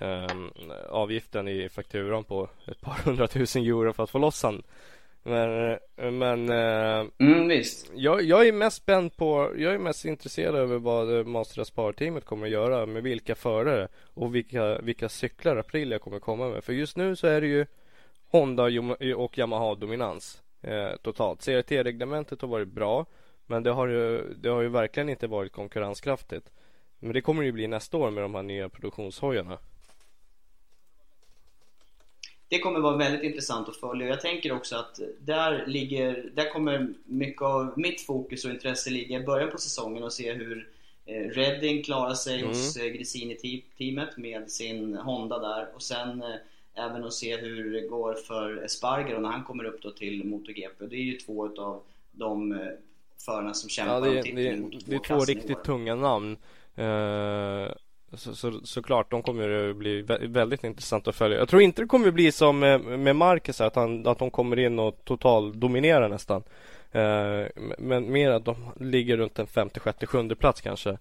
eh, 0.00 0.26
avgiften 0.88 1.48
i 1.48 1.68
fakturan 1.68 2.24
på 2.24 2.48
ett 2.66 2.80
par 2.80 2.94
hundratusen 3.04 3.62
euro 3.62 3.92
för 3.92 4.02
att 4.02 4.10
få 4.10 4.18
loss 4.18 4.42
han. 4.42 4.62
Men, 5.24 5.78
men 5.96 6.48
eh, 6.48 7.06
mm, 7.18 7.48
visst. 7.48 7.90
Jag, 7.94 8.22
jag 8.22 8.48
är 8.48 8.52
mest 8.52 8.76
spänd 8.76 9.16
på, 9.16 9.52
jag 9.56 9.74
är 9.74 9.78
mest 9.78 10.04
intresserad 10.04 10.54
över 10.54 10.78
vad 10.78 11.26
Master 11.26 11.64
Spar-teamet 11.64 12.24
kommer 12.24 12.46
att 12.46 12.52
göra 12.52 12.86
med 12.86 13.02
vilka 13.02 13.34
förare 13.34 13.88
och 14.14 14.34
vilka, 14.34 14.78
vilka 14.78 15.08
cyklar 15.08 15.56
Aprilia 15.56 15.98
kommer 15.98 16.18
komma 16.18 16.48
med. 16.48 16.64
För 16.64 16.72
just 16.72 16.96
nu 16.96 17.16
så 17.16 17.26
är 17.26 17.40
det 17.40 17.46
ju 17.46 17.66
Honda 18.30 18.62
och 19.16 19.38
Yamaha 19.38 19.74
dominans 19.74 20.42
eh, 20.62 20.96
totalt. 21.02 21.40
CRT-reglementet 21.40 22.40
har 22.40 22.48
varit 22.48 22.68
bra 22.68 23.06
men 23.46 23.62
det 23.62 23.70
har, 23.70 23.88
ju, 23.88 24.34
det 24.34 24.48
har 24.48 24.60
ju 24.62 24.68
verkligen 24.68 25.08
inte 25.08 25.26
varit 25.26 25.52
konkurrenskraftigt. 25.52 26.50
Men 26.98 27.12
det 27.12 27.20
kommer 27.20 27.42
ju 27.42 27.52
bli 27.52 27.66
nästa 27.66 27.96
år 27.96 28.10
med 28.10 28.24
de 28.24 28.34
här 28.34 28.42
nya 28.42 28.68
produktionshojarna. 28.68 29.58
Det 32.52 32.58
kommer 32.58 32.80
vara 32.80 32.96
väldigt 32.96 33.22
intressant 33.22 33.68
att 33.68 33.76
följa. 33.76 34.06
Jag 34.06 34.20
tänker 34.20 34.52
också 34.52 34.76
att 34.76 35.00
där 35.20 35.66
ligger, 35.66 36.30
där 36.34 36.52
kommer 36.52 36.94
mycket 37.04 37.42
av 37.42 37.72
mitt 37.76 38.00
fokus 38.00 38.44
och 38.44 38.50
intresse 38.50 38.90
ligga 38.90 39.20
i 39.20 39.24
början 39.24 39.50
på 39.50 39.58
säsongen 39.58 40.02
och 40.02 40.12
se 40.12 40.32
hur 40.32 40.68
eh, 41.06 41.14
Redding 41.14 41.82
klarar 41.82 42.14
sig 42.14 42.38
mm. 42.38 42.48
hos 42.48 42.76
eh, 42.76 42.84
Gresini-teamet 42.84 44.16
med 44.16 44.50
sin 44.50 44.96
Honda 44.96 45.38
där 45.38 45.68
och 45.74 45.82
sen 45.82 46.22
eh, 46.22 46.84
även 46.84 47.04
att 47.04 47.12
se 47.12 47.36
hur 47.36 47.72
det 47.72 47.88
går 47.88 48.14
för 48.14 48.64
Espargaro 48.64 49.20
när 49.20 49.30
han 49.30 49.44
kommer 49.44 49.64
upp 49.64 49.82
då 49.82 49.90
till 49.90 50.24
MotoGP. 50.24 50.86
Det 50.86 50.96
är 50.96 51.02
ju 51.02 51.16
två 51.16 51.46
utav 51.46 51.82
de 52.12 52.60
förarna 53.26 53.54
som 53.54 53.68
kämpar 53.68 53.94
ja, 53.94 54.00
det, 54.00 54.22
det, 54.22 54.48
är, 54.48 54.70
det 54.86 54.94
är 54.94 54.98
två 54.98 55.24
riktigt 55.24 55.64
tunga 55.64 55.94
namn. 55.94 56.36
Uh, 56.78 57.72
så, 58.14 58.34
så, 58.34 58.60
såklart, 58.64 59.10
de 59.10 59.22
kommer 59.22 59.70
att 59.70 59.76
bli 59.76 60.02
väldigt 60.20 60.64
intressant 60.64 61.08
att 61.08 61.14
följa. 61.14 61.38
Jag 61.38 61.48
tror 61.48 61.62
inte 61.62 61.82
det 61.82 61.88
kommer 61.88 62.10
bli 62.10 62.32
som 62.32 62.58
med, 62.58 62.80
med 62.80 63.16
Marcus 63.16 63.60
att, 63.60 63.76
han, 63.76 64.06
att 64.06 64.18
de 64.18 64.30
kommer 64.30 64.58
in 64.58 64.78
och 64.78 65.04
total 65.04 65.60
dominerar 65.60 66.08
nästan. 66.08 66.42
Uh, 66.94 67.46
men 67.78 68.12
mer 68.12 68.30
att 68.30 68.44
de 68.44 68.56
ligger 68.80 69.16
runt 69.16 69.38
en 69.38 69.46
50, 69.46 69.80
60, 69.84 70.06
7 70.06 70.28
plats 70.28 70.60
kanske. 70.60 70.98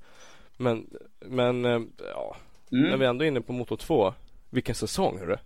Men, 0.58 0.88
men 1.20 1.66
uh, 1.66 1.82
ja, 2.14 2.36
mm. 2.72 2.90
när 2.90 2.98
vi 2.98 3.06
ändå 3.06 3.26
är 3.26 3.28
inne 3.28 3.42
på 3.42 3.54
Moto 3.54 3.78
2. 3.78 4.14
Vilken 4.50 4.76
säsong 4.76 5.20
hörru. 5.20 5.38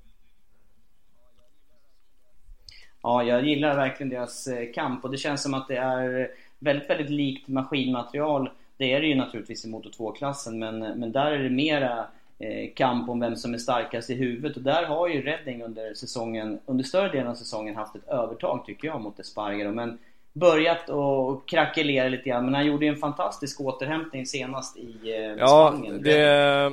Ja, 3.02 3.24
jag 3.24 3.46
gillar 3.46 3.76
verkligen 3.76 4.10
deras 4.10 4.48
kamp 4.76 5.04
och 5.04 5.12
det 5.12 5.18
känns 5.18 5.44
som 5.44 5.54
att 5.54 5.68
det 5.68 5.78
är 5.78 6.32
väldigt, 6.60 6.90
väldigt 6.90 7.10
likt 7.10 7.48
maskinmaterial. 7.48 8.50
Det 8.78 8.94
är 8.94 9.02
det 9.02 9.08
ju 9.08 9.16
naturligtvis 9.16 9.66
i 9.66 9.68
Moto 9.68 9.90
2-klassen 9.90 10.60
men, 10.60 10.80
men 10.80 11.12
där 11.12 11.32
är 11.32 11.44
det 11.44 11.50
mera 11.50 12.08
eh, 12.40 12.74
kamp 12.76 13.10
om 13.10 13.20
vem 13.20 13.36
som 13.36 13.54
är 13.54 13.58
starkast 13.58 14.10
i 14.10 14.16
huvudet. 14.16 14.58
Och 14.58 14.64
där 14.64 14.84
har 14.84 15.08
ju 15.08 15.22
Redding 15.22 15.64
under 15.64 15.94
säsongen, 15.94 16.60
under 16.66 16.84
större 16.84 17.10
delen 17.10 17.28
av 17.28 17.36
säsongen 17.36 17.76
haft 17.76 17.96
ett 17.96 18.08
övertag 18.08 18.66
tycker 18.66 18.88
jag 18.88 19.02
mot 19.02 19.20
Espargaro. 19.20 19.72
Men 19.72 19.98
börjat 20.34 20.90
och 20.90 21.48
krackelera 21.48 22.08
lite 22.08 22.30
grann. 22.30 22.46
Men 22.46 22.54
han 22.54 22.66
gjorde 22.66 22.86
ju 22.86 22.92
en 22.92 22.98
fantastisk 22.98 23.62
återhämtning 23.62 24.26
senast 24.26 24.78
i 24.78 24.96
eh, 25.04 25.18
ja, 25.18 25.74
Spanien. 25.74 26.02
Det, 26.02 26.72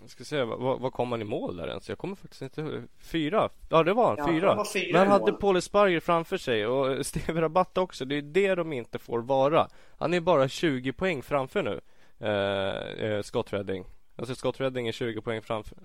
jag 0.00 0.10
ska 0.10 0.24
se, 0.24 0.42
vad, 0.42 0.80
vad 0.80 0.92
kom 0.92 1.12
han 1.12 1.22
i 1.22 1.24
mål 1.24 1.56
där 1.56 1.68
ens? 1.68 1.88
Jag 1.88 1.98
kommer 1.98 2.16
faktiskt 2.16 2.42
inte 2.42 2.60
ihåg. 2.60 2.82
Fyra? 2.98 3.48
Ja 3.68 3.82
det 3.82 3.92
var 3.92 4.08
han, 4.08 4.16
ja, 4.18 4.26
fyra. 4.26 4.54
Var 4.54 4.64
fyra 4.64 4.92
Men 4.92 5.08
han 5.08 5.20
hade 5.20 5.32
Paul 5.32 5.56
Esparger 5.56 6.00
framför 6.00 6.36
sig 6.36 6.66
och 6.66 7.06
Steve 7.06 7.40
Rabatt 7.40 7.78
också. 7.78 8.04
Det 8.04 8.14
är 8.14 8.22
det 8.22 8.54
de 8.54 8.72
inte 8.72 8.98
får 8.98 9.18
vara. 9.18 9.68
Han 9.98 10.14
är 10.14 10.20
bara 10.20 10.48
20 10.48 10.92
poäng 10.92 11.22
framför 11.22 11.62
nu. 11.62 11.80
Eh, 12.20 13.06
eh, 13.06 13.22
Scott 13.22 13.52
Redding. 13.52 13.84
Alltså 14.16 14.34
Scott 14.34 14.60
Redding 14.60 14.88
är 14.88 14.92
20 14.92 15.20
poäng 15.20 15.42
framför. 15.42 15.78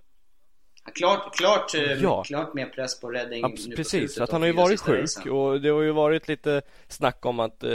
Klart, 0.96 1.36
klart, 1.38 1.76
eh, 1.76 1.82
ja. 1.82 2.24
klart 2.24 2.54
mer 2.54 2.66
press 2.66 3.00
på 3.00 3.10
Redding 3.10 3.42
ja, 3.42 3.76
Precis, 3.76 4.18
att 4.18 4.32
han 4.32 4.42
har 4.42 4.48
ju 4.48 4.54
varit 4.54 4.82
sjuk 4.82 5.26
och 5.26 5.62
det 5.62 5.70
har 5.70 5.82
ju 5.82 5.92
varit 5.92 6.28
lite 6.28 6.62
snack 6.88 7.26
om 7.26 7.40
att 7.40 7.64
eh, 7.64 7.72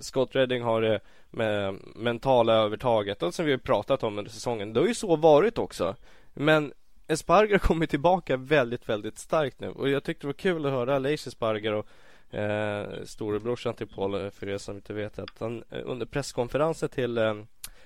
Scott 0.00 0.34
Redding 0.34 0.62
har 0.62 0.82
det 0.82 1.00
med 1.30 1.78
mentala 1.94 2.52
övertaget 2.54 3.22
och 3.22 3.34
som 3.34 3.44
vi 3.44 3.50
har 3.50 3.58
pratat 3.58 4.02
om 4.02 4.18
under 4.18 4.30
säsongen. 4.30 4.72
Det 4.72 4.80
har 4.80 4.86
ju 4.86 4.94
så 4.94 5.16
varit 5.16 5.58
också. 5.58 5.96
Men 6.34 6.72
Espargar 7.06 7.58
kommer 7.68 7.86
tillbaka 7.86 8.36
väldigt, 8.36 8.88
väldigt 8.88 9.18
starkt 9.18 9.60
nu 9.60 9.68
och 9.68 9.88
jag 9.88 10.04
tyckte 10.04 10.22
det 10.22 10.28
var 10.28 10.32
kul 10.32 10.66
att 10.66 10.72
höra 10.72 10.96
Aleix 10.96 11.26
Espargar 11.26 11.72
och 11.72 12.34
eh, 12.34 12.88
storebrorsan 13.04 13.74
till 13.74 13.86
Paul, 13.86 14.14
eh, 14.14 14.30
för 14.30 14.48
er 14.48 14.58
som 14.58 14.76
inte 14.76 14.94
vet 14.94 15.18
att 15.18 15.38
han 15.38 15.64
eh, 15.70 15.80
under 15.84 16.06
presskonferensen 16.06 16.88
till 16.88 17.18
eh, 17.18 17.34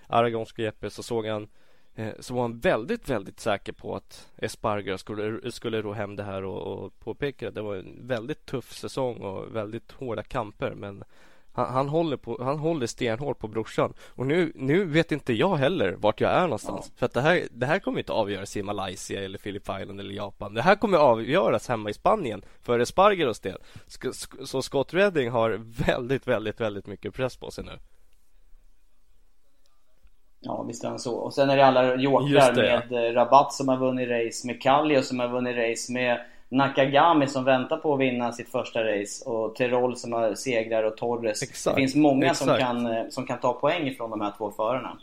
Aragonska 0.07 0.62
GP 0.62 0.90
så 0.90 1.03
såg 1.03 1.26
han 1.26 1.48
Eh, 1.94 2.12
så 2.20 2.35
var 2.35 2.42
han 2.42 2.59
väldigt, 2.59 3.09
väldigt 3.09 3.40
säker 3.40 3.72
på 3.72 3.96
att 3.96 4.29
Espargar 4.37 4.96
skulle, 4.96 5.53
skulle 5.53 5.83
ro 5.83 5.92
hem 5.92 6.16
det 6.16 6.22
här 6.22 6.44
och, 6.44 6.85
och 6.85 6.98
påpeka 6.98 7.48
att 7.48 7.55
det 7.55 7.62
var 7.62 7.76
en 7.76 7.98
väldigt 8.07 8.46
tuff 8.46 8.72
säsong 8.72 9.16
och 9.16 9.57
väldigt 9.57 9.92
hårda 9.92 10.22
kamper. 10.22 10.74
Men 10.74 11.05
han, 11.53 11.73
han, 11.73 11.89
håller, 11.89 12.17
på, 12.17 12.43
han 12.45 12.59
håller 12.59 12.87
stenhårt 12.87 13.39
på 13.39 13.49
brorsan. 13.49 13.95
Och 14.01 14.27
nu, 14.27 14.53
nu 14.55 14.85
vet 14.85 15.13
inte 15.13 15.33
jag 15.33 15.57
heller 15.57 15.93
vart 15.99 16.21
jag 16.21 16.31
är 16.31 16.43
någonstans. 16.43 16.87
Ja. 16.87 16.99
För 16.99 17.07
att 17.07 17.13
det 17.13 17.21
här, 17.21 17.49
det 17.51 17.67
här 17.67 17.79
kommer 17.79 17.99
inte 17.99 18.13
avgöras 18.13 18.57
i 18.57 18.63
Malaysia 18.63 19.21
eller 19.21 19.39
Philip 19.39 19.63
Island 19.63 20.01
eller 20.01 20.15
Japan. 20.15 20.55
Det 20.55 20.63
här 20.63 20.77
kommer 20.77 20.99
avgöras 20.99 21.69
hemma 21.69 21.91
i 21.91 21.95
Spanien 21.95 22.43
för 22.63 22.79
Espargaros 22.79 23.41
del. 23.41 23.59
Så 24.45 24.63
Scott 24.63 24.95
Redding 24.95 25.31
har 25.31 25.61
väldigt, 25.87 26.29
väldigt, 26.29 26.61
väldigt 26.61 26.87
mycket 26.87 27.15
press 27.15 27.37
på 27.37 27.51
sig 27.51 27.65
nu. 27.65 27.79
Ja, 30.41 30.63
visst 30.63 30.85
är 30.85 30.89
han 30.89 30.99
så. 30.99 31.15
Och 31.15 31.35
sen 31.35 31.51
är 31.51 31.57
det 31.57 31.67
alla 31.67 31.97
jokrar 31.97 32.55
med 32.55 32.83
ja. 32.91 33.01
Eh, 33.01 33.13
Rabat 33.13 33.53
som 33.53 33.69
har 33.69 33.77
vunnit 33.77 34.09
race, 34.09 34.47
med 34.47 34.63
Kallio 34.63 35.03
som 35.03 35.19
har 35.19 35.29
vunnit 35.29 35.57
race, 35.57 35.93
med 35.93 36.21
Nakagami 36.53 37.27
som 37.27 37.45
väntar 37.45 37.77
på 37.77 37.95
att 37.95 38.01
vinna 38.01 38.33
sitt 38.33 38.49
första 38.49 38.85
race 38.85 39.31
och 39.31 39.55
Terol 39.55 39.97
som 39.97 40.13
har 40.13 40.35
segrar 40.35 40.83
och 40.83 40.97
Torres. 40.97 41.43
Exakt, 41.43 41.77
det 41.77 41.81
finns 41.81 41.95
många 41.95 42.35
som 42.35 42.59
kan, 42.59 42.87
eh, 42.87 43.09
som 43.11 43.27
kan 43.27 43.39
ta 43.39 43.53
poäng 43.53 43.95
från 43.95 44.11
de 44.11 44.21
här 44.21 44.33
två 44.39 44.51
förarna. 44.51 44.97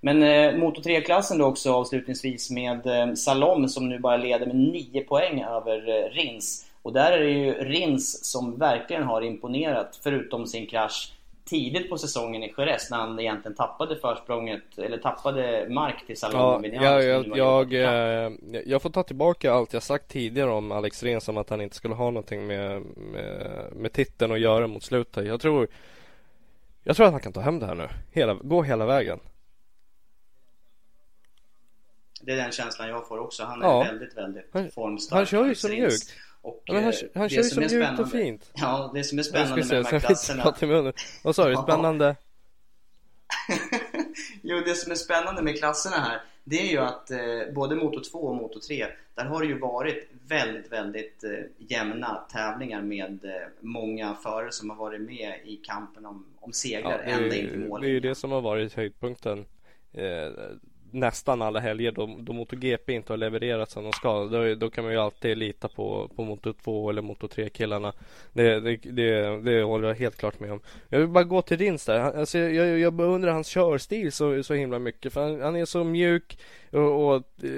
Men 0.00 0.22
eh, 0.22 0.56
Moto 0.56 0.80
3-klassen 0.80 1.38
då 1.38 1.44
också 1.44 1.72
avslutningsvis 1.72 2.50
med 2.50 2.86
eh, 2.86 3.14
Salom 3.14 3.68
som 3.68 3.88
nu 3.88 3.98
bara 3.98 4.16
leder 4.16 4.46
med 4.46 4.56
9 4.56 5.04
poäng 5.04 5.42
över 5.42 5.88
eh, 5.88 6.10
Rins. 6.10 6.66
Och 6.82 6.92
där 6.92 7.12
är 7.12 7.20
det 7.20 7.30
ju 7.30 7.52
Rins 7.52 8.24
som 8.24 8.58
verkligen 8.58 9.02
har 9.02 9.22
imponerat 9.22 10.00
förutom 10.02 10.46
sin 10.46 10.66
krasch 10.66 11.12
tidigt 11.50 11.90
på 11.90 11.98
säsongen 11.98 12.42
i 12.42 12.54
Jerez 12.58 12.90
när 12.90 12.98
han 12.98 13.20
egentligen 13.20 13.56
tappade 13.56 13.96
försprånget, 13.96 14.78
eller 14.78 14.98
tappade 14.98 15.66
mark 15.68 16.06
till 16.06 16.16
Salomon 16.16 16.64
ja, 16.64 16.82
ja, 16.82 17.02
jag, 17.02 17.36
jag, 17.36 17.72
jag, 17.72 18.38
jag, 18.66 18.82
får 18.82 18.90
ta 18.90 19.02
tillbaka 19.02 19.52
allt 19.52 19.72
jag 19.72 19.82
sagt 19.82 20.08
tidigare 20.08 20.50
om 20.50 20.72
Alex 20.72 21.02
Rehn 21.02 21.20
som 21.20 21.36
att 21.36 21.50
han 21.50 21.60
inte 21.60 21.76
skulle 21.76 21.94
ha 21.94 22.10
någonting 22.10 22.46
med, 22.46 22.82
med, 22.96 23.66
med 23.72 23.92
titeln 23.92 24.32
att 24.32 24.40
göra 24.40 24.66
mot 24.66 24.82
slutet. 24.82 25.26
Jag 25.26 25.40
tror 25.40 25.68
Jag 26.82 26.96
tror 26.96 27.06
att 27.06 27.12
han 27.12 27.20
kan 27.20 27.32
ta 27.32 27.40
hem 27.40 27.58
det 27.58 27.66
här 27.66 27.74
nu, 27.74 27.88
hela, 28.12 28.34
gå 28.34 28.62
hela 28.62 28.86
vägen. 28.86 29.20
Det 32.22 32.32
är 32.32 32.36
den 32.36 32.52
känslan 32.52 32.88
jag 32.88 33.08
får 33.08 33.18
också. 33.18 33.44
Han 33.44 33.62
är 33.62 33.66
ja. 33.66 33.82
väldigt, 33.82 34.16
väldigt 34.16 34.74
formstark. 34.74 35.16
Han 35.16 35.26
kör 35.26 35.46
ju 35.46 35.54
så 35.54 35.68
mjukt. 35.68 36.12
Och, 36.42 36.62
ja, 36.64 36.74
men 36.74 36.84
han, 36.84 36.92
han 37.14 37.28
kör 37.28 37.36
ju 37.36 37.44
så 37.44 37.60
mjukt 37.60 38.00
och 38.00 38.10
fint. 38.10 38.50
Ja, 38.54 38.90
det 38.94 39.04
som 39.04 39.18
är 39.18 39.22
spännande 39.22 39.56
med 39.56 39.84
de 39.84 39.84
här 39.84 40.00
klasserna. 40.00 40.92
Vad 41.22 41.36
sa 41.36 41.48
du? 41.48 41.56
Spännande? 41.62 42.16
jo, 44.42 44.60
det 44.66 44.74
som 44.74 44.92
är 44.92 44.96
spännande 44.96 45.42
med 45.42 45.58
klasserna 45.58 45.96
här 45.96 46.20
det 46.44 46.56
är 46.56 46.70
ju 46.70 46.78
att 46.78 47.10
eh, 47.10 47.18
både 47.54 47.74
Moto 47.74 48.00
2 48.00 48.18
och 48.18 48.36
Moto 48.36 48.60
3 48.60 48.86
där 49.14 49.24
har 49.24 49.40
det 49.40 49.46
ju 49.46 49.58
varit 49.58 50.08
väldigt, 50.28 50.72
väldigt 50.72 51.24
eh, 51.24 51.30
jämna 51.58 52.14
tävlingar 52.32 52.82
med 52.82 53.24
eh, 53.24 53.30
många 53.60 54.14
förare 54.14 54.52
som 54.52 54.70
har 54.70 54.76
varit 54.76 55.00
med 55.00 55.34
i 55.44 55.56
kampen 55.56 56.06
om, 56.06 56.26
om 56.40 56.52
segrar 56.52 56.90
ja, 56.90 56.98
ända 56.98 57.36
in 57.36 57.48
till 57.48 57.58
mål. 57.58 57.80
Det 57.80 57.86
är 57.86 57.90
ju 57.90 58.00
det 58.00 58.14
som 58.14 58.32
har 58.32 58.40
varit 58.40 58.74
höjdpunkten 58.74 59.44
eh, 59.92 60.04
nästan 60.92 61.42
alla 61.42 61.60
helger 61.60 61.92
då, 61.92 62.16
då 62.18 62.32
MotoGP 62.32 62.92
inte 62.92 63.12
har 63.12 63.16
levererat 63.16 63.70
som 63.70 63.84
de 63.84 63.92
ska. 63.92 64.24
Då, 64.24 64.54
då 64.54 64.70
kan 64.70 64.84
man 64.84 64.92
ju 64.92 64.98
alltid 64.98 65.38
lita 65.38 65.68
på, 65.68 66.10
på 66.16 66.24
Moto 66.24 66.52
2 66.52 66.90
eller 66.90 67.02
Moto 67.02 67.28
3 67.28 67.48
killarna. 67.48 67.92
Det, 68.32 68.60
det, 68.60 68.76
det, 68.76 69.40
det 69.40 69.62
håller 69.62 69.88
jag 69.88 69.94
helt 69.94 70.16
klart 70.16 70.40
med 70.40 70.52
om. 70.52 70.60
Jag 70.88 70.98
vill 70.98 71.08
bara 71.08 71.24
gå 71.24 71.42
till 71.42 71.58
Rins 71.58 71.86
där. 71.86 72.00
Alltså, 72.00 72.38
jag, 72.38 72.78
jag 72.78 72.92
beundrar 72.92 73.32
hans 73.32 73.48
körstil 73.48 74.12
så, 74.12 74.42
så 74.42 74.54
himla 74.54 74.78
mycket. 74.78 75.12
För 75.12 75.22
han, 75.22 75.40
han 75.40 75.56
är 75.56 75.64
så 75.64 75.84
mjuk 75.84 76.38
och, 76.70 77.06
och 77.06 77.16
eh, 77.16 77.50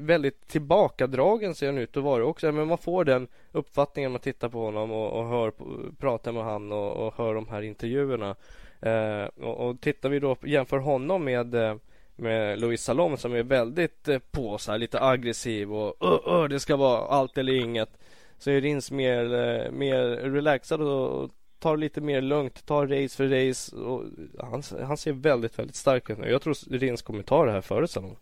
väldigt 0.00 0.48
tillbakadragen 0.48 1.54
ser 1.54 1.66
han 1.66 1.78
ut 1.78 1.96
att 1.96 2.02
vara 2.02 2.24
också. 2.24 2.52
Men 2.52 2.68
man 2.68 2.78
får 2.78 3.04
den 3.04 3.28
uppfattningen 3.52 4.10
när 4.10 4.12
man 4.12 4.20
tittar 4.20 4.48
på 4.48 4.64
honom 4.64 4.92
och, 4.92 5.20
och 5.20 5.28
hör, 5.28 5.52
pratar 5.98 6.32
med 6.32 6.44
honom 6.44 6.72
och, 6.72 7.06
och 7.06 7.14
hör 7.16 7.34
de 7.34 7.48
här 7.48 7.62
intervjuerna. 7.62 8.36
Eh, 8.80 9.24
och, 9.44 9.68
och 9.68 9.80
tittar 9.80 10.08
vi 10.08 10.18
då 10.18 10.36
jämför 10.42 10.78
honom 10.78 11.24
med 11.24 11.54
eh, 11.54 11.74
med 12.18 12.60
Louis 12.60 12.82
Salom 12.82 13.16
som 13.16 13.34
är 13.34 13.42
väldigt 13.42 14.08
eh, 14.08 14.18
på 14.18 14.58
så 14.58 14.70
här, 14.70 14.78
lite 14.78 15.00
aggressiv 15.00 15.74
och 15.74 16.04
uh, 16.04 16.34
uh, 16.34 16.48
det 16.48 16.60
ska 16.60 16.76
vara 16.76 17.06
allt 17.06 17.38
eller 17.38 17.52
inget. 17.52 17.98
Så 18.38 18.50
är 18.50 18.60
Rins 18.60 18.90
mer, 18.90 19.24
eh, 19.34 19.70
mer 19.70 20.02
relaxad 20.06 20.80
och 20.80 21.30
tar 21.58 21.76
lite 21.76 22.00
mer 22.00 22.20
lugnt, 22.20 22.66
tar 22.66 22.86
race 22.86 23.16
för 23.16 23.48
race 23.48 23.76
och 23.76 24.04
han, 24.38 24.62
han 24.86 24.96
ser 24.96 25.12
väldigt, 25.12 25.58
väldigt 25.58 25.76
stark 25.76 26.10
ut 26.10 26.18
nu. 26.18 26.30
Jag 26.30 26.42
tror 26.42 26.78
Rins 26.78 27.02
kommer 27.02 27.22
ta 27.22 27.44
det 27.44 27.52
här 27.52 27.60
före 27.60 27.88
Salom. 27.88 28.16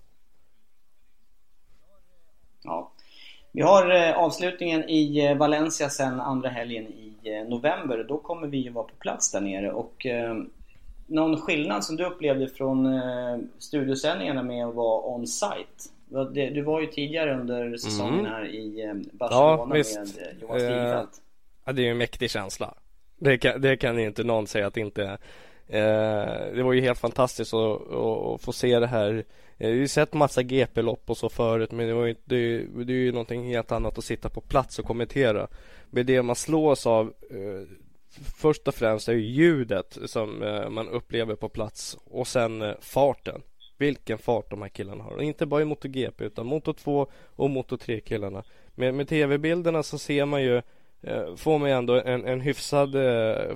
Ja. 2.62 2.92
Vi 3.52 3.62
har 3.62 3.90
eh, 3.90 4.18
avslutningen 4.18 4.88
i 4.88 5.34
Valencia 5.34 5.88
sen 5.88 6.20
andra 6.20 6.48
helgen 6.48 6.86
i 6.86 7.44
november. 7.48 8.04
Då 8.08 8.18
kommer 8.18 8.46
vi 8.46 8.58
ju 8.58 8.70
vara 8.70 8.84
på 8.84 8.94
plats 8.94 9.32
där 9.32 9.40
nere 9.40 9.72
och 9.72 10.06
någon 11.06 11.40
skillnad 11.40 11.84
som 11.84 11.96
du 11.96 12.04
upplevde 12.04 12.48
från 12.48 12.86
eh, 12.86 13.38
studiosändningarna 13.58 14.42
med 14.42 14.66
att 14.66 14.74
vara 14.74 15.14
on-site? 15.14 15.90
Du 16.34 16.62
var 16.62 16.80
ju 16.80 16.86
tidigare 16.86 17.40
under 17.40 17.76
säsongen 17.76 18.20
mm. 18.20 18.32
här 18.32 18.46
i 18.46 18.84
eh, 18.84 18.94
Barcelona 19.12 19.56
ja, 19.58 19.66
med 19.66 19.78
eh, 19.78 20.40
Johan 20.40 20.60
Stigfeldt. 20.60 21.16
Eh, 21.16 21.22
ja, 21.64 21.72
det 21.72 21.82
är 21.82 21.84
ju 21.84 21.90
en 21.90 21.98
mäktig 21.98 22.30
känsla. 22.30 22.74
Det 23.18 23.38
kan, 23.38 23.60
det 23.60 23.76
kan 23.76 23.98
inte 23.98 24.24
någon 24.24 24.46
säga 24.46 24.66
att 24.66 24.74
det 24.74 24.80
inte 24.80 25.04
är. 25.04 25.18
Eh, 25.68 26.54
det 26.54 26.62
var 26.62 26.72
ju 26.72 26.80
helt 26.80 26.98
fantastiskt 26.98 27.54
att, 27.54 27.92
att, 27.92 28.42
få 28.42 28.52
se 28.52 28.78
det 28.78 28.86
här. 28.86 29.24
Jag 29.56 29.68
har 29.68 29.74
ju 29.74 29.88
sett 29.88 30.14
massa 30.14 30.42
GP-lopp 30.42 31.10
och 31.10 31.16
så 31.16 31.28
förut 31.28 31.72
men 31.72 31.86
det, 31.86 31.94
var 31.94 32.04
ju, 32.04 32.14
det, 32.24 32.58
det 32.84 32.92
är 32.92 32.96
ju 32.96 33.12
någonting 33.12 33.48
helt 33.48 33.72
annat 33.72 33.98
att 33.98 34.04
sitta 34.04 34.28
på 34.28 34.40
plats 34.40 34.78
och 34.78 34.84
kommentera. 34.84 35.46
Men 35.90 36.06
det 36.06 36.22
man 36.22 36.36
slås 36.36 36.86
av 36.86 37.12
eh, 37.30 37.68
först 38.36 38.68
och 38.68 38.74
främst 38.74 39.08
är 39.08 39.12
ju 39.12 39.20
ljudet 39.20 39.98
som 40.04 40.42
eh, 40.42 40.68
man 40.68 40.88
upplever 40.88 41.34
på 41.34 41.48
plats 41.48 41.98
och 42.04 42.26
sen 42.26 42.62
eh, 42.62 42.74
farten. 42.80 43.42
Vilken 43.78 44.18
fart 44.18 44.50
de 44.50 44.62
här 44.62 44.68
killarna 44.68 45.04
har. 45.04 45.12
Och 45.12 45.22
inte 45.22 45.46
bara 45.46 45.62
i 45.62 45.64
MotoGP 45.64 46.24
utan 46.24 46.46
Moto2 46.46 47.06
och 47.24 47.48
Moto3 47.48 48.00
killarna. 48.00 48.44
Med, 48.74 48.94
med 48.94 49.08
tv-bilderna 49.08 49.82
så 49.82 49.98
ser 49.98 50.24
man 50.24 50.42
ju 50.42 50.62
eh, 51.02 51.34
Får 51.36 51.58
man 51.58 51.68
ju 51.68 51.74
ändå 51.74 51.94
en, 51.94 52.24
en 52.24 52.40
hyfsad 52.40 52.96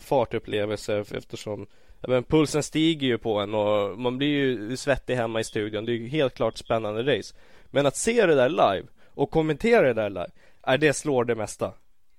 fartupplevelse 0.00 1.04
eftersom 1.10 1.66
men 2.08 2.24
pulsen 2.24 2.62
stiger 2.62 3.06
ju 3.06 3.18
på 3.18 3.38
en 3.38 3.54
och 3.54 3.98
man 3.98 4.18
blir 4.18 4.28
ju 4.28 4.76
svettig 4.76 5.14
hemma 5.14 5.40
i 5.40 5.44
studion. 5.44 5.84
Det 5.84 5.92
är 5.92 5.96
ju 5.96 6.08
helt 6.08 6.34
klart 6.34 6.58
spännande 6.58 7.16
race. 7.16 7.34
Men 7.66 7.86
att 7.86 7.96
se 7.96 8.26
det 8.26 8.34
där 8.34 8.48
live 8.48 8.88
och 9.06 9.30
kommentera 9.30 9.86
det 9.86 9.92
där 9.92 10.10
live, 10.10 10.30
är 10.62 10.78
det 10.78 10.92
slår 10.92 11.24
det 11.24 11.34
mesta. 11.34 11.72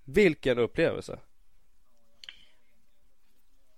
Vilken 0.05 0.59
upplevelse! 0.59 1.19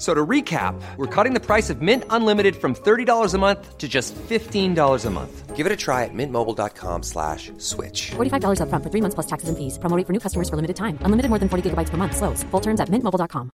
So 0.00 0.14
to 0.14 0.26
recap, 0.26 0.80
we're 0.96 1.14
cutting 1.14 1.34
the 1.34 1.44
price 1.44 1.68
of 1.68 1.82
Mint 1.82 2.04
Unlimited 2.08 2.56
from 2.56 2.74
$30 2.74 3.34
a 3.34 3.38
month 3.38 3.76
to 3.76 3.86
just 3.86 4.14
$15 4.14 5.04
a 5.06 5.10
month. 5.10 5.54
Give 5.54 5.66
it 5.66 5.72
a 5.72 5.76
try 5.76 6.04
at 6.04 6.14
mintmobile.com 6.14 7.02
slash 7.02 7.52
switch. 7.58 8.12
$45 8.12 8.62
up 8.62 8.70
front 8.70 8.82
for 8.82 8.88
three 8.88 9.02
months 9.02 9.14
plus 9.14 9.26
taxes 9.26 9.50
and 9.50 9.58
fees. 9.58 9.76
Promoting 9.76 10.06
for 10.06 10.14
new 10.14 10.20
customers 10.20 10.48
for 10.48 10.56
limited 10.56 10.76
time. 10.76 10.96
Unlimited 11.02 11.28
more 11.28 11.38
than 11.38 11.50
40 11.50 11.68
gigabytes 11.68 11.90
per 11.90 11.98
month. 11.98 12.16
Slows. 12.16 12.42
Full 12.44 12.60
terms 12.60 12.80
at 12.80 12.88
mintmobile.com. 12.88 13.50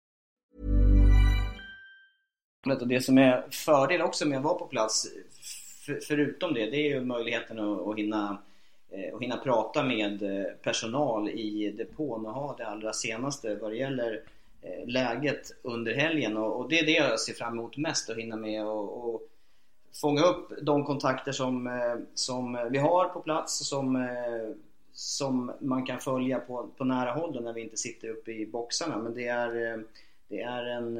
Och 2.65 2.87
det 2.87 3.01
som 3.01 3.17
är 3.17 3.45
fördel 3.51 4.01
också 4.01 4.27
med 4.27 4.37
att 4.37 4.43
vara 4.43 4.59
på 4.59 4.65
plats, 4.65 5.07
för, 5.85 5.99
förutom 6.07 6.53
det, 6.53 6.69
det 6.69 6.77
är 6.77 6.89
ju 6.89 7.05
möjligheten 7.05 7.59
att, 7.59 7.87
att 7.87 7.97
hinna 7.97 8.37
och 9.13 9.21
hinna 9.23 9.37
prata 9.37 9.83
med 9.83 10.23
personal 10.63 11.29
i 11.29 11.71
depån 11.77 12.25
och 12.25 12.33
ha 12.33 12.55
det 12.57 12.67
allra 12.67 12.93
senaste 12.93 13.55
vad 13.55 13.71
det 13.71 13.77
gäller 13.77 14.21
Eh, 14.65 14.87
läget 14.87 15.51
under 15.61 15.93
helgen 15.93 16.37
och, 16.37 16.69
det 16.69 16.79
är 16.79 16.85
det 16.85 16.91
jag 16.91 17.19
ser 17.19 17.33
fram 17.33 17.53
emot 17.53 17.77
mest 17.77 18.09
att 18.09 18.17
hinna 18.17 18.35
med 18.35 18.65
och, 18.65 19.15
och 19.15 19.21
fånga 20.01 20.21
upp 20.21 20.51
de 20.61 20.85
kontakter 20.85 21.31
som, 21.31 21.67
eh, 21.67 21.95
som 22.13 22.67
vi 22.71 22.77
har 22.77 23.07
på 23.07 23.19
plats 23.19 23.67
som 23.67 23.95
eh, 23.95 24.55
som 24.93 25.51
man 25.59 25.85
kan 25.85 25.99
följa 25.99 26.39
på, 26.39 26.69
på 26.77 26.83
nära 26.83 27.11
håll 27.11 27.43
när 27.43 27.53
vi 27.53 27.61
inte 27.61 27.77
sitter 27.77 28.09
uppe 28.09 28.31
i 28.31 28.45
boxarna. 28.45 28.97
Men 28.97 29.13
det 29.13 29.27
är, 29.27 29.83
det 30.27 30.41
är 30.41 30.65
en 30.65 30.97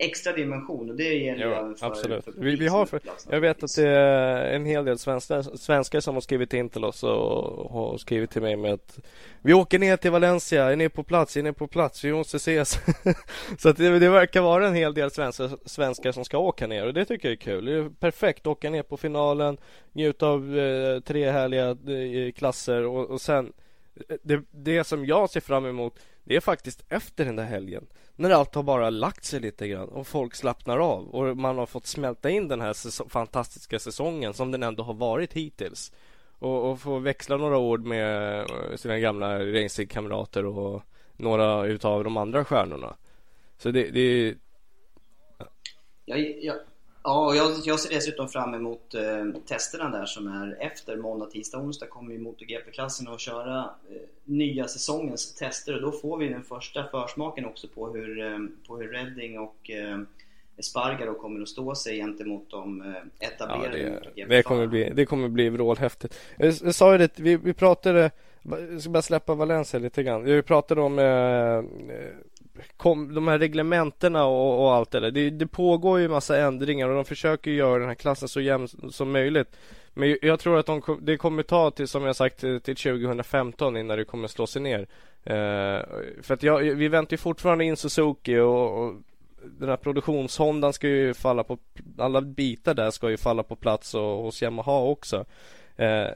extra 0.00 0.32
dimension 0.32 0.90
och 0.90 0.96
det 0.96 1.14
gäller 1.14 1.46
ja, 1.46 1.60
även 1.60 1.74
för, 1.74 1.86
absolut. 1.86 2.24
för 2.24 2.32
vi, 2.32 2.56
vi 2.56 2.68
har 2.68 2.86
för, 2.86 3.00
Jag 3.30 3.40
vet 3.40 3.62
att 3.62 3.76
det 3.76 3.88
är 3.88 4.54
en 4.54 4.66
hel 4.66 4.84
del 4.84 4.98
svenskar, 4.98 5.56
svenskar 5.56 6.00
som 6.00 6.14
har 6.14 6.20
skrivit 6.20 6.54
in 6.54 6.68
till 6.68 6.84
oss 6.84 7.02
och 7.02 7.70
har 7.70 7.98
skrivit 7.98 8.30
till 8.30 8.42
mig 8.42 8.56
med 8.56 8.72
att 8.72 8.98
vi 9.42 9.52
åker 9.52 9.78
ner 9.78 9.96
till 9.96 10.10
Valencia, 10.10 10.72
är 10.72 10.76
ni 10.76 10.88
på 10.88 11.02
plats, 11.02 11.36
är 11.36 11.42
ni 11.42 11.52
på 11.52 11.66
plats, 11.66 12.04
vi 12.04 12.12
måste 12.12 12.36
ses. 12.36 12.78
så 13.58 13.68
att 13.68 13.76
det, 13.76 13.98
det, 13.98 14.10
verkar 14.10 14.40
vara 14.40 14.66
en 14.66 14.74
hel 14.74 14.94
del 14.94 15.10
svenskar, 15.10 15.50
svenskar 15.64 16.12
som 16.12 16.24
ska 16.24 16.38
åka 16.38 16.66
ner 16.66 16.86
och 16.86 16.94
det 16.94 17.04
tycker 17.04 17.28
jag 17.28 17.32
är 17.32 17.36
kul. 17.36 17.64
Det 17.64 17.72
är 17.72 17.88
perfekt, 18.00 18.46
åka 18.46 18.70
ner 18.70 18.82
på 18.82 18.96
finalen, 18.96 19.58
njuta 19.92 20.26
av 20.26 20.58
eh, 20.58 21.00
tre 21.00 21.30
härliga 21.30 21.68
eh, 21.70 22.32
klasser 22.32 22.86
och, 22.86 23.10
och 23.10 23.20
sen 23.20 23.52
eh, 24.08 24.16
det, 24.22 24.42
det 24.50 24.84
som 24.84 25.06
jag 25.06 25.30
ser 25.30 25.40
fram 25.40 25.66
emot 25.66 25.98
det 26.30 26.36
är 26.36 26.40
faktiskt 26.40 26.84
efter 26.88 27.24
den 27.24 27.36
där 27.36 27.44
helgen 27.44 27.86
när 28.16 28.30
allt 28.30 28.54
har 28.54 28.62
bara 28.62 28.90
lagt 28.90 29.24
sig 29.24 29.40
lite 29.40 29.68
grann 29.68 29.88
och 29.88 30.06
folk 30.06 30.34
slappnar 30.34 30.78
av 30.78 31.08
och 31.08 31.36
man 31.36 31.58
har 31.58 31.66
fått 31.66 31.86
smälta 31.86 32.30
in 32.30 32.48
den 32.48 32.60
här 32.60 32.72
säs 32.72 33.02
fantastiska 33.08 33.78
säsongen 33.78 34.34
som 34.34 34.50
den 34.50 34.62
ändå 34.62 34.82
har 34.82 34.94
varit 34.94 35.32
hittills 35.32 35.92
och, 36.38 36.70
och 36.70 36.80
få 36.80 36.98
växla 36.98 37.36
några 37.36 37.58
ord 37.58 37.84
med 37.84 38.40
eh, 38.40 38.76
sina 38.76 38.98
gamla 38.98 39.44
racingkamrater 39.44 40.46
och 40.46 40.82
några 41.16 41.66
utav 41.66 42.04
de 42.04 42.16
andra 42.16 42.44
stjärnorna. 42.44 42.96
Så 43.58 43.70
det, 43.70 43.90
det 43.90 44.34
jag, 46.04 46.20
jag, 46.42 46.56
Ja, 47.02 47.34
jag, 47.34 47.52
jag 47.64 47.80
ser 47.80 47.94
dessutom 47.94 48.28
fram 48.28 48.54
emot 48.54 48.94
eh, 48.94 49.40
testerna 49.48 49.98
där 49.98 50.06
som 50.06 50.26
är 50.26 50.56
efter 50.60 50.96
måndag, 50.96 51.26
tisdag, 51.26 51.58
onsdag 51.58 51.86
kommer 51.86 52.12
ju 52.12 52.18
MotoGP-klassen 52.18 53.08
att 53.08 53.20
köra 53.20 53.58
eh, 53.90 53.96
nya 54.24 54.68
säsongens 54.68 55.34
tester 55.34 55.74
och 55.74 55.82
då 55.82 55.92
får 55.92 56.18
vi 56.18 56.28
den 56.28 56.42
första 56.42 56.84
försmaken 56.84 57.44
också 57.44 57.68
på 57.68 57.88
hur, 57.88 58.20
eh, 58.20 58.38
på 58.66 58.76
hur 58.78 58.88
Redding 58.88 59.38
och 59.38 59.70
eh, 59.70 59.98
Spargaro 60.62 61.14
kommer 61.14 61.42
att 61.42 61.48
stå 61.48 61.74
sig 61.74 61.96
gentemot 61.96 62.50
de 62.50 62.80
eh, 62.80 63.28
etablerade 63.28 63.78
ja, 63.78 64.10
det, 64.14 64.36
det, 64.36 64.42
kommer 64.42 64.66
bli, 64.66 64.90
det 64.90 65.06
kommer 65.06 65.28
bli 65.28 65.48
vrålhäftigt. 65.48 66.18
Jag, 66.36 66.54
jag 66.64 66.74
sa 66.74 66.92
ju 66.92 66.98
det, 66.98 67.18
vi, 67.18 67.36
vi 67.36 67.52
pratade, 67.52 68.10
jag 68.42 68.80
ska 68.80 68.90
bara 68.90 69.02
släppa 69.02 69.34
Valencia 69.34 69.80
lite 69.80 70.02
grann. 70.02 70.24
Vi 70.24 70.42
pratade 70.42 70.80
om 70.80 70.98
eh, 70.98 71.64
kom, 72.76 73.14
de 73.14 73.28
här 73.28 73.38
reglementena 73.38 74.24
och, 74.24 74.64
och 74.64 74.72
allt 74.74 74.90
det 74.90 75.00
där. 75.00 75.10
Det, 75.10 75.30
det, 75.30 75.46
pågår 75.46 76.00
ju 76.00 76.08
massa 76.08 76.38
ändringar 76.38 76.88
och 76.88 76.94
de 76.94 77.04
försöker 77.04 77.50
göra 77.50 77.78
den 77.78 77.88
här 77.88 77.94
klassen 77.94 78.28
så 78.28 78.40
jämn 78.40 78.68
som 78.90 79.12
möjligt. 79.12 79.56
Men 79.94 80.18
jag 80.22 80.40
tror 80.40 80.58
att 80.58 80.66
de, 80.66 80.98
det 81.02 81.16
kommer 81.16 81.42
ta 81.42 81.70
till, 81.70 81.88
som 81.88 82.04
jag 82.04 82.16
sagt, 82.16 82.44
eh, 82.44 82.58
till 82.58 82.76
2015 82.76 83.76
innan 83.76 83.98
det 83.98 84.04
kommer 84.04 84.28
slå 84.28 84.46
sig 84.46 84.62
ner. 84.62 84.80
Eh, 85.24 85.84
för 86.22 86.32
att 86.34 86.42
jag, 86.42 86.58
vi 86.60 86.88
väntar 86.88 87.14
ju 87.14 87.18
fortfarande 87.18 87.64
in 87.64 87.76
Suzuki 87.76 88.38
och, 88.38 88.84
och 88.84 88.94
den 89.42 89.68
här 89.68 89.76
produktionshondan 89.76 90.72
ska 90.72 90.88
ju 90.88 91.14
falla 91.14 91.44
på 91.44 91.58
alla 91.98 92.20
bitar 92.20 92.74
där 92.74 92.90
ska 92.90 93.10
ju 93.10 93.16
falla 93.16 93.42
på 93.42 93.56
plats 93.56 93.94
och 93.94 94.02
hos 94.02 94.42
Yamaha 94.42 94.80
också. 94.80 95.24
Eh, 95.76 96.08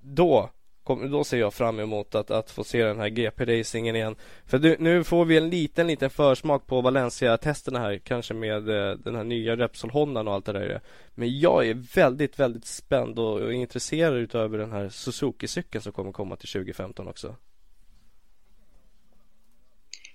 då 0.00 0.50
då 0.84 1.24
ser 1.24 1.38
jag 1.38 1.54
fram 1.54 1.80
emot 1.80 2.14
att, 2.14 2.30
att 2.30 2.50
få 2.50 2.64
se 2.64 2.84
den 2.84 2.98
här 2.98 3.08
GP-racingen 3.08 3.96
igen. 3.96 4.16
För 4.46 4.58
du, 4.58 4.76
nu 4.78 5.04
får 5.04 5.24
vi 5.24 5.36
en 5.36 5.50
liten, 5.50 5.86
liten 5.86 6.10
försmak 6.10 6.66
på 6.66 6.80
Valencia-testerna 6.80 7.78
här, 7.78 7.98
kanske 7.98 8.34
med 8.34 8.68
eh, 8.68 8.96
den 8.96 9.14
här 9.14 9.24
nya 9.24 9.56
Repsol-Hondan 9.56 10.28
och 10.28 10.34
allt 10.34 10.44
det 10.44 10.52
där. 10.52 10.80
Men 11.14 11.40
jag 11.40 11.68
är 11.68 11.74
väldigt, 11.94 12.38
väldigt 12.38 12.66
spänd 12.66 13.18
och, 13.18 13.40
och 13.40 13.52
intresserad 13.52 14.14
utöver 14.14 14.58
den 14.58 14.72
här 14.72 14.88
Suzuki-cykeln 14.88 15.82
som 15.82 15.92
kommer 15.92 16.12
komma 16.12 16.36
till 16.36 16.48
2015 16.48 17.08
också. 17.08 17.36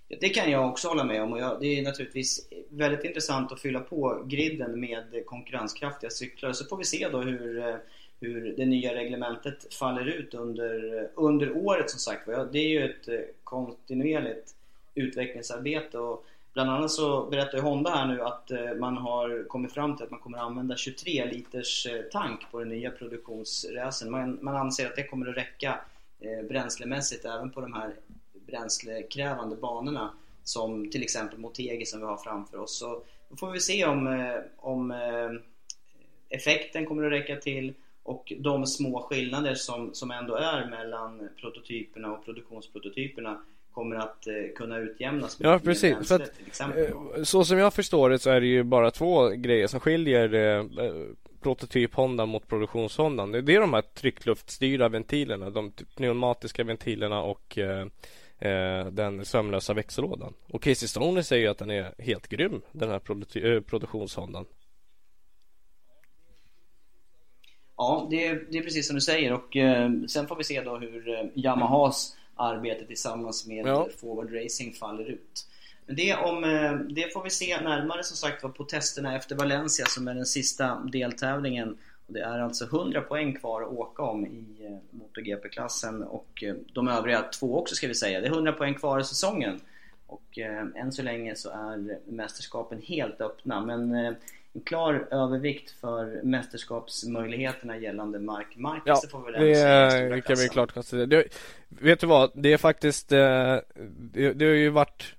Det 0.07 0.29
kan 0.29 0.51
jag 0.51 0.69
också 0.69 0.87
hålla 0.87 1.03
med 1.03 1.23
om 1.23 1.33
och 1.33 1.39
jag, 1.39 1.59
det 1.59 1.79
är 1.79 1.83
naturligtvis 1.83 2.49
väldigt 2.69 3.05
intressant 3.05 3.51
att 3.51 3.61
fylla 3.61 3.79
på 3.79 4.23
griden 4.27 4.79
med 4.79 5.23
konkurrenskraftiga 5.25 6.09
cyklar. 6.09 6.53
Så 6.53 6.65
får 6.65 6.77
vi 6.77 6.83
se 6.83 7.09
då 7.11 7.21
hur 7.21 7.59
eh, 7.59 7.75
hur 8.19 8.53
det 8.57 8.65
nya 8.65 8.95
reglementet 8.95 9.73
faller 9.73 10.05
ut 10.05 10.33
under, 10.33 11.09
under 11.15 11.57
året 11.57 11.89
som 11.89 11.99
sagt 11.99 12.25
Det 12.25 12.59
är 12.59 12.69
ju 12.69 12.85
ett 12.89 13.07
eh, 13.07 13.19
kontinuerligt 13.43 14.55
utvecklingsarbete 14.95 15.99
och 15.99 16.25
bland 16.53 16.69
annat 16.69 16.91
så 16.91 17.25
berättar 17.25 17.57
ju 17.57 17.63
Honda 17.63 17.89
här 17.89 18.07
nu 18.07 18.21
att 18.21 18.51
eh, 18.51 18.73
man 18.73 18.97
har 18.97 19.47
kommit 19.47 19.73
fram 19.73 19.95
till 19.95 20.05
att 20.05 20.11
man 20.11 20.19
kommer 20.19 20.37
använda 20.37 20.75
23 20.75 21.25
liters 21.25 21.87
eh, 21.87 22.01
tank 22.01 22.51
på 22.51 22.59
den 22.59 22.69
nya 22.69 22.91
produktionsräsen. 22.91 24.11
Man, 24.11 24.39
man 24.41 24.55
anser 24.55 24.85
att 24.85 24.95
det 24.95 25.03
kommer 25.03 25.29
att 25.29 25.37
räcka 25.37 25.79
bränslemässigt 26.49 27.25
även 27.25 27.49
på 27.49 27.61
de 27.61 27.73
här 27.73 27.95
bränslekrävande 28.47 29.55
banorna 29.55 30.13
som 30.43 30.91
till 30.91 31.03
exempel 31.03 31.39
Motegi 31.39 31.85
som 31.85 31.99
vi 31.99 32.05
har 32.05 32.17
framför 32.17 32.57
oss. 32.57 32.77
Så 32.77 33.01
då 33.29 33.35
får 33.35 33.51
vi 33.51 33.59
se 33.59 33.85
om, 33.85 34.33
om 34.57 34.93
effekten 36.29 36.85
kommer 36.85 37.03
att 37.03 37.11
räcka 37.11 37.35
till 37.35 37.73
och 38.07 38.33
de 38.39 38.65
små 38.65 39.01
skillnader 39.01 39.55
som, 39.55 39.93
som 39.93 40.11
ändå 40.11 40.35
är 40.35 40.69
mellan 40.69 41.29
prototyperna 41.41 42.11
och 42.11 42.25
produktionsprototyperna 42.25 43.41
kommer 43.71 43.95
att 43.95 44.27
eh, 44.27 44.33
kunna 44.55 44.77
utjämnas 44.77 45.37
Ja 45.39 45.59
precis, 45.59 45.93
bränsle, 45.93 46.17
för 46.17 46.23
att, 46.63 46.77
eh, 46.77 47.23
så 47.23 47.45
som 47.45 47.57
jag 47.57 47.73
förstår 47.73 48.09
det 48.09 48.19
så 48.19 48.29
är 48.29 48.41
det 48.41 48.47
ju 48.47 48.63
bara 48.63 48.91
två 48.91 49.29
grejer 49.29 49.67
som 49.67 49.79
skiljer 49.79 50.33
eh, 50.33 50.85
eh 50.85 50.93
prototyp 51.41 51.95
Honda 51.95 52.25
mot 52.25 52.47
produktions 52.47 52.97
Honda. 52.97 53.25
Det 53.25 53.55
är 53.55 53.59
de 53.59 53.73
här 53.73 53.81
tryckluftstyrda 53.81 54.89
ventilerna, 54.89 55.49
de 55.49 55.71
pneumatiska 55.71 56.63
ventilerna 56.63 57.21
och 57.21 57.57
eh, 57.57 58.85
den 58.91 59.25
sömlösa 59.25 59.73
växellådan. 59.73 60.33
Och 60.51 60.63
Casey 60.63 60.87
Stoner 60.87 61.21
säger 61.21 61.43
ju 61.43 61.49
att 61.49 61.57
den 61.57 61.71
är 61.71 61.93
helt 61.97 62.27
grym, 62.27 62.61
den 62.71 62.89
här 62.89 62.99
produktions 63.61 64.15
Hondan. 64.15 64.45
Ja, 67.77 68.07
det 68.09 68.27
är, 68.27 68.45
det 68.49 68.57
är 68.57 68.63
precis 68.63 68.87
som 68.87 68.95
du 68.95 69.01
säger 69.01 69.33
och 69.33 69.55
eh, 69.55 69.91
sen 70.07 70.27
får 70.27 70.35
vi 70.35 70.43
se 70.43 70.61
då 70.61 70.77
hur 70.77 71.09
eh, 71.09 71.25
Yamahas 71.33 72.17
arbete 72.35 72.85
tillsammans 72.85 73.47
med 73.47 73.67
ja. 73.67 73.87
Forward 73.97 74.33
Racing 74.33 74.73
faller 74.73 75.05
ut. 75.05 75.47
Men 75.85 75.95
det, 75.95 76.15
om, 76.15 76.43
eh, 76.43 76.73
det 76.73 77.13
får 77.13 77.23
vi 77.23 77.29
se 77.29 77.61
närmare 77.61 78.03
som 78.03 78.17
sagt 78.17 78.41
på 78.41 78.63
testerna 78.63 79.15
efter 79.15 79.35
Valencia 79.35 79.85
som 79.85 80.07
är 80.07 80.13
den 80.13 80.25
sista 80.25 80.75
deltävlingen. 80.75 81.77
Och 82.07 82.13
det 82.13 82.19
är 82.19 82.39
alltså 82.39 82.65
100 82.65 83.01
poäng 83.01 83.33
kvar 83.33 83.61
att 83.61 83.67
åka 83.67 84.03
om 84.03 84.25
i 84.25 84.65
eh, 84.65 84.77
MotoGP-klassen 84.91 86.03
och 86.03 86.43
eh, 86.43 86.55
de 86.73 86.87
övriga 86.87 87.21
två 87.21 87.59
också 87.59 87.75
ska 87.75 87.87
vi 87.87 87.95
säga. 87.95 88.21
Det 88.21 88.27
är 88.27 88.31
100 88.31 88.51
poäng 88.51 88.73
kvar 88.73 88.99
i 88.99 89.03
säsongen. 89.03 89.59
Och 90.07 90.39
eh, 90.39 90.65
än 90.75 90.91
så 90.91 91.01
länge 91.01 91.35
så 91.35 91.49
är 91.49 91.99
mästerskapen 92.11 92.81
helt 92.81 93.21
öppna 93.21 93.65
men 93.65 93.95
eh, 93.95 94.13
klar 94.65 95.07
övervikt 95.11 95.71
för 95.71 96.21
mästerskapsmöjligheterna 96.23 97.77
gällande 97.77 98.19
Mark 98.19 98.55
Marquez. 98.55 99.09
Ja, 99.13 99.19
det 99.31 99.45
det, 99.45 100.15
det 100.15 100.21
kan 100.21 100.35
vi 100.35 100.49
klart 100.49 100.71
konstatera. 100.71 101.23
vet 101.67 101.99
du 101.99 102.07
vad, 102.07 102.31
det 102.33 102.53
är 102.53 102.57
faktiskt, 102.57 103.11
eh, 103.11 103.55
det, 103.97 104.33
det 104.33 104.45
har 104.45 104.53
ju 104.53 104.69
varit 104.69 105.13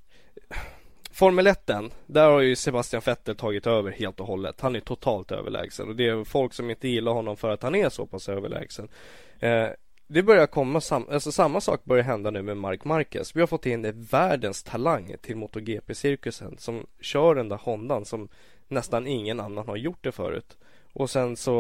Formel 1.19 1.47
1 1.47 1.71
där 2.07 2.31
har 2.31 2.41
ju 2.41 2.57
Sebastian 2.57 3.03
Vettel 3.07 3.37
tagit 3.37 3.67
över 3.67 3.91
helt 3.91 4.21
och 4.21 4.27
hållet. 4.27 4.61
Han 4.61 4.77
är 4.77 4.81
totalt 4.81 5.33
överlägsen 5.33 5.89
och 5.89 5.97
det 5.97 6.09
är 6.09 6.25
folk 6.25 6.55
som 6.55 6.71
inte 6.71 6.89
gillar 6.89 7.13
honom 7.13 7.37
för 7.37 7.51
att 7.51 7.63
han 7.63 7.75
är 7.75 7.89
så 7.89 8.07
pass 8.07 8.29
överlägsen. 8.29 8.89
Eh, 9.39 9.69
det 10.07 10.23
börjar 10.23 10.47
komma, 10.47 10.81
sam 10.81 11.07
alltså 11.11 11.33
samma 11.33 11.61
sak 11.61 11.85
börjar 11.85 12.05
hända 12.05 12.31
nu 12.31 12.43
med 12.43 12.57
Mark 12.57 12.85
Marquez. 12.85 13.37
Vi 13.37 13.41
har 13.41 13.47
fått 13.47 13.67
in 13.67 14.07
världens 14.11 14.63
talang 14.63 15.15
till 15.23 15.37
MotoGP-cirkusen 15.37 16.59
som 16.59 16.87
kör 17.01 17.35
den 17.35 17.49
där 17.49 17.57
Hondan 17.57 18.05
som 18.05 18.29
nästan 18.69 19.07
ingen 19.07 19.41
annan 19.41 19.69
har 19.69 19.77
gjort 19.77 20.05
det 20.05 20.13
förut. 20.13 20.59
Och 20.93 21.11
sen 21.11 21.37
så, 21.37 21.55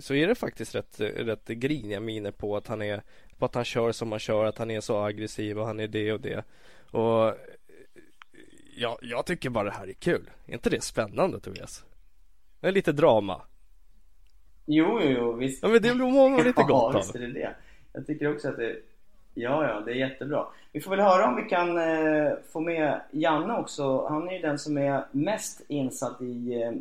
så 0.00 0.14
är 0.14 0.26
det 0.26 0.34
faktiskt 0.34 0.74
rätt, 0.74 1.00
rätt 1.00 1.48
griniga 1.48 2.00
miner 2.00 2.30
på 2.30 2.56
att 2.56 2.66
han 2.66 2.82
är 2.82 3.02
på 3.38 3.44
att 3.44 3.54
han 3.54 3.64
kör 3.64 3.92
som 3.92 4.10
han 4.12 4.18
kör, 4.18 4.44
att 4.44 4.58
han 4.58 4.70
är 4.70 4.80
så 4.80 4.98
aggressiv 4.98 5.58
och 5.58 5.66
han 5.66 5.80
är 5.80 5.88
det 5.88 6.12
och 6.12 6.20
det. 6.20 6.44
Och 6.90 7.34
ja, 8.76 8.98
jag 9.02 9.26
tycker 9.26 9.50
bara 9.50 9.64
det 9.64 9.70
här 9.70 9.88
är 9.88 9.92
kul. 9.92 10.30
Är 10.46 10.52
inte 10.52 10.70
det 10.70 10.82
spännande 10.82 11.40
Tobias? 11.40 11.84
Det 12.60 12.68
är 12.68 12.72
lite 12.72 12.92
drama. 12.92 13.42
Jo, 14.66 15.00
jo, 15.02 15.10
jo, 15.10 15.32
visst. 15.32 15.62
Ja, 15.62 15.68
men 15.68 15.82
det 15.82 15.94
blir 15.94 16.10
många 16.10 16.42
lite 16.42 16.62
gott 16.62 16.94
ja, 16.94 16.98
visst 16.98 17.14
är 17.14 17.20
det 17.20 17.32
det. 17.32 17.54
Jag 17.92 18.06
tycker 18.06 18.34
också 18.34 18.48
att 18.48 18.56
det 18.56 18.76
Ja, 19.34 19.68
ja, 19.68 19.80
det 19.80 19.92
är 19.92 19.94
jättebra. 19.94 20.46
Vi 20.72 20.80
får 20.80 20.90
väl 20.90 21.00
höra 21.00 21.28
om 21.28 21.36
vi 21.36 21.42
kan 21.42 21.78
eh, 21.78 22.32
få 22.52 22.60
med 22.60 23.00
Janne 23.10 23.54
också. 23.54 24.06
Han 24.08 24.28
är 24.28 24.32
ju 24.32 24.38
den 24.38 24.58
som 24.58 24.78
är 24.78 25.04
mest 25.12 25.62
insatt 25.68 26.22
i 26.22 26.62
eh, 26.62 26.72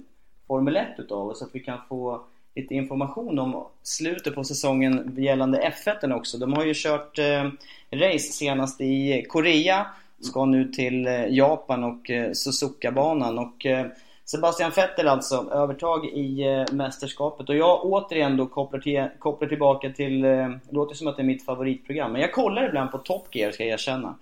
Formel 0.48 0.76
1 0.76 0.88
utav 0.98 1.28
oss, 1.28 1.40
så 1.40 1.46
att 1.46 1.56
vi 1.56 1.60
kan 1.60 1.80
få 1.90 2.22
lite 2.56 2.76
information 2.76 3.40
om 3.40 3.68
slutet 3.84 4.36
på 4.36 4.44
säsongen 4.44 5.16
gällande 5.18 5.74
F1 5.86 6.14
också. 6.14 6.38
De 6.38 6.54
har 6.54 6.66
ju 6.66 6.74
kört 6.76 7.20
eh, 7.20 7.50
race 7.92 8.34
senast 8.34 8.82
i 8.82 9.26
Korea, 9.30 9.86
ska 10.22 10.46
nu 10.46 10.66
till 10.66 11.08
eh, 11.08 11.26
Japan 11.28 11.84
och 11.84 12.10
eh, 12.10 12.32
Suzuka-banan. 12.34 13.40
Och, 13.40 13.66
eh, 13.66 13.86
Sebastian 14.32 14.72
Vettel 14.76 15.08
alltså, 15.08 15.50
övertag 15.54 16.06
i 16.06 16.48
eh, 16.48 16.76
mästerskapet. 16.76 17.50
Och 17.50 17.56
jag 17.56 17.86
återigen 17.86 18.38
då 18.38 18.46
kopplar, 18.46 18.80
till, 18.80 19.08
kopplar 19.20 19.50
tillbaka 19.50 19.89
till, 19.89 20.26
eh, 20.26 20.30
det 20.30 20.72
låter 20.72 20.96
som 20.96 21.08
att 21.08 21.15
det 21.15 21.22
är 21.22 21.26
mitt 21.26 21.46
favoritprogram, 21.46 22.12
men 22.12 22.22
jag 22.22 22.34
kollar 22.34 22.68
ibland 22.68 22.92
på 22.92 22.98
Top 22.98 23.36
Gear 23.36 23.52
ska 23.52 23.63
jag 23.63 23.74
erkänna. 23.74 24.15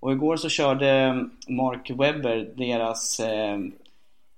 Och 0.00 0.12
igår 0.12 0.36
så 0.36 0.48
körde 0.48 1.14
Mark 1.48 1.90
Webber 1.90 2.48
deras, 2.56 3.20
eh, 3.20 3.58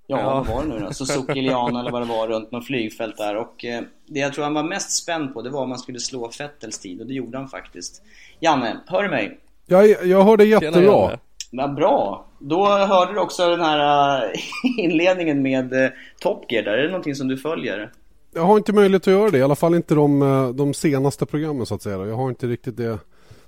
ja, 0.06 0.18
Ja. 0.18 0.34
vad 0.34 0.46
var 0.46 0.62
det 0.62 0.68
nu 0.68 0.78
då? 0.78 0.92
Suzuki 0.92 1.42
Liana 1.42 1.80
eller 1.80 1.90
vad 1.90 2.02
det 2.02 2.08
var 2.08 2.28
runt 2.28 2.50
något 2.50 2.66
flygfält 2.66 3.16
där. 3.16 3.37
Och 3.37 3.64
eh, 3.64 3.82
det 4.06 4.20
jag 4.20 4.32
tror 4.32 4.44
han 4.44 4.54
var 4.54 4.62
mest 4.62 4.90
spänd 4.90 5.34
på 5.34 5.42
det 5.42 5.50
var 5.50 5.62
om 5.62 5.68
man 5.68 5.78
skulle 5.78 6.00
slå 6.00 6.30
Vettels 6.38 6.78
tid 6.78 7.00
och 7.00 7.06
det 7.06 7.14
gjorde 7.14 7.38
han 7.38 7.48
faktiskt. 7.48 8.02
Janne, 8.40 8.80
hör 8.87 9.02
du 9.02 9.08
mig? 9.08 9.38
Jag, 9.66 10.06
jag 10.06 10.24
hör 10.24 10.37
det 10.37 10.44
Tjena, 10.44 10.64
jättebra. 10.64 11.18
Vad 11.56 11.74
bra! 11.74 12.26
Då 12.38 12.66
hörde 12.66 13.12
du 13.12 13.18
också 13.18 13.50
den 13.50 13.60
här 13.60 14.22
äh, 14.24 14.40
inledningen 14.84 15.42
med 15.42 15.84
äh, 15.84 15.90
Top 16.20 16.52
Gear 16.52 16.62
där. 16.62 16.72
Är 16.72 16.82
det 16.82 16.88
någonting 16.88 17.14
som 17.14 17.28
du 17.28 17.36
följer? 17.36 17.92
Jag 18.34 18.42
har 18.42 18.56
inte 18.56 18.72
möjlighet 18.72 19.02
att 19.02 19.12
göra 19.14 19.30
det, 19.30 19.38
i 19.38 19.42
alla 19.42 19.54
fall 19.56 19.74
inte 19.74 19.94
de, 19.94 20.22
eh, 20.22 20.48
de 20.48 20.74
senaste 20.74 21.26
programmen 21.26 21.66
så 21.66 21.74
att 21.74 21.82
säga. 21.82 22.06
Jag 22.06 22.16
har 22.16 22.28
inte 22.28 22.46
riktigt 22.46 22.76
det, 22.76 22.98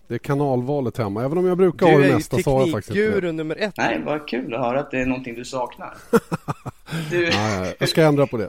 det 0.09 0.19
kanalvalet 0.19 0.99
hemma. 0.99 1.25
Även 1.25 1.39
om 1.39 1.47
jag 1.47 1.59
brukar 1.59 1.87
Du 1.87 1.93
ha 1.93 1.99
det 2.01 2.15
mesta 2.15 2.39
så 2.39 2.51
har 2.51 2.61
jag 2.61 2.71
faktiskt 2.71 2.97
inte 2.97 3.21
det. 3.21 3.33
nummer 3.33 3.57
ett. 3.57 3.75
Nej, 3.77 4.03
vad 4.07 4.29
kul 4.29 4.55
att 4.55 4.61
höra 4.61 4.81
att 4.81 4.91
det 4.91 5.01
är 5.01 5.07
någonting 5.07 5.35
du 5.35 5.45
saknar. 5.45 5.95
Du, 7.11 7.31
nej, 7.31 7.77
jag 7.79 7.89
ska 7.89 8.03
ändra 8.03 8.27
på 8.27 8.37
det. 8.37 8.49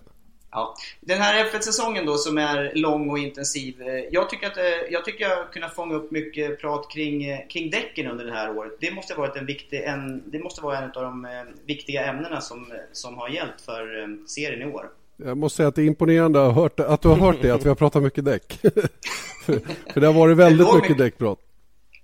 Ja. 0.58 0.76
Den 1.02 1.17
här 1.22 1.46
F1-säsongen 1.46 2.06
då 2.06 2.17
som 2.17 2.38
är 2.38 2.72
lång 2.76 3.10
och 3.10 3.20
intensiv. 3.20 3.82
eh, 3.82 3.88
Jag 4.12 4.30
tycker 4.30 4.48
att 4.48 4.58
eh, 4.58 4.63
jag 4.89 5.06
tycker 5.06 5.30
jag 5.30 5.36
har 5.36 5.46
kunnat 5.54 5.76
fånga 5.76 5.96
upp 5.96 6.12
mycket 6.12 6.62
prat 6.62 6.91
kring, 6.91 7.26
eh, 7.26 7.39
kring 7.50 7.70
däcken 7.70 8.12
under 8.12 8.26
det 8.26 8.32
här 8.34 8.58
året. 8.58 8.72
Det 8.80 8.91
måste 8.91 9.13
varit 9.15 9.36
en 9.36 9.46
viktig, 9.46 9.84
en, 9.84 10.24
det 10.32 10.39
måste 10.39 10.62
vara 10.62 10.78
en 10.78 10.84
av 10.84 11.04
de 11.04 11.28
viktiga 11.65 12.06
ämnena 12.06 12.41
som, 12.41 12.74
som 12.91 13.17
har 13.17 13.30
gällt 13.30 13.62
för 13.65 14.17
serien 14.28 14.70
i 14.70 14.74
år. 14.74 14.89
Jag 15.17 15.38
måste 15.38 15.58
säga 15.58 15.67
att 15.70 15.76
det 15.76 15.82
är 15.82 15.86
imponerande 15.86 16.48
att, 16.48 16.56
hört, 16.56 16.80
att 16.80 17.02
du 17.02 17.08
har 17.08 17.15
hört 17.15 17.41
det, 17.41 17.52
att 17.52 17.65
vi 17.65 17.70
har 17.70 17.76
pratat 17.76 18.04
mycket 18.04 18.26
däck. 18.26 18.60
för, 19.46 19.60
för 19.93 20.02
det 20.02 20.08
har 20.08 20.13
varit 20.13 20.38
väldigt 20.38 20.74
mycket. 20.74 20.98
däckprat. 20.98 21.39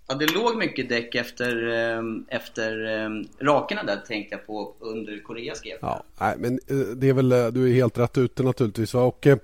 Ja, 0.07 0.15
det 0.15 0.33
låg 0.33 0.57
mycket 0.57 0.89
däck 0.89 1.15
efter, 1.15 1.67
ehm, 1.67 2.25
efter 2.27 2.85
ehm, 2.85 3.27
rakerna 3.39 3.83
där 3.83 3.97
tänkte 3.97 4.35
jag 4.35 4.47
på 4.47 4.73
under 4.79 5.23
Koreas 5.23 5.61
GP. 5.61 5.77
Ja, 5.81 6.03
nej, 6.19 6.35
men 6.37 6.59
eh, 6.67 6.77
det 6.77 7.09
är 7.09 7.13
väl, 7.13 7.31
eh, 7.31 7.47
du 7.47 7.69
är 7.69 7.73
helt 7.73 7.97
rätt 7.97 8.17
ute 8.17 8.43
naturligtvis. 8.43 8.93
Va? 8.93 9.03
Och, 9.03 9.27
eh, 9.27 9.37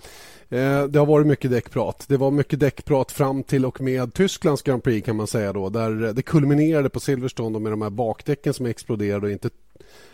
eh, 0.50 0.84
det 0.84 1.00
har 1.00 1.06
varit 1.06 1.28
mycket 1.28 1.52
däckprat. 1.52 2.06
Det 2.08 2.18
var 2.18 2.32
mycket 2.32 2.60
däckprat 2.60 3.12
fram 3.12 3.44
till 3.44 3.66
och 3.66 3.82
med 3.82 4.14
Tysklands 4.14 4.62
Grand 4.62 4.84
Prix 4.84 5.06
kan 5.06 5.16
man 5.16 5.28
säga 5.28 5.54
då. 5.54 5.70
Där 5.70 6.14
det 6.14 6.22
kulminerade 6.22 6.90
på 6.90 7.00
Silverstone 7.00 7.60
med 7.60 7.72
de 7.72 7.82
här 7.82 7.90
bakdäcken 7.90 8.54
som 8.54 8.66
exploderade 8.66 9.26
och 9.26 9.32
inte 9.32 9.50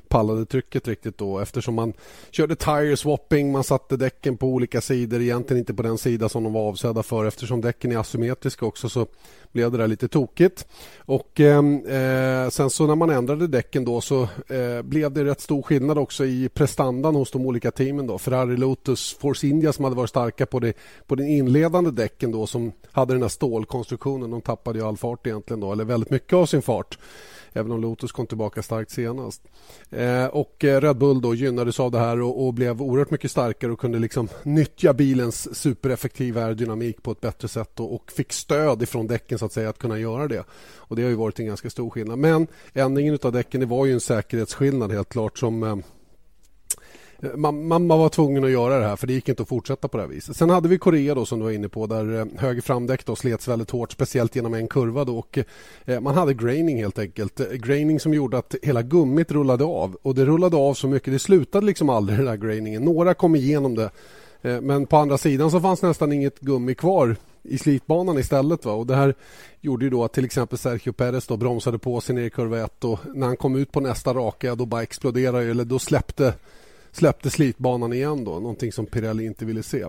pallade 0.10 0.46
trycket 0.46 0.88
riktigt 0.88 1.18
då 1.18 1.40
eftersom 1.40 1.76
man 1.76 1.94
körde 2.32 2.56
tire 2.56 2.98
swapping, 2.98 3.52
man 3.52 3.64
satte 3.64 3.98
däcken 3.98 4.38
på 4.38 4.48
olika 4.48 4.82
sidor, 4.82 5.22
egentligen 5.22 5.60
inte 5.60 5.74
på 5.74 5.84
den 5.84 5.98
sida 5.98 6.30
som 6.30 6.44
de 6.44 6.54
var 6.54 6.62
avsedda 6.62 7.04
för 7.04 7.26
eftersom 7.26 7.62
däcken 7.62 7.92
är 7.92 7.98
asymmetriska 7.98 8.66
också 8.66 8.90
så 8.90 9.08
blev 9.56 9.72
det 9.72 9.78
där 9.78 9.88
lite 9.88 10.08
tokigt. 10.08 10.68
Och 10.98 11.40
ehm, 11.40 11.86
eh, 11.86 12.50
sen 12.50 12.70
så 12.70 12.88
när 12.88 12.96
man 12.96 13.10
ändrade 13.10 13.48
däcken 13.48 13.86
då 13.86 14.02
så 14.02 14.22
eh, 14.48 14.82
blev 14.84 15.12
det 15.12 15.26
rätt 15.26 15.42
stor 15.42 15.62
skillnad 15.62 15.98
också 15.98 16.26
i 16.26 16.50
prestandan 16.50 17.16
hos 17.16 17.32
de 17.32 17.46
olika 17.46 17.72
teamen 17.72 18.08
då. 18.08 18.18
Ferrari, 18.18 18.58
Lotus, 18.58 19.18
Force 19.20 19.48
India 19.48 19.74
som 19.74 19.84
hade 19.84 19.96
varit 19.96 20.10
starka 20.10 20.46
på, 20.46 20.60
det, 20.60 20.74
på 21.08 21.16
den 21.16 21.28
inledande 21.28 21.92
däcken 21.92 22.32
då 22.32 22.48
som 22.48 22.72
hade 22.92 23.14
den 23.14 23.22
här 23.22 23.30
stålkonstruktionen. 23.30 24.32
De 24.32 24.42
tappade 24.42 24.80
ju 24.80 24.86
all 24.86 24.98
fart 24.98 25.28
egentligen 25.28 25.60
då, 25.60 25.72
eller 25.72 25.84
väldigt 25.86 26.10
mycket 26.10 26.34
av 26.34 26.46
sin 26.46 26.62
fart. 26.62 26.98
Även 27.58 27.72
om 27.72 27.82
Lotus 27.82 28.12
kom 28.12 28.28
tillbaka 28.28 28.64
starkt 28.64 28.92
senast. 28.92 29.42
Eh, 29.90 30.26
och 30.26 30.64
eh, 30.64 30.82
Red 30.82 30.98
Bull 30.98 31.22
då 31.22 31.36
gynnades 31.36 31.80
av 31.80 31.92
det 31.92 32.00
här 32.00 32.22
och, 32.22 32.46
och 32.46 32.54
blev 32.54 32.82
oerhört 32.82 33.12
mycket 33.12 33.32
starkare 33.32 33.72
och 33.72 33.80
kunde 33.80 34.00
liksom 34.00 34.28
nyttja 34.44 34.94
bilens 34.94 35.56
supereffektiva 35.56 36.42
aerodynamik 36.42 37.04
på 37.04 37.12
ett 37.12 37.22
bättre 37.22 37.48
sätt 37.48 37.80
och, 37.80 37.96
och 37.96 38.12
fick 38.12 38.34
stöd 38.34 38.84
ifrån 38.84 39.08
däcken 39.08 39.40
så 39.40 39.46
att 39.46 39.54
säga 39.54 39.70
att 39.70 39.78
kunna 39.78 40.00
göra 40.00 40.28
det. 40.28 40.44
Och 40.76 40.96
Det 40.96 41.04
har 41.04 41.10
ju 41.10 41.16
varit 41.16 41.40
en 41.40 41.46
ganska 41.46 41.70
stor 41.70 41.90
skillnad. 41.90 42.20
Men 42.20 42.48
ändringen 42.74 43.20
av 43.24 43.32
däcken 43.32 43.60
det 43.60 43.66
var 43.66 43.86
ju 43.86 43.94
en 43.94 44.00
säkerhetsskillnad 44.00 44.92
helt 44.92 45.10
klart 45.10 45.38
som 45.38 45.64
eh, 45.64 45.76
man, 47.36 47.68
man, 47.68 47.88
man 47.88 48.00
var 48.00 48.10
tvungen 48.10 48.44
att 48.44 48.52
göra 48.52 48.80
det 48.80 48.86
här 48.86 48.96
för 48.96 49.08
det 49.08 49.14
gick 49.14 49.30
inte 49.30 49.44
att 49.44 49.50
fortsätta 49.50 49.88
på 49.88 49.98
det 49.98 50.04
här 50.04 50.10
viset. 50.10 50.38
Sen 50.38 50.50
hade 50.50 50.70
vi 50.70 50.78
Korea 50.78 51.16
då 51.16 51.26
som 51.26 51.40
du 51.40 51.46
var 51.46 51.52
inne 51.52 51.70
på 51.70 51.88
där 51.88 52.20
eh, 52.20 52.26
höger 52.38 52.62
framdäck 52.62 53.06
då 53.06 53.16
slets 53.16 53.48
väldigt 53.48 53.72
hårt 53.72 53.92
speciellt 53.92 54.36
genom 54.36 54.54
en 54.54 54.68
kurva 54.68 55.04
då 55.04 55.18
och 55.18 55.40
eh, 55.86 56.00
man 56.00 56.16
hade 56.16 56.34
graining 56.34 56.78
helt 56.78 57.00
enkelt. 57.00 57.40
Eh, 57.40 57.48
graining 57.48 58.00
som 58.00 58.14
gjorde 58.14 58.38
att 58.38 58.56
hela 58.64 58.82
gummit 58.82 59.32
rullade 59.32 59.64
av 59.64 59.98
och 60.02 60.16
det 60.16 60.26
rullade 60.26 60.58
av 60.58 60.74
så 60.74 60.88
mycket. 60.88 61.14
Det 61.14 61.20
slutade 61.20 61.66
liksom 61.66 61.90
aldrig 61.90 62.20
den 62.20 62.26
där 62.26 62.36
grainingen. 62.38 62.84
Några 62.84 63.14
kom 63.14 63.36
igenom 63.36 63.76
det 63.76 63.90
men 64.62 64.86
på 64.86 64.98
andra 64.98 65.18
sidan 65.18 65.52
så 65.52 65.60
fanns 65.60 65.82
nästan 65.82 66.12
inget 66.12 66.40
gummi 66.40 66.76
kvar 66.76 67.16
i 67.44 67.58
slitbanan 67.58 68.18
istället. 68.18 68.66
Va? 68.66 68.72
Och 68.72 68.88
det 68.88 68.96
här 68.96 69.16
gjorde 69.62 69.86
ju 69.86 69.90
då 69.90 70.04
att 70.04 70.14
till 70.14 70.26
exempel 70.26 70.58
Sergio 70.58 70.92
Perez 70.92 71.28
då 71.28 71.38
bromsade 71.38 71.78
på 71.78 72.02
sig 72.02 72.16
ner 72.16 72.24
i 72.24 72.30
kurva 72.30 72.60
1 72.60 72.84
och 72.84 73.00
när 73.14 73.28
han 73.28 73.38
kom 73.38 73.56
ut 73.56 73.72
på 73.72 73.80
nästa 73.80 74.14
raka 74.14 74.56
då 74.56 74.66
bara 74.66 74.84
exploderade 74.84 75.44
eller 75.46 75.66
då 75.66 75.80
släppte 75.80 76.34
släppte 76.96 77.30
slitbanan 77.30 77.94
igen 77.94 78.24
då, 78.24 78.32
någonting 78.32 78.72
som 78.72 78.86
Pirelli 78.86 79.26
inte 79.26 79.46
ville 79.46 79.64
se. 79.64 79.86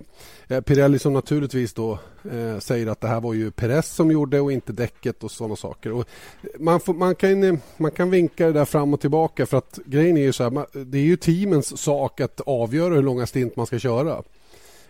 Eh, 0.49 0.61
Pirelli 0.61 0.99
som 0.99 1.13
naturligtvis 1.13 1.73
då 1.73 1.99
eh, 2.33 2.59
säger 2.59 2.87
att 2.87 3.01
det 3.01 3.09
här 3.09 3.21
var 3.21 3.35
ju 3.35 3.51
Perez 3.51 3.89
som 3.89 4.11
gjorde 4.11 4.41
och 4.41 4.53
inte 4.53 4.73
däcket 4.73 5.25
och 5.25 5.31
sådana 5.31 5.57
saker. 5.57 5.93
Och 5.93 6.05
man, 6.59 6.81
får, 6.81 6.95
man, 6.95 7.15
kan, 7.15 7.61
man 7.77 7.91
kan 7.91 8.11
vinka 8.11 8.47
det 8.47 8.53
där 8.53 8.65
fram 8.65 8.95
och 8.95 9.01
tillbaka 9.01 9.47
för 9.47 9.59
att 9.59 9.79
grejen 9.85 10.17
är 10.17 10.23
ju 10.23 10.33
så 10.33 10.43
här, 10.43 10.51
man, 10.51 10.67
det 10.73 10.99
är 10.99 11.03
ju 11.03 11.17
teamens 11.17 11.83
sak 11.83 12.21
att 12.21 12.41
avgöra 12.41 12.95
hur 12.95 13.03
långa 13.03 13.27
stint 13.27 13.57
man 13.57 13.67
ska 13.67 13.79
köra. 13.79 14.23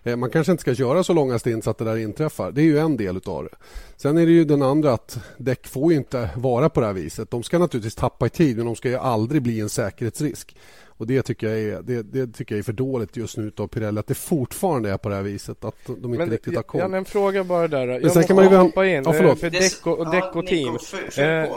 Eh, 0.07 0.17
man 0.17 0.31
kanske 0.31 0.53
inte 0.53 0.61
ska 0.61 0.75
köra 0.75 1.05
så 1.05 1.13
långa 1.13 1.39
stint 1.39 1.65
så 1.65 1.71
att 1.71 1.79
det 1.79 1.85
där 1.85 1.97
inträffar. 1.97 2.53
Det 2.53 2.61
är 2.61 2.65
ju 2.65 2.79
en 2.79 2.97
del 2.97 3.17
utav 3.17 3.45
det. 3.45 3.57
Sen 3.97 4.19
är 4.19 4.27
det 4.27 4.33
ju 4.33 4.45
den 4.45 4.63
andra 4.63 4.93
att 4.93 5.19
däck 5.37 5.67
får 5.67 5.93
ju 5.93 5.99
inte 5.99 6.31
vara 6.37 6.69
på 6.69 6.81
det 6.81 6.87
här 6.87 6.95
viset. 6.95 7.31
De 7.31 7.43
ska 7.43 7.59
naturligtvis 7.59 7.95
tappa 7.95 8.27
i 8.27 8.31
tid 8.31 8.57
men 8.57 8.67
de 8.67 8.77
ska 8.77 8.89
ju 8.89 8.97
aldrig 8.97 9.43
bli 9.43 9.61
en 9.61 9.69
säkerhetsrisk. 9.69 10.57
Och 10.99 11.07
det 11.07 11.23
tycker 11.23 11.49
jag 11.49 11.59
är, 11.61 11.83
det, 11.83 12.03
det 12.03 12.27
tycker 12.27 12.55
jag 12.55 12.59
är 12.59 12.63
för 12.63 12.73
dåligt 12.73 13.17
just 13.17 13.37
nu 13.37 13.45
utav 13.45 13.69
Pirelli 13.69 13.99
att 14.01 14.07
det 14.07 14.15
fortfarande 14.15 14.91
är 14.91 14.97
på 14.97 15.09
det 15.09 15.15
här 15.15 15.23
viset 15.23 15.65
att 15.65 15.77
de 15.87 15.93
inte 15.93 16.09
Men 16.09 16.31
riktigt 16.31 16.57
har 16.57 16.63
koll. 16.63 16.81
Janne, 16.81 16.97
en 16.97 17.05
fråga 17.05 17.45
bara 17.45 17.69
där. 17.69 17.89
Jag 17.89 18.01
sen 18.01 18.07
måste 18.09 18.23
kan 18.25 18.37
man 18.37 18.51
ju 18.51 18.57
hoppa 18.57 18.87
in 18.87 18.93
Ja, 18.93 19.11
eh, 19.11 19.17
förlåt. 19.17 19.41
för 19.41 19.51
Det- 19.51 19.59
däck 19.59 19.87
och, 19.87 20.07
ja, 20.07 20.11
däck 20.11 20.25
och 20.37 20.45
Nico, 20.45 20.49
team. 20.57 20.79
fyll- 20.79 21.11
fyll 21.11 21.25
Eh, 21.25 21.49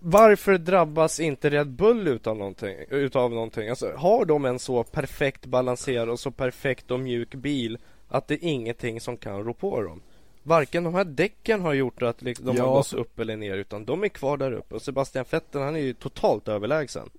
varför 0.00 0.58
drabbas 0.58 1.20
inte 1.20 1.50
Red 1.50 1.68
Bull 1.70 2.08
utav 2.08 2.36
någonting? 2.36 2.76
Utav 2.90 3.30
någonting? 3.32 3.68
Alltså, 3.68 3.92
har 3.96 4.24
de 4.24 4.44
en 4.44 4.58
så 4.58 4.82
perfekt 4.82 5.46
balanserad 5.46 6.08
och 6.10 6.20
så 6.20 6.30
perfekt 6.30 6.90
och 6.90 7.00
mjuk 7.00 7.34
bil 7.34 7.78
att 8.08 8.28
det 8.28 8.34
är 8.34 8.48
ingenting 8.48 9.00
som 9.00 9.16
kan 9.16 9.44
rå 9.44 9.52
på 9.54 9.82
dem? 9.82 10.00
Varken 10.42 10.84
de 10.84 10.94
här 10.94 11.04
däcken 11.04 11.60
har 11.60 11.72
gjort 11.74 12.02
att 12.02 12.22
liksom, 12.22 12.46
de 12.46 12.56
Ja, 12.56 12.64
har 12.66 12.74
gått 12.76 12.92
upp 12.92 13.18
eller 13.18 13.36
ner 13.36 13.56
utan 13.56 13.84
de 13.84 14.04
är 14.04 14.08
kvar 14.08 14.36
där 14.36 14.52
uppe 14.52 14.74
och 14.74 14.82
Sebastian 14.82 15.24
Vettel 15.30 15.60
han 15.60 15.76
är 15.76 15.80
ju 15.80 15.92
totalt 15.94 16.48
överlägsen. 16.48 17.10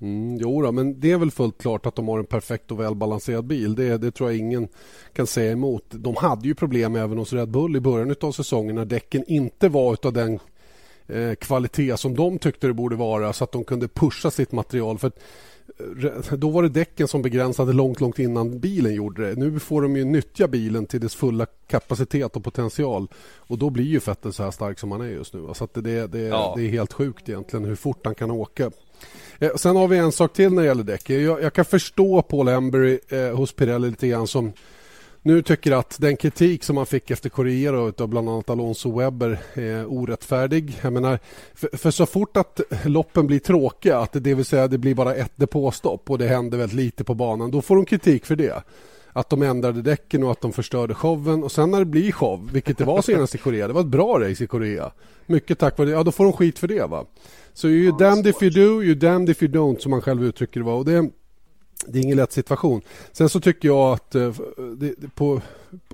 Mm, 0.00 0.36
jo 0.36 0.62
då, 0.62 0.72
men 0.72 1.00
det 1.00 1.10
är 1.12 1.18
väl 1.18 1.30
fullt 1.30 1.58
klart 1.58 1.86
att 1.86 1.94
de 1.96 2.08
har 2.08 2.18
en 2.18 2.24
perfekt 2.26 2.70
och 2.70 2.80
välbalanserad 2.80 3.44
bil. 3.46 3.74
Det, 3.74 3.98
det 3.98 4.10
tror 4.10 4.30
jag 4.30 4.38
ingen 4.38 4.68
kan 5.12 5.26
säga 5.26 5.52
emot. 5.52 5.84
De 5.90 6.16
hade 6.16 6.48
ju 6.48 6.54
problem 6.54 6.96
även 6.96 7.18
hos 7.18 7.32
Red 7.32 7.48
Bull 7.50 7.76
i 7.76 7.80
början 7.80 8.14
av 8.20 8.32
säsongen 8.32 8.74
när 8.74 8.84
däcken 8.84 9.24
inte 9.26 9.68
var 9.68 10.06
av 10.06 10.12
den 10.12 10.38
eh, 11.06 11.34
kvalitet 11.34 11.96
som 11.96 12.14
de 12.14 12.38
tyckte 12.38 12.66
det 12.66 12.72
borde 12.74 12.96
vara 12.96 13.32
så 13.32 13.44
att 13.44 13.52
de 13.52 13.64
kunde 13.64 13.88
pusha 13.88 14.30
sitt 14.30 14.52
material. 14.52 14.98
För 14.98 15.08
att, 15.08 15.18
eh, 16.30 16.32
då 16.38 16.50
var 16.50 16.62
det 16.62 16.68
däcken 16.68 17.08
som 17.08 17.22
begränsade 17.22 17.72
långt, 17.72 18.00
långt 18.00 18.18
innan 18.18 18.58
bilen 18.60 18.94
gjorde 18.94 19.28
det. 19.28 19.40
Nu 19.40 19.60
får 19.60 19.82
de 19.82 19.96
ju 19.96 20.04
nyttja 20.04 20.48
bilen 20.48 20.86
till 20.86 21.00
dess 21.00 21.14
fulla 21.14 21.46
kapacitet 21.66 22.36
och 22.36 22.44
potential. 22.44 23.08
Och 23.36 23.58
då 23.58 23.70
blir 23.70 23.84
ju 23.84 23.98
Vettel 23.98 24.32
så 24.32 24.42
här 24.42 24.50
stark 24.50 24.78
som 24.78 24.92
han 24.92 25.00
är 25.00 25.08
just 25.08 25.34
nu. 25.34 25.46
Så 25.54 25.68
det, 25.74 26.06
det, 26.06 26.20
Ja. 26.20 26.54
det 26.56 26.62
är 26.62 26.68
helt 26.68 26.92
sjukt 26.92 27.28
egentligen 27.28 27.64
hur 27.64 27.76
fort 27.76 28.00
han 28.04 28.14
kan 28.14 28.30
åka. 28.30 28.70
Eh, 29.44 29.50
Sen 29.56 29.76
har 29.76 29.88
vi 29.88 29.98
en 29.98 30.12
sak 30.12 30.32
till 30.32 30.52
när 30.52 30.62
det 30.62 30.68
gäller 30.68 30.84
däck. 30.84 31.10
Jag, 31.10 31.42
jag 31.42 31.52
kan 31.52 31.64
förstå 31.64 32.22
Paul 32.22 32.48
Embury 32.48 32.98
eh, 33.08 33.36
hos 33.36 33.52
Pirelli 33.52 33.90
lite 33.90 34.08
grann 34.08 34.26
som 34.26 34.52
nu 35.22 35.42
tycker 35.42 35.72
att 35.72 35.96
den 36.00 36.16
kritik 36.16 36.64
som 36.64 36.76
han 36.76 36.86
fick 36.86 37.10
efter 37.10 37.28
Corriero 37.28 38.02
av 38.02 38.08
bland 38.08 38.28
annat 38.28 38.50
Alonso 38.50 38.98
Webber 38.98 39.38
är 39.54 39.92
orättfärdig. 39.92 40.78
Jag 40.82 40.92
menar, 40.92 41.18
för, 41.54 41.76
för 41.76 41.90
så 41.90 42.06
fort 42.06 42.36
att 42.36 42.60
loppen 42.84 43.26
blir 43.26 43.38
tråkiga, 43.38 43.98
att 43.98 44.12
det, 44.12 44.20
det 44.20 44.34
vill 44.34 44.44
säga 44.44 44.68
det 44.68 44.78
blir 44.78 44.94
bara 44.94 45.14
ett 45.14 45.32
depåstopp 45.36 46.10
och 46.10 46.18
det 46.18 46.26
händer 46.28 46.58
väldigt 46.58 46.76
lite 46.76 47.04
på 47.04 47.14
banan, 47.14 47.50
då 47.50 47.62
får 47.62 47.76
de 47.76 47.84
kritik 47.84 48.26
för 48.26 48.36
det 48.36 48.62
att 49.16 49.30
de 49.30 49.42
ändrade 49.42 49.82
däcken 49.82 50.24
och 50.24 50.30
att 50.30 50.40
de 50.40 50.52
förstörde 50.52 50.94
showen. 50.94 51.44
Och 51.44 51.52
sen 51.52 51.70
när 51.70 51.78
det 51.78 51.84
blir 51.84 52.12
show, 52.12 52.50
vilket 52.52 52.78
det 52.78 52.84
var 52.84 53.02
senast 53.02 53.34
i 53.34 53.38
Korea, 53.38 53.66
det 53.66 53.72
var 53.72 53.80
ett 53.80 53.86
bra 53.86 54.20
race 54.20 54.44
i 54.44 54.46
Korea. 54.46 54.92
Mycket 55.26 55.58
tack 55.58 55.78
vare 55.78 55.88
det. 55.88 55.94
Ja, 55.94 56.02
då 56.02 56.12
får 56.12 56.24
de 56.24 56.32
skit 56.32 56.58
för 56.58 56.68
det 56.68 56.90
va. 56.90 57.04
Så 57.52 57.68
you're 57.68 57.96
ja, 58.00 58.08
damned 58.08 58.26
if 58.26 58.42
you 58.42 58.50
do, 58.50 58.82
you're 58.82 58.94
damned 58.94 59.28
if 59.28 59.42
you 59.42 59.52
don't 59.52 59.78
som 59.78 59.90
man 59.90 60.02
själv 60.02 60.24
uttrycker 60.24 60.60
det. 60.60 60.66
Va? 60.66 60.74
Och 60.74 60.84
det, 60.84 61.10
det 61.86 61.98
är 61.98 62.02
ingen 62.02 62.16
lätt 62.16 62.32
situation. 62.32 62.80
Sen 63.12 63.28
så 63.28 63.40
tycker 63.40 63.68
jag 63.68 63.92
att 63.92 64.14
eh, 64.14 64.34
det, 64.76 64.94
på, 65.14 65.40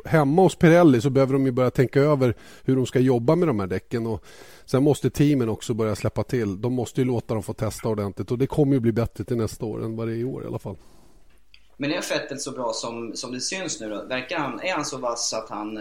hemma 0.05 0.43
hos 0.43 0.57
Pirelli 0.57 1.01
så 1.01 1.11
behöver 1.11 1.33
de 1.33 1.47
ju 1.47 1.53
börja 1.53 1.71
tänka 1.71 2.01
över 2.01 2.35
hur 2.65 2.77
de 2.77 2.87
ska 2.87 2.99
jobba 2.99 3.37
med 3.37 3.49
de 3.49 3.61
här 3.61 3.67
däcken. 3.67 4.07
Och 4.07 4.25
sen 4.65 4.83
måste 4.83 5.11
teamen 5.11 5.49
också 5.49 5.75
börja 5.75 5.97
släppa 5.97 6.23
till. 6.23 6.61
De 6.61 6.73
måste 6.73 7.01
ju 7.01 7.05
låta 7.05 7.35
dem 7.35 7.43
få 7.43 7.53
testa 7.53 7.89
ordentligt 7.89 8.31
och 8.31 8.39
det 8.39 8.47
kommer 8.47 8.75
ju 8.75 8.81
bli 8.81 8.93
bättre 8.93 9.25
till 9.25 9.37
nästa 9.37 9.67
år 9.67 9.85
än 9.85 9.97
vad 9.97 10.09
det 10.09 10.13
är 10.15 10.17
i 10.17 10.25
år 10.25 10.45
i 10.45 10.47
alla 10.47 10.59
fall. 10.59 10.77
Men 11.81 11.93
är 11.93 12.01
Fettel 12.01 12.39
så 12.39 12.53
bra 12.53 12.73
som, 12.73 13.17
som 13.17 13.33
det 13.33 13.41
syns 13.41 13.81
nu 13.81 13.89
då? 13.89 14.05
Verkar 14.05 14.39
han, 14.39 14.61
är 14.61 14.73
han 14.73 14.85
så 14.85 14.99
vass 14.99 15.35
att 15.35 15.49
han 15.49 15.79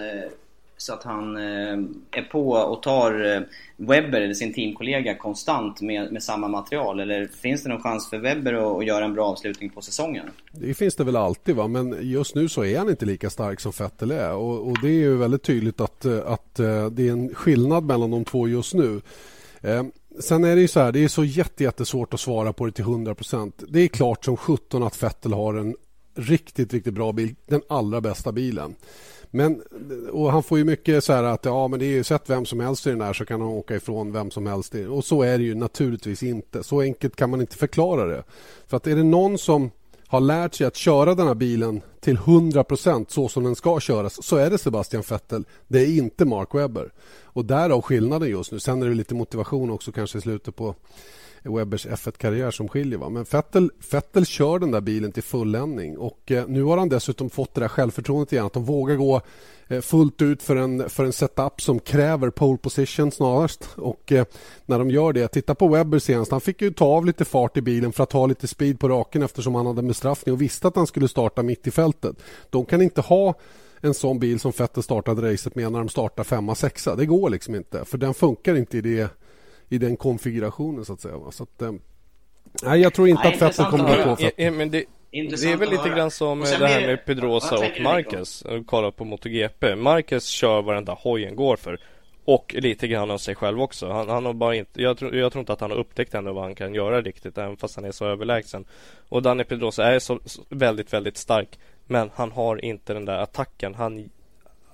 så 0.81 0.93
att 0.93 1.03
han 1.03 1.37
eh, 1.37 1.43
eh, 1.43 1.79
är 2.11 2.21
på 2.31 2.51
och 2.51 2.83
tar 2.83 3.35
eh, 3.35 3.41
Webber, 3.77 4.21
eller 4.21 4.33
sin 4.33 4.53
teamkollega, 4.53 5.17
konstant 5.17 5.81
med, 5.81 6.11
med 6.11 6.23
samma 6.23 6.47
material? 6.47 6.99
Eller 6.99 7.27
finns 7.27 7.63
det 7.63 7.69
någon 7.69 7.81
chans 7.81 8.09
för 8.09 8.17
Webber 8.17 8.53
att, 8.53 8.77
att 8.77 8.85
göra 8.85 9.05
en 9.05 9.13
bra 9.13 9.25
avslutning 9.25 9.69
på 9.69 9.81
säsongen? 9.81 10.25
Det 10.51 10.73
finns 10.73 10.95
det 10.95 11.03
väl 11.03 11.15
alltid, 11.15 11.55
va? 11.55 11.67
men 11.67 11.97
just 12.01 12.35
nu 12.35 12.49
så 12.49 12.65
är 12.65 12.77
han 12.77 12.89
inte 12.89 13.05
lika 13.05 13.29
stark 13.29 13.59
som 13.59 13.71
Vettel 13.79 14.11
är. 14.11 14.33
Och, 14.33 14.67
och 14.67 14.81
det 14.81 14.87
är 14.87 14.99
ju 14.99 15.17
väldigt 15.17 15.43
tydligt 15.43 15.81
att, 15.81 16.05
att 16.05 16.55
det 16.91 17.07
är 17.07 17.11
en 17.11 17.35
skillnad 17.35 17.83
mellan 17.83 18.11
de 18.11 18.25
två 18.25 18.47
just 18.47 18.73
nu. 18.73 19.01
Sen 20.19 20.43
är 20.43 20.55
det 20.55 20.61
ju 20.61 20.67
så 20.67 20.79
här, 20.79 20.91
det 20.91 21.03
är 21.03 21.07
så 21.07 21.23
jättesvårt 21.23 22.13
att 22.13 22.19
svara 22.19 22.53
på 22.53 22.65
det 22.65 22.71
till 22.71 22.85
100%. 22.85 23.51
Det 23.67 23.79
är 23.79 23.87
klart 23.87 24.25
som 24.25 24.37
17 24.37 24.83
att 24.83 25.03
Vettel 25.03 25.33
har 25.33 25.53
en 25.53 25.75
riktigt, 26.19 26.73
riktigt 26.73 26.93
bra 26.93 27.11
bil. 27.11 27.35
Den 27.45 27.61
allra 27.69 28.01
bästa 28.01 28.31
bilen. 28.31 28.75
Men, 29.31 29.61
och 30.11 30.31
han 30.31 30.43
får 30.43 30.57
ju 30.57 30.63
mycket 30.63 31.03
så 31.03 31.13
här 31.13 31.23
att 31.23 31.45
ja, 31.45 31.67
men 31.67 31.79
det 31.79 31.85
är 31.85 31.89
ju 31.89 32.03
sett 32.03 32.29
vem 32.29 32.45
som 32.45 32.59
helst 32.59 32.87
i 32.87 32.89
den 32.89 33.01
här 33.01 33.13
så 33.13 33.25
kan 33.25 33.41
han 33.41 33.49
åka 33.49 33.75
ifrån 33.75 34.11
vem 34.11 34.31
som 34.31 34.47
helst. 34.47 34.75
Och 34.89 35.05
så 35.05 35.21
är 35.21 35.37
det 35.37 35.43
ju 35.43 35.55
naturligtvis 35.55 36.23
inte. 36.23 36.63
Så 36.63 36.81
enkelt 36.81 37.15
kan 37.15 37.29
man 37.29 37.41
inte 37.41 37.57
förklara 37.57 38.05
det. 38.05 38.23
För 38.67 38.77
att 38.77 38.87
är 38.87 38.95
det 38.95 39.03
någon 39.03 39.37
som 39.37 39.71
har 40.07 40.19
lärt 40.19 40.55
sig 40.55 40.67
att 40.67 40.75
köra 40.75 41.15
den 41.15 41.27
här 41.27 41.35
bilen 41.35 41.81
till 41.99 42.17
100% 42.17 43.05
så 43.09 43.27
som 43.27 43.43
den 43.43 43.55
ska 43.55 43.79
köras 43.79 44.23
så 44.25 44.35
är 44.35 44.49
det 44.49 44.57
Sebastian 44.57 45.03
Vettel. 45.09 45.45
Det 45.67 45.79
är 45.79 45.97
inte 45.97 46.25
Mark 46.25 46.55
Webber. 46.55 46.91
Och 47.23 47.45
därav 47.45 47.81
skillnaden 47.81 48.29
just 48.29 48.51
nu. 48.51 48.59
Sen 48.59 48.81
är 48.81 48.87
det 48.87 48.95
lite 48.95 49.15
motivation 49.15 49.71
också 49.71 49.91
kanske 49.91 50.17
i 50.17 50.21
slutet 50.21 50.55
på 50.55 50.75
Webbers 51.43 51.87
F1-karriär 51.87 52.51
som 52.51 52.67
skiljer. 52.67 52.99
Va? 52.99 53.09
Men 53.09 53.25
Vettel, 53.31 53.71
Vettel 53.91 54.25
kör 54.25 54.59
den 54.59 54.71
där 54.71 54.81
bilen 54.81 55.11
till 55.11 55.23
fulländning 55.23 55.97
och 55.97 56.31
eh, 56.31 56.47
nu 56.47 56.63
har 56.63 56.77
han 56.77 56.89
dessutom 56.89 57.29
fått 57.29 57.53
det 57.53 57.61
där 57.61 57.67
självförtroendet 57.67 58.33
igen 58.33 58.45
att 58.45 58.53
de 58.53 58.65
vågar 58.65 58.95
gå 58.95 59.21
eh, 59.67 59.81
fullt 59.81 60.21
ut 60.21 60.43
för 60.43 60.55
en, 60.55 60.89
för 60.89 61.05
en 61.05 61.13
setup 61.13 61.61
som 61.61 61.79
kräver 61.79 62.29
pole 62.29 62.57
position 62.57 63.11
snarast. 63.11 63.69
Och 63.75 64.11
eh, 64.11 64.25
när 64.65 64.79
de 64.79 64.89
gör 64.89 65.13
det, 65.13 65.27
titta 65.27 65.55
på 65.55 65.67
Webber 65.67 65.99
senast. 65.99 66.31
Han 66.31 66.41
fick 66.41 66.61
ju 66.61 66.73
ta 66.73 66.85
av 66.85 67.05
lite 67.05 67.25
fart 67.25 67.57
i 67.57 67.61
bilen 67.61 67.91
för 67.91 68.03
att 68.03 68.11
ha 68.11 68.25
lite 68.25 68.47
speed 68.47 68.79
på 68.79 68.89
raken 68.89 69.23
eftersom 69.23 69.55
han 69.55 69.65
hade 69.65 69.81
bestraffning 69.83 70.33
och 70.33 70.41
visste 70.41 70.67
att 70.67 70.75
han 70.75 70.87
skulle 70.87 71.07
starta 71.07 71.43
mitt 71.43 71.67
i 71.67 71.71
fältet. 71.71 72.15
De 72.49 72.65
kan 72.65 72.81
inte 72.81 73.01
ha 73.01 73.33
en 73.81 73.93
sån 73.93 74.19
bil 74.19 74.39
som 74.39 74.51
Vettel 74.57 74.83
startade 74.83 75.33
racet 75.33 75.55
med 75.55 75.71
när 75.71 75.79
de 75.79 75.89
startar 75.89 76.23
femma, 76.23 76.55
sexa. 76.55 76.95
Det 76.95 77.05
går 77.05 77.29
liksom 77.29 77.55
inte 77.55 77.85
för 77.85 77.97
den 77.97 78.13
funkar 78.13 78.55
inte 78.55 78.77
i 78.77 78.81
det 78.81 79.09
i 79.69 79.77
den 79.77 79.97
konfigurationen 79.97 80.85
så 80.85 80.93
att 80.93 81.01
säga. 81.01 81.15
Så 81.31 81.43
att, 81.43 81.61
eh, 81.61 81.71
nej, 82.63 82.81
jag 82.81 82.93
tror 82.93 83.07
inte 83.07 83.23
nej, 83.23 83.33
att 83.33 83.41
Vettel 83.41 83.65
kommer 83.65 83.97
att 83.97 84.19
gå 84.19 84.29
ja, 84.37 84.51
men 84.51 84.71
det, 84.71 84.85
det 85.11 85.51
är 85.51 85.57
väl 85.57 85.69
lite 85.69 85.89
grann 85.89 86.11
som 86.11 86.39
det 86.39 86.67
här 86.67 86.87
med 86.87 87.05
Pedrosa 87.05 87.55
och 87.55 87.81
Marquez. 87.81 88.43
Kolla 88.65 88.91
på 88.91 89.05
MotoGP. 89.05 89.75
Marquez 89.75 90.25
kör 90.25 90.61
varenda 90.61 90.93
hojen 90.93 91.35
går 91.35 91.55
för. 91.55 91.79
Och 92.25 92.55
lite 92.57 92.87
grann 92.87 93.11
av 93.11 93.17
sig 93.17 93.35
själv 93.35 93.61
också. 93.61 93.89
Han, 93.89 94.09
han 94.09 94.25
har 94.25 94.33
bara 94.33 94.55
inte, 94.55 94.81
jag, 94.81 94.97
tror, 94.97 95.15
jag 95.15 95.31
tror 95.31 95.39
inte 95.39 95.53
att 95.53 95.61
han 95.61 95.71
har 95.71 95.77
upptäckt 95.77 96.13
ännu 96.13 96.31
vad 96.31 96.43
han 96.43 96.55
kan 96.55 96.75
göra 96.75 97.01
riktigt. 97.01 97.37
Även 97.37 97.57
fast 97.57 97.75
han 97.75 97.85
är 97.85 97.91
så 97.91 98.05
överlägsen. 98.05 98.65
Och 99.09 99.21
Danny 99.21 99.43
Pedrosa 99.43 99.85
är 99.85 99.99
så, 99.99 100.19
så 100.25 100.41
väldigt, 100.49 100.93
väldigt 100.93 101.17
stark. 101.17 101.59
Men 101.85 102.09
han 102.15 102.31
har 102.31 102.65
inte 102.65 102.93
den 102.93 103.05
där 103.05 103.17
attacken. 103.17 103.75
Han, 103.75 104.09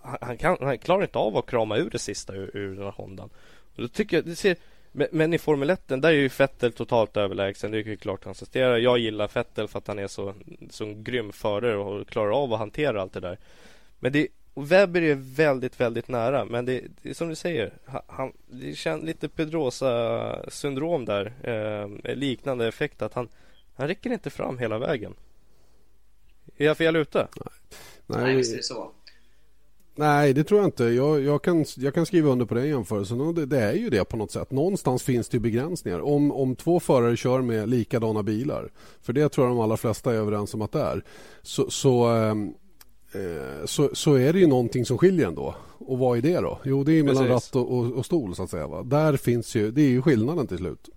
han, 0.02 0.38
kan, 0.38 0.58
han 0.62 0.78
klarar 0.78 1.02
inte 1.02 1.18
av 1.18 1.38
att 1.38 1.46
krama 1.46 1.78
ur 1.78 1.90
det 1.90 2.00
sista 2.00 2.34
ur, 2.34 2.52
ur 2.58 2.76
den 2.76 2.84
här 2.84 2.92
Hondan. 2.92 3.30
Och 3.76 3.82
då 3.82 3.88
tycker 3.88 4.18
jag, 4.18 4.26
det 4.26 4.36
ser 4.36 4.56
men, 4.96 5.08
men, 5.12 5.34
i 5.34 5.38
Formel 5.38 5.70
1 5.70 5.88
där 5.88 6.06
är 6.06 6.12
ju 6.12 6.30
Vettel 6.38 6.72
totalt 6.72 7.18
överlägsen. 7.18 7.72
Det 7.72 7.78
är 7.78 7.84
ju 7.84 7.98
klart 7.98 8.26
han 8.26 8.34
presterar. 8.34 8.78
Jag 8.78 8.98
gillar 8.98 9.30
Vettel 9.34 9.68
för 9.68 9.80
att 9.80 9.88
han 9.88 10.00
är 10.00 10.08
så, 10.08 10.34
så 10.70 10.94
grym 10.98 11.32
förare 11.32 11.78
och 11.78 12.08
klarar 12.08 12.44
av 12.44 12.54
att 12.54 12.60
hantera 12.60 13.02
allt 13.02 13.14
det 13.14 13.20
där. 13.20 13.38
Men 14.00 14.12
det 14.12 14.28
Webber 14.56 15.02
är 15.02 15.16
väldigt, 15.36 15.80
väldigt 15.80 16.08
nära. 16.08 16.46
Men 16.46 16.66
det, 16.66 16.84
det 17.02 17.10
är 17.10 17.14
som 17.14 17.30
du 17.30 17.36
säger. 17.36 17.74
Han, 18.08 18.34
det 18.48 18.76
känns 18.76 19.04
lite 19.04 19.30
Pedrosa 19.30 20.50
syndrom 20.50 21.06
där. 21.06 21.34
Eh, 21.44 22.16
liknande 22.16 22.68
effekt 22.68 23.02
att 23.02 23.14
han, 23.14 23.30
han 23.76 23.88
räcker 23.88 24.14
inte 24.14 24.30
fram 24.30 24.58
hela 24.58 24.78
vägen. 24.78 25.14
Är 26.58 26.66
jag 26.66 26.78
fel 26.78 26.96
ute? 26.96 27.28
Nej, 28.08 28.24
Nej 28.24 28.36
visst 28.36 28.54
är 28.54 28.58
det 28.58 28.64
så. 28.64 28.92
Nej, 29.98 30.34
det 30.34 30.44
tror 30.44 30.60
jag 30.60 30.68
inte. 30.68 30.84
Jag, 30.84 31.22
jag, 31.22 31.42
kan, 31.44 31.66
jag 31.78 31.94
kan 31.94 32.06
skriva 32.06 32.30
under 32.30 32.46
på 32.46 32.56
den 32.56 32.68
jämförelsen. 32.68 33.22
Och 33.22 33.34
det, 33.34 33.46
det, 33.46 33.60
är 33.60 33.74
ju 33.74 33.90
det 33.90 34.06
på 34.06 34.18
något 34.18 34.32
sätt. 34.32 34.52
Någonstans 34.52 35.04
finns 35.04 35.30
det 35.30 35.40
begränsningar. 35.40 36.00
Om, 36.00 36.32
om 36.32 36.56
två 36.56 36.80
förare 36.80 37.18
kör 37.18 37.42
med 37.42 37.70
likadana 37.70 38.24
bilar, 38.24 38.70
för 39.02 39.14
det 39.14 39.30
tror 39.30 39.48
jag 39.48 39.56
de 39.56 39.62
allra 39.62 39.78
flesta 39.78 40.12
är 40.14 40.16
överens 40.16 40.54
om 40.54 40.62
att 40.62 40.72
det 40.72 40.82
är, 40.82 41.04
så, 41.42 41.70
så, 41.70 42.06
ehm, 42.06 42.54
eh, 43.14 43.66
så, 43.66 43.90
så, 43.94 44.14
är 44.14 44.34
det 44.34 44.40
ju 44.40 44.48
någonting 44.48 44.86
som 44.86 44.98
skiljer 44.98 45.28
ändå. 45.28 45.56
Och 45.78 46.00
vad 46.00 46.18
är 46.18 46.22
det 46.22 46.42
då? 46.42 46.60
Jo, 46.64 46.84
det 46.84 46.92
är 46.92 47.04
mellan 47.04 47.28
Precis. 47.28 47.54
ratt 47.54 47.56
och, 47.56 47.78
och, 47.78 47.92
och, 47.92 48.06
stol 48.06 48.36
så 48.36 48.44
att 48.44 48.50
säga. 48.50 48.68
Va? 48.68 48.84
Där 48.84 49.18
finns 49.18 49.56
ju, 49.56 49.72
det 49.72 49.82
är 49.82 49.90
ju 49.90 50.02
skillnaden 50.02 50.48
till 50.48 50.58
slut. 50.58 50.90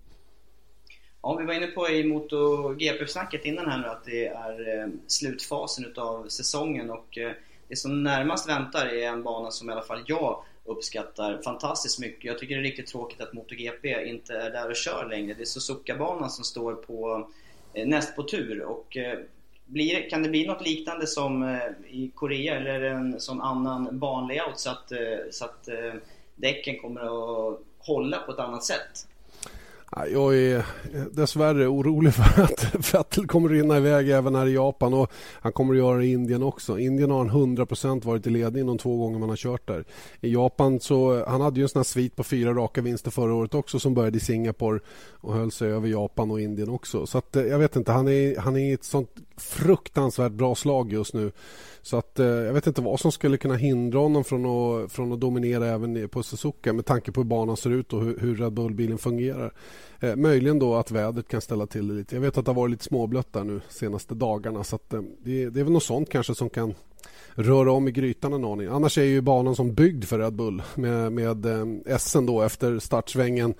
Ja, 1.21 1.35
vi 1.35 1.45
var 1.45 1.53
inne 1.53 1.67
på 1.67 1.89
i 1.89 2.03
MotoGP-snacket 2.03 3.45
innan 3.45 3.69
här 3.69 3.77
nu 3.77 3.87
att 3.87 4.05
det 4.05 4.27
är 4.27 4.79
eh, 4.79 4.87
slutfasen 5.07 5.85
utav 5.85 6.27
säsongen 6.27 6.89
och 6.89 7.17
eh, 7.17 7.31
det 7.69 7.75
som 7.75 8.03
närmast 8.03 8.49
väntar 8.49 8.85
är 8.85 9.07
en 9.07 9.23
bana 9.23 9.51
som 9.51 9.69
i 9.69 9.73
alla 9.73 9.81
fall 9.81 10.03
jag 10.05 10.43
uppskattar 10.65 11.41
fantastiskt 11.43 11.99
mycket. 11.99 12.23
Jag 12.23 12.39
tycker 12.39 12.55
det 12.55 12.61
är 12.61 12.63
riktigt 12.63 12.87
tråkigt 12.87 13.21
att 13.21 13.33
MotoGP 13.33 14.09
inte 14.09 14.33
är 14.33 14.51
där 14.51 14.69
och 14.69 14.75
kör 14.75 15.07
längre. 15.09 15.33
Det 15.33 15.43
är 15.43 15.45
Suzuka-banan 15.45 16.29
som 16.29 16.43
står 16.43 16.73
på 16.73 17.29
eh, 17.73 17.87
näst 17.87 18.15
på 18.15 18.23
tur 18.23 18.61
och 18.61 18.97
eh, 18.97 19.19
blir, 19.65 20.09
kan 20.09 20.23
det 20.23 20.29
bli 20.29 20.47
något 20.47 20.67
liknande 20.67 21.07
som 21.07 21.43
eh, 21.43 21.59
i 21.87 22.11
Korea 22.15 22.55
eller 22.55 22.81
en 22.81 23.21
sån 23.21 23.41
annan 23.41 23.99
banlayout 23.99 24.59
så 24.59 24.69
att, 24.69 24.91
eh, 24.91 25.17
så 25.31 25.45
att 25.45 25.67
eh, 25.67 25.93
däcken 26.35 26.79
kommer 26.79 27.01
att 27.01 27.59
hålla 27.79 28.17
på 28.17 28.31
ett 28.31 28.39
annat 28.39 28.63
sätt? 28.63 29.07
Jag 29.91 30.37
är 30.37 30.65
dessvärre 31.11 31.67
orolig 31.67 32.13
för 32.13 32.43
att 32.43 32.75
Vettel 32.93 33.27
kommer 33.27 33.49
att 33.49 33.51
rinna 33.51 33.77
iväg 33.77 34.09
även 34.09 34.35
här 34.35 34.45
i 34.45 34.53
Japan 34.53 34.93
och 34.93 35.11
han 35.41 35.51
kommer 35.51 35.73
att 35.73 35.77
göra 35.77 35.97
det 35.97 36.05
i 36.05 36.11
Indien 36.11 36.43
också. 36.43 36.79
Indien 36.79 37.11
har 37.11 37.17
han 37.25 37.57
100% 37.57 38.05
varit 38.05 38.27
i 38.27 38.29
ledning 38.29 38.65
de 38.65 38.77
två 38.77 38.97
gånger 38.97 39.19
man 39.19 39.29
har 39.29 39.35
kört 39.35 39.67
där. 39.67 39.85
I 40.21 40.33
Japan 40.33 40.79
så, 40.79 41.25
han 41.25 41.41
hade 41.41 41.59
ju 41.59 41.63
en 41.63 41.69
sån 41.69 41.79
här 41.79 41.83
svit 41.83 42.15
på 42.15 42.23
fyra 42.23 42.53
raka 42.53 42.81
vinster 42.81 43.11
förra 43.11 43.33
året 43.33 43.53
också 43.53 43.79
som 43.79 43.93
började 43.93 44.17
i 44.17 44.21
Singapore 44.21 44.79
och 45.11 45.33
höll 45.33 45.51
sig 45.51 45.71
över 45.71 45.87
Japan 45.87 46.31
och 46.31 46.41
Indien 46.41 46.69
också. 46.69 47.05
Så 47.05 47.17
att, 47.17 47.35
eh, 47.35 47.43
jag 47.43 47.59
vet 47.59 47.75
inte, 47.75 47.91
han 47.91 48.07
är, 48.07 48.39
han 48.39 48.55
är 48.55 48.59
i 48.59 48.73
ett 48.73 48.83
sånt 48.83 49.11
fruktansvärt 49.39 50.31
bra 50.31 50.55
slag 50.55 50.93
just 50.93 51.13
nu. 51.13 51.31
Så 51.81 51.97
att, 51.97 52.19
eh, 52.19 52.25
jag 52.25 52.53
vet 52.53 52.67
inte 52.67 52.81
vad 52.81 52.99
som 52.99 53.11
skulle 53.11 53.37
kunna 53.37 53.55
hindra 53.55 53.99
honom 53.99 54.23
från 54.23 54.45
att, 54.45 54.91
från 54.91 55.13
att 55.13 55.19
dominera 55.19 55.67
även 55.67 56.09
på 56.09 56.23
Suzuka 56.23 56.73
med 56.73 56.85
tanke 56.85 57.11
på 57.11 57.21
hur 57.21 57.25
banan 57.25 57.57
ser 57.57 57.69
ut 57.69 57.93
och 57.93 58.01
hur, 58.01 58.19
hur 58.19 58.35
Red 58.35 58.53
Bull-bilen 58.53 58.97
fungerar. 58.97 59.53
Eh, 59.99 60.15
möjligen 60.15 60.59
då 60.59 60.75
att 60.75 60.91
vädret 60.91 61.27
kan 61.27 61.41
ställa 61.41 61.65
till 61.67 61.87
det 61.87 61.93
lite. 61.93 62.15
Jag 62.15 62.21
vet 62.21 62.37
att 62.37 62.45
det 62.45 62.51
har 62.51 62.55
varit 62.55 62.71
lite 62.71 62.83
småblött 62.83 63.33
där 63.33 63.43
nu 63.43 63.61
senaste 63.69 64.15
dagarna 64.15 64.63
så 64.63 64.75
att, 64.75 64.93
eh, 64.93 65.01
det, 65.23 65.49
det 65.49 65.59
är 65.59 65.63
väl 65.63 65.73
något 65.73 65.83
sånt 65.83 66.09
kanske 66.09 66.35
som 66.35 66.49
kan 66.49 66.73
röra 67.35 67.71
om 67.71 67.87
i 67.87 67.91
grytan 67.91 68.33
en 68.33 68.45
aning. 68.45 68.67
Annars 68.67 68.97
är 68.97 69.03
ju 69.03 69.21
banan 69.21 69.55
som 69.55 69.73
byggd 69.73 70.05
för 70.05 70.19
Red 70.19 70.33
Bull 70.33 70.61
med, 70.75 71.11
med 71.11 71.45
eh, 71.45 71.95
Essen 71.95 72.25
då 72.25 72.41
efter 72.41 72.79
startsvängen 72.79 73.53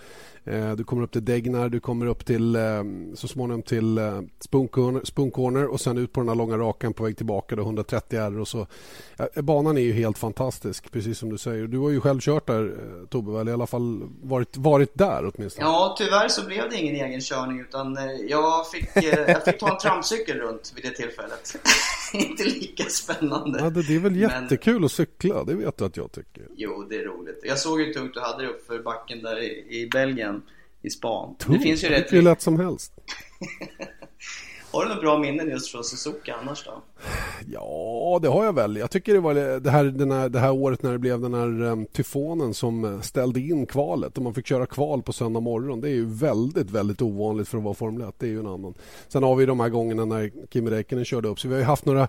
Eh, 0.49 0.71
du 0.71 0.83
kommer 0.83 1.03
upp 1.03 1.11
till 1.11 1.25
Degnar, 1.25 1.69
du 1.69 1.79
kommer 1.79 2.05
upp 2.05 2.25
till 2.25 2.55
eh, 2.55 2.83
så 3.15 3.27
småningom 3.27 3.61
till 3.61 3.97
eh, 3.97 4.21
Spoon 4.39 5.31
Corner, 5.31 5.65
och 5.65 5.81
sen 5.81 5.97
ut 5.97 6.13
på 6.13 6.19
den 6.19 6.29
här 6.29 6.35
långa 6.35 6.57
rakan 6.57 6.93
på 6.93 7.03
väg 7.03 7.17
tillbaka 7.17 7.55
då 7.55 7.61
130 7.61 8.19
R 8.19 8.39
och 8.39 8.47
så. 8.47 8.67
Eh, 9.17 9.41
banan 9.41 9.77
är 9.77 9.81
ju 9.81 9.93
helt 9.93 10.17
fantastisk 10.17 10.91
precis 10.91 11.17
som 11.17 11.29
du 11.29 11.37
säger. 11.37 11.67
Du 11.67 11.77
har 11.77 11.89
ju 11.89 12.01
själv 12.01 12.19
kört 12.19 12.47
där 12.47 12.63
eh, 12.63 13.07
Tobbe 13.07 13.39
eller 13.39 13.51
i 13.51 13.53
alla 13.53 13.67
fall 13.67 14.03
varit, 14.21 14.57
varit 14.57 14.91
där 14.93 15.31
åtminstone? 15.35 15.67
Ja 15.67 15.95
tyvärr 15.97 16.27
så 16.27 16.45
blev 16.45 16.69
det 16.69 16.75
ingen 16.75 16.95
egen 16.95 17.21
körning 17.21 17.59
utan 17.59 17.97
eh, 17.97 18.03
jag 18.29 18.71
fick, 18.71 18.89
jag 18.95 19.45
fick 19.45 19.59
ta 19.59 19.71
en 19.71 19.77
trampcykel 19.77 20.37
runt 20.37 20.73
vid 20.75 20.83
det 20.83 20.91
tillfället. 20.91 21.55
Inte 22.29 22.43
lika 22.43 22.83
spännande. 22.83 23.59
Ja, 23.59 23.69
det, 23.69 23.87
det 23.87 23.95
är 23.95 23.99
väl 23.99 24.15
jättekul 24.15 24.73
men... 24.73 24.83
att 24.83 24.91
cykla, 24.91 25.43
det 25.43 25.53
vet 25.53 25.77
du 25.77 25.85
att 25.85 25.97
jag 25.97 26.11
tycker. 26.11 26.47
Jo, 26.55 26.83
det 26.89 26.95
är 26.95 27.03
roligt. 27.03 27.39
Jag 27.43 27.59
såg 27.59 27.81
hur 27.81 27.93
tungt 27.93 28.13
du 28.13 28.19
hade 28.19 28.43
det 28.43 28.49
uppför 28.49 28.79
backen 28.79 29.21
där 29.21 29.39
i, 29.41 29.81
i 29.81 29.89
Belgien 29.91 30.41
i 30.81 30.89
span. 30.89 31.35
Tungt? 31.35 31.59
Det 31.59 31.63
finns 31.63 31.83
ju 31.83 31.87
rätt... 31.87 32.13
hur 32.13 32.21
lätt 32.21 32.41
som 32.41 32.59
helst. 32.59 32.93
Har 34.71 34.83
du 34.83 34.89
några 34.89 35.01
bra 35.01 35.17
minnen 35.17 35.49
just 35.49 35.71
från 35.71 35.83
Suzuka 35.83 36.35
annars 36.41 36.65
då? 36.65 36.71
Ja, 37.47 38.19
det 38.21 38.27
har 38.27 38.45
jag 38.45 38.53
väl. 38.53 38.77
Jag 38.77 38.91
tycker 38.91 39.13
det 39.13 39.19
var 39.19 39.59
det 39.59 39.69
här, 39.69 39.83
den 39.83 40.11
här, 40.11 40.29
det 40.29 40.39
här 40.39 40.51
året 40.51 40.83
när 40.83 40.91
det 40.91 40.97
blev 40.97 41.21
den 41.21 41.33
här 41.33 41.61
um, 41.61 41.85
tyfonen 41.85 42.53
som 42.53 42.85
eh, 42.85 43.01
ställde 43.01 43.39
in 43.39 43.65
kvalet 43.65 44.17
och 44.17 44.23
man 44.23 44.33
fick 44.33 44.47
köra 44.47 44.65
kval 44.65 45.01
på 45.01 45.13
söndag 45.13 45.39
morgon. 45.39 45.81
Det 45.81 45.89
är 45.89 45.93
ju 45.93 46.05
väldigt, 46.05 46.71
väldigt 46.71 47.01
ovanligt 47.01 47.47
för 47.47 47.57
att 47.57 47.63
vara 47.63 47.73
Formel 47.73 48.09
1. 48.09 48.15
Det 48.17 48.25
är 48.25 48.29
ju 48.29 48.39
en 48.39 48.47
annan. 48.47 48.73
Sen 49.07 49.23
har 49.23 49.35
vi 49.35 49.45
de 49.45 49.59
här 49.59 49.69
gångerna 49.69 50.05
när 50.05 50.31
Kimi 50.53 50.71
Räikkönen 50.71 51.05
körde 51.05 51.27
upp. 51.27 51.39
Så 51.39 51.47
vi 51.47 51.53
har 51.53 51.59
ju 51.59 51.65
haft 51.65 51.85
några 51.85 52.01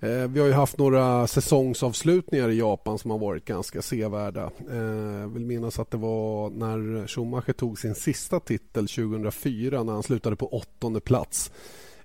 eh, 0.00 0.28
vi 0.28 0.40
har 0.40 0.46
ju 0.46 0.52
haft 0.52 0.78
några 0.78 1.26
säsongsavslutningar 1.26 2.48
i 2.48 2.58
Japan 2.58 2.98
som 2.98 3.10
har 3.10 3.18
varit 3.18 3.44
ganska 3.44 3.82
sevärda. 3.82 4.50
Eh, 4.70 4.76
jag 5.20 5.28
vill 5.28 5.44
minnas 5.44 5.78
att 5.78 5.90
det 5.90 5.96
var 5.96 6.50
när 6.50 7.06
Schumacher 7.06 7.52
tog 7.52 7.78
sin 7.78 7.94
sista 7.94 8.40
titel 8.40 8.88
2004 8.88 9.82
när 9.82 9.92
han 9.92 10.02
slutade 10.02 10.36
på 10.36 10.46
åttonde 10.46 11.00
plats. 11.00 11.50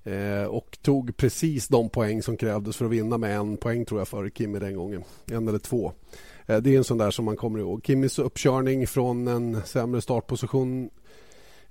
Eh, 0.07 0.43
och 0.43 0.77
tog 0.81 1.17
precis 1.17 1.67
de 1.67 1.89
poäng 1.89 2.23
som 2.23 2.37
krävdes 2.37 2.77
för 2.77 2.85
att 2.85 2.91
vinna 2.91 3.17
med 3.17 3.37
en 3.37 3.57
poäng 3.57 3.85
tror 3.85 3.99
jag 3.99 4.07
före 4.07 4.29
Kimi 4.29 4.59
den 4.59 4.75
gången. 4.75 5.03
En 5.31 5.47
eller 5.47 5.59
två. 5.59 5.91
Eh, 6.45 6.57
det 6.57 6.73
är 6.73 6.77
en 6.77 6.83
sån 6.83 6.97
där 6.97 7.11
som 7.11 7.25
man 7.25 7.35
kommer 7.35 7.59
ihåg. 7.59 7.85
Kimmys 7.85 8.19
uppkörning 8.19 8.87
från 8.87 9.27
en 9.27 9.61
sämre 9.65 10.01
startposition 10.01 10.89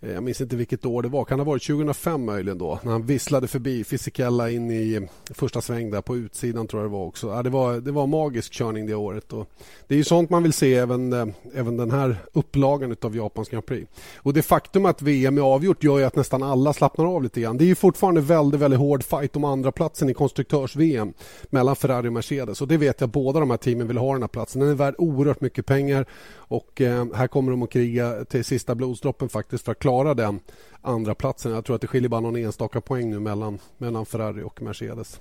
Eh, 0.01 0.13
jag 0.13 0.23
minns 0.23 0.41
inte 0.41 0.57
vilket 0.57 0.85
år 0.85 1.03
det 1.03 1.09
var. 1.09 1.25
Kan 1.25 1.39
det 1.39 1.45
ha 1.45 1.53
varit 1.53 1.67
2005 1.67 2.25
möjligen 2.25 2.59
då? 2.59 2.79
När 2.83 2.93
han 2.93 3.07
visslade 3.07 3.49
förbi 3.49 3.85
Fisichella 3.85 4.51
in 4.51 4.71
i 4.71 4.95
eh, 4.95 5.35
första 5.35 5.61
sväng 5.61 5.91
där 5.91 6.01
på 6.01 6.17
utsidan 6.17 6.67
tror 6.67 6.83
jag 6.83 6.91
det 6.91 6.97
var 6.97 7.05
också. 7.05 7.27
Ja, 7.27 7.43
det, 7.43 7.51
var, 7.51 7.81
det 7.81 7.93
var 7.93 8.07
magisk 8.07 8.53
körning 8.53 8.87
det 8.87 8.95
året. 8.95 9.33
Och 9.33 9.51
det 9.87 9.95
är 9.95 9.99
ju 9.99 10.05
sånt 10.05 10.31
man 10.31 10.43
vill 10.43 10.53
se 10.53 10.75
även, 10.75 11.13
eh, 11.13 11.27
även 11.55 11.77
den 11.77 11.91
här 11.91 12.17
upplagan 12.33 12.97
av 13.03 13.17
Japans 13.17 13.49
Grand 13.49 13.67
Prix. 13.67 13.93
Och 14.17 14.33
det 14.33 14.43
faktum 14.43 14.87
att 14.87 15.03
VM 15.03 15.39
är 15.39 15.43
avgjort 15.43 15.85
gör 15.85 15.99
ju 15.99 16.05
att 16.05 16.17
nästan 16.17 16.43
alla 16.43 16.73
slappnar 16.73 17.05
av 17.05 17.23
lite 17.23 17.41
grann. 17.41 17.57
Det 17.57 17.65
är 17.65 17.67
ju 17.67 17.75
fortfarande 17.75 18.21
väldigt, 18.21 18.61
väldigt 18.61 18.81
hård 18.81 19.05
fight 19.05 19.37
om 19.37 19.45
andra 19.45 19.73
platsen 19.73 20.11
i 20.11 20.15
konstruktörs-VM 20.15 21.13
mellan 21.51 21.77
Ferrari 21.77 22.09
och 22.09 22.13
Mercedes. 22.13 22.61
Och 22.61 22.69
det 22.69 22.77
vet 22.77 23.01
jag 23.01 23.11
båda 23.11 23.41
de 23.41 23.51
här 23.51 23.57
teamen 23.57 23.89
vill 23.89 23.99
ha 23.99 24.13
den 24.13 24.23
här 24.23 24.29
platsen. 24.29 24.61
Den 24.61 24.71
är 24.71 24.75
värd 24.75 24.95
oerhört 24.99 25.41
mycket 25.41 25.67
pengar 25.67 26.07
och 26.49 26.81
eh, 26.81 27.07
här 27.15 27.27
kommer 27.27 27.51
de 27.51 27.63
att 27.63 27.71
kriga 27.71 28.25
till 28.25 28.45
sista 28.45 28.75
blodsdroppen 28.75 29.29
faktiskt 29.29 29.65
för 29.65 29.73
att 29.73 29.79
klara 29.87 30.15
den 30.15 30.41
andra 30.83 31.15
platsen. 31.15 31.53
Jag 31.53 31.65
tror 31.65 31.77
att 31.77 31.81
det 31.81 31.87
skiljer 31.87 32.09
bara 32.09 32.21
någon 32.21 32.37
enstaka 32.37 32.81
poäng 32.81 33.11
nu 33.11 33.21
mellan, 33.21 33.59
mellan 33.79 34.07
Ferrari 34.07 34.43
och 34.43 34.63
Mercedes. 34.63 35.21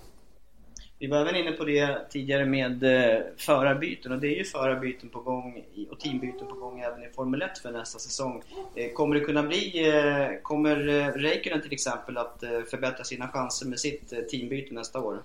Vi 0.99 1.07
var 1.07 1.17
även 1.17 1.35
inne 1.35 1.51
på 1.51 1.65
det 1.65 2.09
tidigare 2.09 2.45
med 2.45 2.83
eh, 2.83 3.21
förarbyten 3.37 4.11
och 4.11 4.19
det 4.19 4.27
är 4.27 4.37
ju 4.37 4.43
förarbyten 4.43 5.09
på 5.09 5.19
gång 5.19 5.63
och 5.91 5.99
teambyten 5.99 6.47
på 6.47 6.55
gång 6.55 6.79
även 6.79 7.03
i 7.03 7.09
Formel 7.15 7.41
1 7.41 7.57
för 7.57 7.71
nästa 7.71 7.99
säsong. 7.99 8.41
Eh, 8.75 8.91
kommer 8.93 9.15
det 9.15 9.21
kunna 9.21 9.43
bli, 9.43 9.89
eh, 9.89 10.41
kommer 10.43 10.75
Räikkönen 11.17 11.61
till 11.61 11.73
exempel 11.73 12.17
att 12.17 12.43
förbättra 12.69 13.03
sina 13.03 13.27
chanser 13.27 13.65
med 13.65 13.79
sitt 13.79 14.29
teambyte 14.31 14.73
nästa 14.73 14.99
år? 14.99 15.21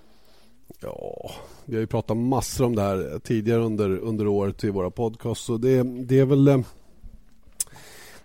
Ja, 0.81 1.31
vi 1.65 1.75
har 1.75 1.81
ju 1.81 1.87
pratat 1.87 2.17
massor 2.17 2.65
om 2.65 2.77
det 2.77 2.83
här 2.83 3.19
tidigare 3.19 3.61
under, 3.61 3.99
under 3.99 4.27
året 4.27 4.65
i 4.65 4.71
våra 4.71 4.91
podcasts. 4.91 5.45
Så 5.45 5.57
det, 5.57 5.83
det 5.83 6.19
är 6.19 6.27
väl... 6.27 6.65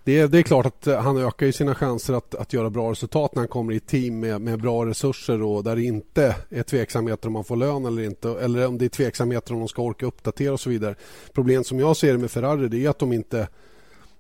Det 0.06 0.20
är, 0.20 0.28
det 0.28 0.38
är 0.38 0.44
klart 0.44 0.66
att 0.66 0.86
han 0.86 1.18
ökar 1.18 1.52
sina 1.52 1.76
chanser 1.76 2.14
att, 2.14 2.36
att 2.36 2.54
göra 2.54 2.70
bra 2.70 2.92
resultat 2.92 3.36
när 3.36 3.42
han 3.42 3.48
kommer 3.48 3.74
i 3.74 3.78
ett 3.78 3.88
team 3.88 4.20
med, 4.20 4.42
med 4.42 4.62
bra 4.62 4.86
resurser 4.86 5.42
och 5.42 5.64
där 5.64 5.76
det 5.76 5.84
inte 5.84 6.36
är 6.50 6.64
tveksamheter 6.64 7.28
om 7.28 7.34
man 7.34 7.44
får 7.44 7.56
lön 7.56 7.86
eller 7.86 8.04
inte 8.04 8.30
eller 8.30 8.68
om 8.68 8.78
det 8.78 8.86
är 8.86 8.90
tveksamheter 8.90 9.54
om 9.54 9.60
de 9.60 9.68
ska 9.68 9.82
orka 9.82 10.06
uppdatera 10.06 10.54
och 10.54 10.60
så 10.60 10.70
vidare. 10.70 10.96
Problemet 11.34 11.68
som 11.68 11.80
jag 11.80 11.98
ser 11.98 12.12
det 12.12 12.18
med 12.18 12.32
Ferrari 12.32 12.68
det 12.68 12.86
är 12.86 12.90
att 12.90 13.00
de 13.00 13.14
inte 13.14 13.48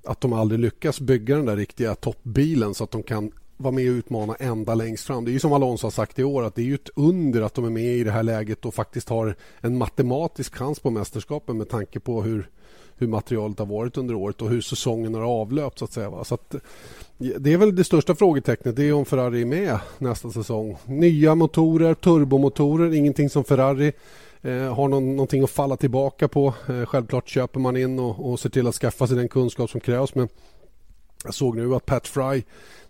att 0.04 0.22
de 0.22 0.34
aldrig 0.34 0.60
lyckas 0.60 1.00
bygga 1.00 1.36
den 1.36 1.46
där 1.46 1.56
riktiga 1.56 1.96
toppbilen 1.96 2.74
så 2.74 2.84
att 2.84 2.92
de 2.92 3.04
kan 3.04 3.32
vara 3.58 3.72
med 3.72 3.90
och 3.90 3.96
utmana 3.96 4.36
ända 4.36 4.76
längst 4.76 5.06
fram. 5.06 5.26
Det 5.26 5.32
är 5.32 5.34
ju 5.34 5.40
som 5.40 5.54
Alonso 5.54 5.86
har 5.86 5.92
sagt 5.92 6.20
i 6.20 6.24
år 6.24 6.44
att 6.44 6.56
det 6.56 6.70
är 6.70 6.76
ett 6.76 6.90
under 6.96 7.42
att 7.42 7.54
de 7.54 7.66
är 7.66 7.70
med 7.70 7.96
i 7.96 8.04
det 8.04 8.12
här 8.12 8.24
läget 8.24 8.66
och 8.66 8.74
faktiskt 8.74 9.10
har 9.10 9.36
en 9.62 9.78
matematisk 9.78 10.56
chans 10.56 10.80
på 10.80 10.90
mästerskapen 10.90 11.58
med 11.58 11.70
tanke 11.70 12.00
på 12.00 12.22
hur, 12.22 12.50
hur 12.98 13.08
materialet 13.08 13.60
har 13.60 13.66
varit 13.66 13.98
under 13.98 14.16
året 14.16 14.42
och 14.42 14.50
hur 14.50 14.62
säsongen 14.62 15.14
har 15.14 15.22
avlöpt. 15.22 15.80
Så 15.80 15.86
att 15.86 15.94
säga, 15.94 16.24
Så 16.24 16.36
att, 16.36 16.54
eh, 16.54 16.60
det 17.18 17.54
är 17.54 17.58
väl 17.58 17.76
det 17.76 17.84
största 17.84 18.16
frågetecknet. 18.16 18.76
Det 18.76 18.84
är 18.84 18.94
om 18.94 19.06
Ferrari 19.06 19.42
är 19.42 19.46
med 19.46 19.80
nästa 19.98 20.30
säsong. 20.30 20.78
Nya 20.86 21.36
motorer, 21.36 21.94
turbomotorer, 21.94 22.94
ingenting 22.94 23.30
som 23.30 23.44
Ferrari 23.44 23.94
eh, 24.42 24.76
har 24.76 24.88
någon, 24.88 25.16
någonting 25.16 25.44
att 25.44 25.50
falla 25.50 25.78
tillbaka 25.78 26.28
på. 26.28 26.54
Eh, 26.70 26.86
självklart 26.86 27.30
köper 27.30 27.60
man 27.60 27.78
in 27.78 28.00
och, 28.00 28.32
och 28.32 28.40
ser 28.40 28.50
till 28.50 28.68
att 28.68 28.76
skaffa 28.76 29.08
sig 29.08 29.18
den 29.18 29.28
kunskap 29.28 29.70
som 29.70 29.80
krävs. 29.80 30.16
Men 30.16 30.28
jag 31.24 31.34
såg 31.34 31.56
nu 31.56 31.76
att 31.76 31.86
Pat 31.86 32.08
Fry 32.08 32.44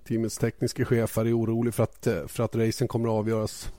teamets 0.07 0.37
tekniska 0.37 0.85
chef 0.85 1.17
är 1.17 1.39
orolig 1.39 1.73
för 1.73 1.83
att, 1.83 2.07
eh, 2.07 2.27
för 2.27 2.43
att 2.43 2.55
racen 2.55 2.87
kommer 2.87 3.09
att 3.09 3.13
avgöras 3.13 3.71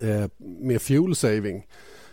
eh, 0.00 0.26
med 0.38 0.82
fuel 0.82 1.16
saving. 1.16 1.66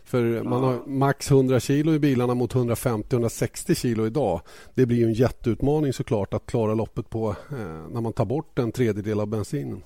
För 0.10 0.44
man 0.44 0.64
har 0.64 0.86
max 0.86 1.32
100 1.32 1.60
kilo 1.60 1.94
i 1.94 2.00
bilarna 2.00 2.34
mot 2.34 2.54
150-160 2.54 3.76
kilo 3.76 4.08
idag. 4.08 4.42
Det 4.74 4.86
blir 4.86 5.06
en 5.06 5.14
jätteutmaning 5.14 5.94
såklart 5.94 6.34
att 6.34 6.46
klara 6.46 6.74
loppet 6.74 7.10
på 7.10 7.30
eh, 7.30 7.58
när 7.92 8.02
man 8.02 8.14
tar 8.14 8.26
bort 8.26 8.60
en 8.60 8.72
tredjedel 8.72 9.20
av 9.20 9.28
bensinen. 9.28 9.82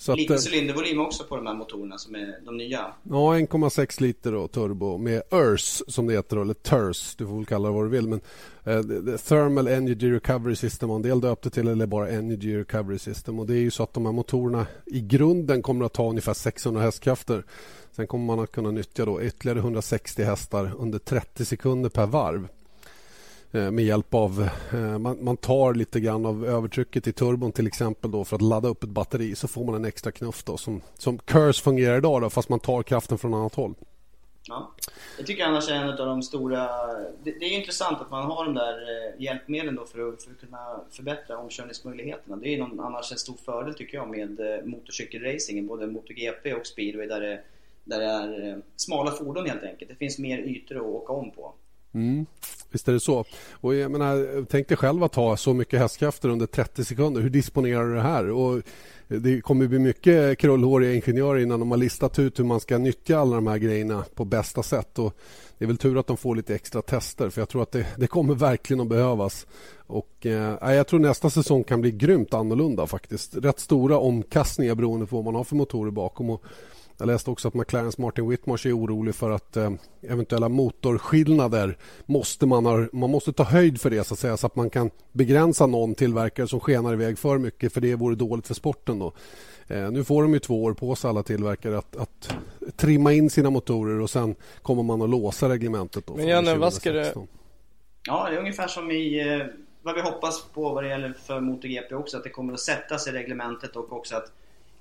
Så 0.00 0.14
Lite 0.16 0.34
att, 0.34 0.46
cylindervolym 0.46 1.00
också 1.00 1.24
på 1.24 1.36
de 1.36 1.46
här 1.46 1.54
motorerna 1.54 1.98
som 1.98 2.14
är 2.14 2.44
de 2.44 2.56
nya? 2.56 2.80
Ja, 3.02 3.34
1,6 3.34 4.02
liter 4.02 4.32
då, 4.32 4.48
turbo 4.48 4.98
med 4.98 5.22
ERS 5.30 5.82
som 5.88 6.06
det 6.06 6.12
heter, 6.12 6.36
eller 6.36 6.54
TERS, 6.54 7.14
du 7.16 7.26
får 7.26 7.36
väl 7.36 7.46
kalla 7.46 7.68
det 7.68 7.74
vad 7.74 7.84
du 7.84 7.88
vill. 7.88 8.08
Men 8.08 8.20
eh, 8.64 9.16
Thermal 9.16 9.68
Energy 9.68 10.12
Recovery 10.12 10.56
System, 10.56 10.90
en 10.90 11.02
del 11.02 11.20
döpte 11.20 11.50
till 11.50 11.68
eller 11.68 11.86
bara 11.86 12.08
Energy 12.08 12.58
Recovery 12.58 12.98
System. 12.98 13.38
Och 13.38 13.46
det 13.46 13.54
är 13.54 13.60
ju 13.60 13.70
så 13.70 13.82
att 13.82 13.92
de 13.92 14.06
här 14.06 14.12
motorerna 14.12 14.66
i 14.86 15.00
grunden 15.00 15.62
kommer 15.62 15.84
att 15.84 15.92
ta 15.92 16.10
ungefär 16.10 16.34
600 16.34 16.82
hästkrafter. 16.82 17.44
Sen 17.92 18.06
kommer 18.06 18.24
man 18.24 18.40
att 18.40 18.52
kunna 18.52 18.70
nyttja 18.70 19.04
då 19.04 19.22
ytterligare 19.22 19.58
160 19.58 20.22
hästar 20.22 20.72
under 20.78 20.98
30 20.98 21.44
sekunder 21.44 21.90
per 21.90 22.06
varv. 22.06 22.48
Eh, 23.52 23.70
med 23.70 23.84
hjälp 23.84 24.14
av... 24.14 24.48
Eh, 24.72 24.98
man, 24.98 25.24
man, 25.24 25.36
tar 25.36 25.74
lite 25.74 26.00
grann 26.00 26.26
av 26.26 26.46
övertrycket 26.46 27.06
i 27.06 27.12
turbon 27.12 27.52
till 27.52 27.66
exempel 27.66 28.10
då 28.10 28.24
för 28.24 28.36
att 28.36 28.42
ladda 28.42 28.68
upp 28.68 28.82
ett 28.84 28.90
batteri 28.90 29.34
så 29.34 29.48
får 29.48 29.64
man 29.64 29.74
en 29.74 29.84
extra 29.84 30.12
knuff 30.12 30.44
då, 30.44 30.56
som, 30.56 30.80
som 30.98 31.18
Curse 31.18 31.62
fungerar 31.62 31.98
idag 31.98 32.22
då, 32.22 32.30
fast 32.30 32.48
man 32.48 32.60
tar 32.60 32.82
kraften 32.82 33.18
från 33.18 33.34
annat 33.34 33.54
håll. 33.54 33.74
Ja. 34.48 34.74
Jag 35.18 35.26
tycker 35.26 35.44
annars 35.44 35.68
är 35.70 35.74
en 35.74 35.88
av 35.88 35.96
de 35.96 36.22
stora... 36.22 36.66
Det, 37.24 37.30
det 37.40 37.44
är 37.44 37.58
intressant 37.58 38.00
att 38.00 38.10
man 38.10 38.24
har 38.24 38.44
de 38.44 38.54
där 38.54 38.72
eh, 38.72 39.22
hjälpmedlen 39.22 39.74
då 39.74 39.84
för 39.86 40.08
att, 40.08 40.22
för 40.22 40.30
att 40.30 40.40
kunna 40.40 40.80
förbättra 40.90 41.38
omkörningsmöjligheterna. 41.38 42.36
Det 42.36 42.54
är 42.54 42.58
någon, 42.58 42.80
annars 42.80 43.12
en 43.12 43.18
stor 43.18 43.36
fördel 43.44 43.74
tycker 43.74 43.96
jag 43.96 44.08
med 44.10 44.62
motorcykelracing, 44.66 45.66
både 45.66 45.86
MotoGP 45.86 46.54
och 46.54 46.66
speedway 46.66 47.06
där 47.06 47.20
det, 47.20 47.40
där 47.84 47.98
det 47.98 48.06
är 48.06 48.62
smala 48.76 49.10
fordon 49.10 49.46
helt 49.46 49.62
enkelt. 49.62 49.90
Det 49.90 49.96
finns 49.96 50.18
mer 50.18 50.38
ytor 50.38 50.76
att 50.76 50.82
åka 50.82 51.12
om 51.12 51.30
på. 51.30 51.54
Mm. 51.94 52.26
Visst 52.70 52.88
är 52.88 52.92
det 52.92 53.00
så. 53.00 53.24
Och 53.52 53.74
jag 53.74 53.90
menar, 53.90 54.46
tänk 54.50 54.68
dig 54.68 54.76
själv 54.76 55.04
att 55.04 55.14
ha 55.14 55.36
så 55.36 55.54
mycket 55.54 55.80
hästkrafter 55.80 56.28
under 56.28 56.46
30 56.46 56.84
sekunder. 56.84 57.20
Hur 57.20 57.30
disponerar 57.30 57.84
du 57.84 57.94
det 57.94 58.00
här? 58.00 58.30
Och 58.30 58.62
det 59.08 59.40
kommer 59.40 59.66
bli 59.66 59.78
mycket 59.78 60.38
krullhåriga 60.38 60.94
ingenjörer 60.94 61.38
innan 61.38 61.60
de 61.60 61.70
har 61.70 61.78
listat 61.78 62.18
ut 62.18 62.38
hur 62.38 62.44
man 62.44 62.60
ska 62.60 62.78
nyttja 62.78 63.18
alla 63.18 63.34
de 63.34 63.46
här 63.46 63.58
grejerna 63.58 64.04
på 64.14 64.24
bästa 64.24 64.62
sätt. 64.62 64.98
Och 64.98 65.14
det 65.58 65.64
är 65.64 65.66
väl 65.66 65.78
tur 65.78 65.98
att 65.98 66.06
de 66.06 66.16
får 66.16 66.36
lite 66.36 66.54
extra 66.54 66.82
tester 66.82 67.30
för 67.30 67.40
jag 67.40 67.48
tror 67.48 67.62
att 67.62 67.72
det, 67.72 67.86
det 67.96 68.06
kommer 68.06 68.34
verkligen 68.34 68.80
att 68.80 68.88
behövas. 68.88 69.46
Och, 69.86 70.26
eh, 70.26 70.74
jag 70.74 70.86
tror 70.86 71.00
nästa 71.00 71.30
säsong 71.30 71.64
kan 71.64 71.80
bli 71.80 71.90
grymt 71.90 72.34
annorlunda 72.34 72.86
faktiskt. 72.86 73.36
Rätt 73.36 73.60
stora 73.60 73.98
omkastningar 73.98 74.74
beroende 74.74 75.06
på 75.06 75.16
vad 75.16 75.24
man 75.24 75.34
har 75.34 75.44
för 75.44 75.56
motorer 75.56 75.90
bakom. 75.90 76.30
Och 76.30 76.44
jag 76.98 77.06
läste 77.06 77.30
också 77.30 77.48
att 77.48 77.54
McLarens 77.54 77.98
Martin 77.98 78.28
Whitmarsh 78.28 78.66
är 78.66 78.78
orolig 78.78 79.14
för 79.14 79.30
att 79.30 79.56
eh, 79.56 79.70
eventuella 80.02 80.48
motorskillnader 80.48 81.76
måste 82.06 82.46
man, 82.46 82.66
ha, 82.66 82.86
man 82.92 83.10
måste 83.10 83.32
ta 83.32 83.42
höjd 83.42 83.80
för 83.80 83.90
det 83.90 84.04
så 84.04 84.14
att 84.14 84.20
säga 84.20 84.36
så 84.36 84.46
att 84.46 84.56
man 84.56 84.70
kan 84.70 84.90
begränsa 85.12 85.66
någon 85.66 85.94
tillverkare 85.94 86.48
som 86.48 86.60
skenar 86.60 86.92
iväg 86.92 87.18
för 87.18 87.38
mycket 87.38 87.72
för 87.72 87.80
det 87.80 87.94
vore 87.94 88.14
dåligt 88.14 88.46
för 88.46 88.54
sporten. 88.54 88.98
Då. 88.98 89.12
Eh, 89.66 89.90
nu 89.90 90.04
får 90.04 90.22
de 90.22 90.32
ju 90.34 90.38
två 90.38 90.64
år 90.64 90.74
på 90.74 90.94
sig 90.94 91.10
alla 91.10 91.22
tillverkare 91.22 91.78
att, 91.78 91.96
att 91.96 92.34
trimma 92.76 93.12
in 93.12 93.30
sina 93.30 93.50
motorer 93.50 94.00
och 94.00 94.10
sen 94.10 94.34
kommer 94.62 94.82
man 94.82 95.02
att 95.02 95.10
låsa 95.10 95.48
reglementet. 95.48 96.06
Då, 96.06 96.14
Men 96.16 96.28
Janne, 96.28 96.54
vad 96.54 96.74
ska 96.74 96.92
det... 96.92 97.14
Ja, 98.06 98.28
det 98.30 98.36
är 98.36 98.40
ungefär 98.40 98.68
som 98.68 98.90
i 98.90 99.20
eh, 99.20 99.46
vad 99.82 99.94
vi 99.94 100.00
hoppas 100.00 100.42
på 100.42 100.74
vad 100.74 100.84
det 100.84 100.88
gäller 100.88 101.12
för 101.12 101.40
MotoGP 101.40 101.94
också 101.94 102.16
att 102.16 102.24
det 102.24 102.30
kommer 102.30 102.52
att 102.52 102.60
sätta 102.60 102.98
sig 102.98 103.12
reglementet 103.12 103.76
och 103.76 103.92
också 103.92 104.16
att 104.16 104.32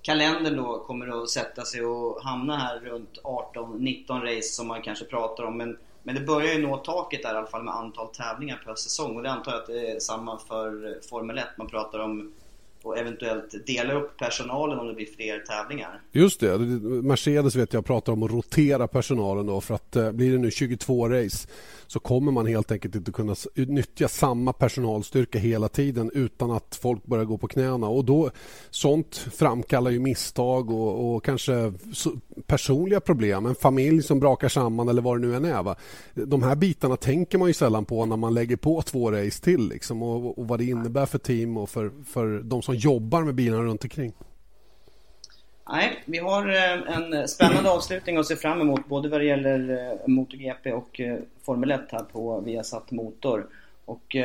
kalendern 0.02 0.56
då 0.58 0.80
kommer 0.80 1.24
att 1.24 1.30
sätta 1.30 1.66
sig 1.66 1.86
och 1.86 2.24
hamna 2.24 2.58
här 2.58 2.80
runt 2.80 3.20
18-19 3.24 4.22
race 4.22 4.54
som 4.54 4.68
man 4.68 4.82
kanske 4.82 5.06
pratar 5.06 5.44
om. 5.44 5.58
Men, 5.58 5.78
men 6.04 6.16
det 6.16 6.22
börjar 6.22 6.54
ju 6.54 6.62
nå 6.62 6.78
taket 6.78 7.24
där 7.24 7.34
i 7.34 7.38
alla 7.38 7.48
fall 7.48 7.64
med 7.64 7.76
antal 7.76 8.08
tävlingar 8.08 8.62
per 8.66 8.76
säsong 8.76 9.16
och 9.16 9.24
det 9.24 9.32
antar 9.32 9.52
jag 9.52 9.62
att 9.62 9.68
det 9.68 9.92
är 9.92 10.00
samma 10.00 10.40
för 10.40 11.00
Formel 11.10 11.38
1. 11.38 11.46
Man 11.58 11.68
pratar 11.68 12.00
om 12.00 12.34
och 12.84 12.98
eventuellt 12.98 13.66
dela 13.68 13.94
upp 13.94 14.18
personalen 14.18 14.80
om 14.80 14.88
det 14.88 14.94
blir 14.94 15.06
fler 15.16 15.40
tävlingar. 15.40 16.02
Just 16.12 16.40
det. 16.40 16.58
Mercedes 17.04 17.56
vet 17.56 17.74
jag 17.74 17.86
pratar 17.86 18.14
om 18.14 18.24
att 18.24 18.32
rotera 18.32 18.88
personalen 18.88 19.46
då 19.46 19.62
för 19.62 19.76
att 19.76 19.96
eh, 19.96 20.12
blir 20.12 20.32
det 20.32 20.38
nu 20.38 20.52
22 20.52 21.10
race 21.10 21.48
så 21.88 22.00
kommer 22.00 22.32
man 22.32 22.46
helt 22.46 22.72
enkelt 22.72 22.96
inte 22.96 23.12
kunna 23.12 23.36
nyttja 23.56 24.08
samma 24.08 24.54
personalstyrka 24.54 25.40
hela 25.40 25.70
tiden 25.70 26.12
utan 26.14 26.52
att 26.52 26.80
folk 26.82 27.06
börjar 27.06 27.26
gå 27.26 27.38
på 27.38 27.48
knäna. 27.48 27.88
Och 27.88 28.06
då, 28.06 28.32
sånt 28.70 29.16
framkallar 29.16 29.92
ju 29.92 30.00
misstag 30.00 30.72
och, 30.72 31.16
och 31.16 31.24
kanske 31.24 31.74
personliga 32.42 33.00
problem, 33.00 33.46
en 33.46 33.56
familj 33.56 34.04
som 34.04 34.20
brakar 34.20 34.50
samman 34.50 34.90
eller 34.90 35.02
vad 35.02 35.22
det 35.22 35.28
nu 35.28 35.36
än 35.36 35.46
är. 35.46 35.64
Va? 35.64 35.76
De 36.14 36.44
här 36.44 36.56
bitarna 36.56 36.96
tänker 36.96 37.38
man 37.38 37.48
ju 37.48 37.54
sällan 37.54 37.86
på 37.86 38.06
när 38.06 38.18
man 38.18 38.34
lägger 38.34 38.56
på 38.56 38.82
två 38.82 39.12
race 39.12 39.44
till 39.44 39.70
liksom, 39.70 40.04
och, 40.04 40.40
och 40.40 40.48
vad 40.48 40.60
det 40.60 40.66
innebär 40.66 41.06
för 41.06 41.18
team 41.18 41.58
och 41.58 41.70
för, 41.70 41.92
för 42.06 42.40
de 42.40 42.62
som 42.62 42.76
jobbar 42.76 43.22
med 43.22 43.36
bilarna 43.36 43.64
runt 43.64 43.84
omkring. 43.84 44.14
Nej, 45.70 46.04
vi 46.06 46.18
har 46.18 46.48
eh, 46.48 46.98
en 46.98 47.28
spännande 47.28 47.70
avslutning 47.70 48.18
att 48.18 48.26
se 48.26 48.36
fram 48.36 48.62
emot 48.62 48.88
både 48.88 49.10
vad 49.10 49.22
det 49.22 49.26
gäller 49.26 49.70
eh, 49.70 50.08
MotoGP 50.08 50.74
och 50.74 51.00
eh, 51.00 51.18
Formel 51.46 51.72
1 51.72 51.82
här 51.90 52.04
på 52.04 52.42
Viasat 52.42 52.92
Motor. 52.92 53.48
Och 53.88 54.16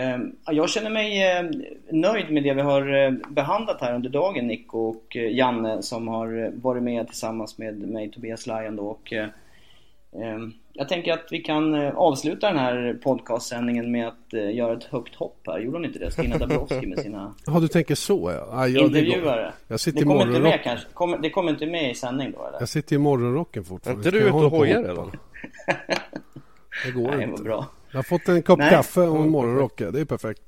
jag 0.50 0.70
känner 0.70 0.90
mig 0.90 1.22
nöjd 1.90 2.30
med 2.30 2.42
det 2.42 2.54
vi 2.54 2.60
har 2.60 3.10
behandlat 3.32 3.80
här 3.80 3.94
under 3.94 4.10
dagen 4.10 4.46
Nico 4.46 4.78
och 4.78 5.16
Janne 5.16 5.82
som 5.82 6.08
har 6.08 6.50
varit 6.62 6.82
med 6.82 7.06
tillsammans 7.06 7.58
med 7.58 7.78
mig 7.78 8.10
Tobias 8.10 8.46
Lajan 8.46 8.76
då 8.76 8.86
och 8.86 9.12
jag 10.72 10.88
tänker 10.88 11.12
att 11.12 11.28
vi 11.30 11.38
kan 11.38 11.74
avsluta 11.74 12.48
den 12.48 12.58
här 12.58 12.98
podcastsändningen 13.02 13.92
med 13.92 14.08
att 14.08 14.32
göra 14.32 14.72
ett 14.72 14.84
högt 14.84 15.14
hopp 15.14 15.38
här. 15.46 15.58
Gjorde 15.58 15.76
hon 15.76 15.84
inte 15.84 15.98
det? 15.98 16.10
Stina 16.10 16.38
Dabrowski 16.38 16.86
med 16.86 16.98
sina 16.98 17.34
Ja, 17.46 17.60
du 17.60 17.68
tänker 17.68 17.94
så 17.94 18.32
ja. 18.36 18.68
ja 18.68 18.84
intervjuare. 18.84 19.52
Jag 19.68 19.80
sitter 19.80 20.00
det 20.00 20.06
kommer 20.06 20.26
inte 20.26 20.40
med 20.40 20.62
kanske? 20.64 20.86
Kommer, 20.92 21.18
det 21.18 21.30
kommer 21.30 21.50
inte 21.50 21.66
med 21.66 21.90
i 21.90 21.94
sändning 21.94 22.32
då 22.38 22.46
eller? 22.46 22.58
Jag 22.60 22.68
sitter 22.68 22.96
i 22.96 22.98
morgonrocken 22.98 23.64
fortfarande. 23.64 24.02
Är 24.02 24.06
inte 24.06 24.18
du 24.18 24.24
ute 24.24 24.36
och 24.36 24.50
hojar 24.50 24.82
eller? 24.82 25.06
Det 26.86 26.90
går 26.90 27.10
Nej, 27.16 27.22
inte. 27.22 27.30
vad 27.32 27.42
bra. 27.44 27.66
Jag 27.92 27.98
har 27.98 28.02
fått 28.02 28.28
en 28.28 28.42
kopp 28.42 28.58
Nej. 28.58 28.70
kaffe 28.70 29.00
och 29.00 29.22
en 29.22 29.30
morgonrock. 29.30 29.78
Det 29.78 30.00
är 30.00 30.04
perfekt. 30.04 30.42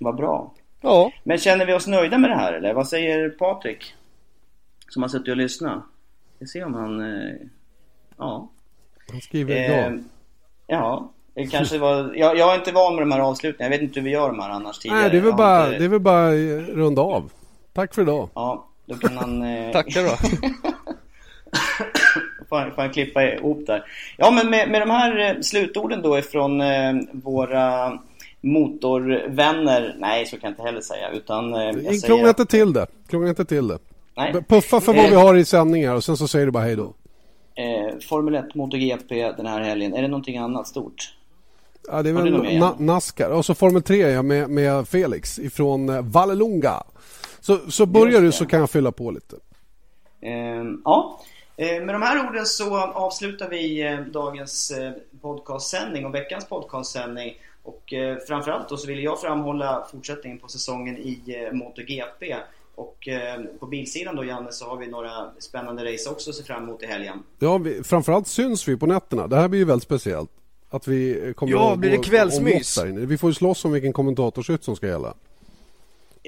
Vad 0.00 0.16
bra. 0.16 0.54
Ja. 0.80 1.12
Men 1.24 1.38
känner 1.38 1.66
vi 1.66 1.74
oss 1.74 1.86
nöjda 1.86 2.18
med 2.18 2.30
det 2.30 2.36
här 2.36 2.52
eller? 2.52 2.74
Vad 2.74 2.88
säger 2.88 3.30
Patrik? 3.30 3.94
Som 4.88 5.02
har 5.02 5.08
suttit 5.08 5.28
och 5.28 5.36
lyssnat. 5.36 5.84
Vi 6.38 6.46
ser 6.46 6.64
om 6.64 6.74
han... 6.74 7.00
Eh, 7.00 7.34
ja. 8.18 8.50
Han 9.10 9.20
skriver 9.20 9.54
Eh, 9.56 9.92
ja. 9.92 9.98
ja. 10.66 11.12
Det 11.34 11.46
kanske 11.46 11.78
var... 11.78 12.14
Jag, 12.16 12.36
jag 12.38 12.52
är 12.54 12.58
inte 12.58 12.72
van 12.72 12.94
med 12.94 13.02
de 13.02 13.12
här 13.12 13.20
avslutningarna. 13.20 13.74
Jag 13.74 13.80
vet 13.80 13.88
inte 13.88 14.00
hur 14.00 14.04
vi 14.04 14.10
gör 14.12 14.28
de 14.28 14.38
här 14.40 14.50
annars 14.50 14.78
tidigare. 14.78 15.00
Nej, 15.00 15.10
det 15.10 15.16
är 15.16 15.20
väl 15.20 15.34
bara, 15.34 15.66
inte- 15.66 15.78
det 15.78 15.84
är 15.84 15.88
väl 15.88 16.00
bara 16.00 16.32
runda 16.74 17.02
av. 17.02 17.32
Tack 17.72 17.94
för 17.94 18.02
idag. 18.02 18.28
Ja, 18.34 18.68
då 18.86 18.94
kan 18.94 19.16
han... 19.16 19.42
Eh, 19.42 19.72
Tackar 19.72 20.02
då. 20.02 20.10
får, 22.50 22.72
han, 22.76 22.90
klippa 22.90 23.22
ihop 23.22 23.66
där. 23.66 23.84
Ja, 24.16 24.30
men 24.30 24.50
med, 24.50 24.70
med 24.70 24.82
de 24.82 24.90
här 24.90 25.18
eh, 25.18 25.40
slutorden 25.40 26.02
då 26.02 26.18
ifrån 26.18 26.60
eh, 26.60 26.92
våra 27.12 27.98
motorvänner. 28.40 29.96
Nej, 29.98 30.26
så 30.26 30.30
kan 30.36 30.40
jag 30.42 30.52
inte 30.52 30.62
heller 30.62 30.80
säga. 30.80 31.10
Utan 31.10 31.54
eh, 31.54 31.60
jag 31.60 31.96
säger... 31.96 32.28
inte 32.28 32.46
till 32.46 32.72
det. 32.72 32.86
Krångla 33.08 33.28
inte 33.28 33.44
till 33.44 33.68
det. 33.68 33.78
Nej. 34.16 34.32
Puffa 34.48 34.80
för 34.80 34.92
vad 34.92 35.04
Eh, 35.04 35.10
vi 35.10 35.16
har 35.16 35.34
i 35.34 35.44
sändningar 35.44 35.94
och 35.94 36.04
sen 36.04 36.16
så 36.16 36.28
säger 36.28 36.46
du 36.46 36.52
bara 36.52 36.64
hej 36.64 36.76
då. 36.76 36.94
Eh, 37.54 37.98
Formel 38.08 38.34
1 38.34 38.54
MotoGP 38.54 39.32
den 39.36 39.46
här 39.46 39.60
helgen. 39.60 39.94
Är 39.94 40.02
det 40.02 40.08
någonting 40.08 40.38
annat 40.38 40.68
stort? 40.68 41.14
Ja, 41.88 42.02
det 42.02 42.10
är 42.10 42.14
väl 42.14 42.58
na 42.58 42.74
Nascar. 42.78 43.30
Och 43.30 43.46
så 43.46 43.54
Formel 43.54 43.82
3 43.82 43.96
ja, 43.96 44.22
med, 44.22 44.50
med 44.50 44.88
Felix 44.88 45.38
ifrån 45.38 46.10
Vallelunga. 46.10 46.82
Så, 47.40 47.58
så 47.70 47.86
börjar 47.86 48.20
du 48.20 48.32
så 48.32 48.46
kan 48.46 48.60
jag 48.60 48.70
fylla 48.70 48.92
på 48.92 49.10
lite. 49.10 49.36
Eh, 50.22 50.64
ja, 50.84 51.20
med 51.60 51.94
de 51.94 52.02
här 52.02 52.28
orden 52.28 52.46
så 52.46 52.76
avslutar 52.76 53.48
vi 53.48 53.82
eh, 53.86 54.00
dagens 54.00 54.70
eh, 54.70 54.92
podcastsändning 55.20 56.06
och 56.06 56.14
veckans 56.14 56.46
podcastsändning. 56.48 57.34
Och 57.62 57.92
eh, 57.92 58.18
framförallt 58.28 58.68
då 58.68 58.76
så 58.76 58.86
vill 58.86 59.02
jag 59.02 59.20
framhålla 59.20 59.86
fortsättningen 59.90 60.38
på 60.38 60.48
säsongen 60.48 60.96
i 60.98 61.20
eh, 61.26 61.52
MotoGP. 61.52 62.36
Och 62.74 63.08
eh, 63.08 63.40
på 63.60 63.66
bilsidan 63.66 64.16
då 64.16 64.24
Janne 64.24 64.52
så 64.52 64.64
har 64.64 64.76
vi 64.76 64.86
några 64.86 65.30
spännande 65.38 65.92
race 65.92 66.10
också 66.10 66.30
att 66.30 66.36
se 66.36 66.42
fram 66.42 66.62
emot 66.62 66.82
i 66.82 66.86
helgen. 66.86 67.22
Ja, 67.38 67.58
vi, 67.58 67.82
framförallt 67.82 68.26
syns 68.26 68.68
vi 68.68 68.76
på 68.76 68.86
nätterna. 68.86 69.26
Det 69.26 69.36
här 69.36 69.48
blir 69.48 69.60
ju 69.60 69.64
väldigt 69.64 69.84
speciellt. 69.84 70.30
Att 70.70 70.88
vi 70.88 71.26
eh, 71.26 71.32
kommer 71.32 71.52
Ja, 71.52 71.72
att 71.72 71.78
blir 71.78 71.90
det 71.90 71.98
kvällsmys? 71.98 72.78
Vi 72.84 73.18
får 73.18 73.30
ju 73.30 73.34
slåss 73.34 73.64
om 73.64 73.72
vilken 73.72 73.92
kommentatorshytt 73.92 74.64
som 74.64 74.76
ska 74.76 74.86
gälla. 74.86 75.14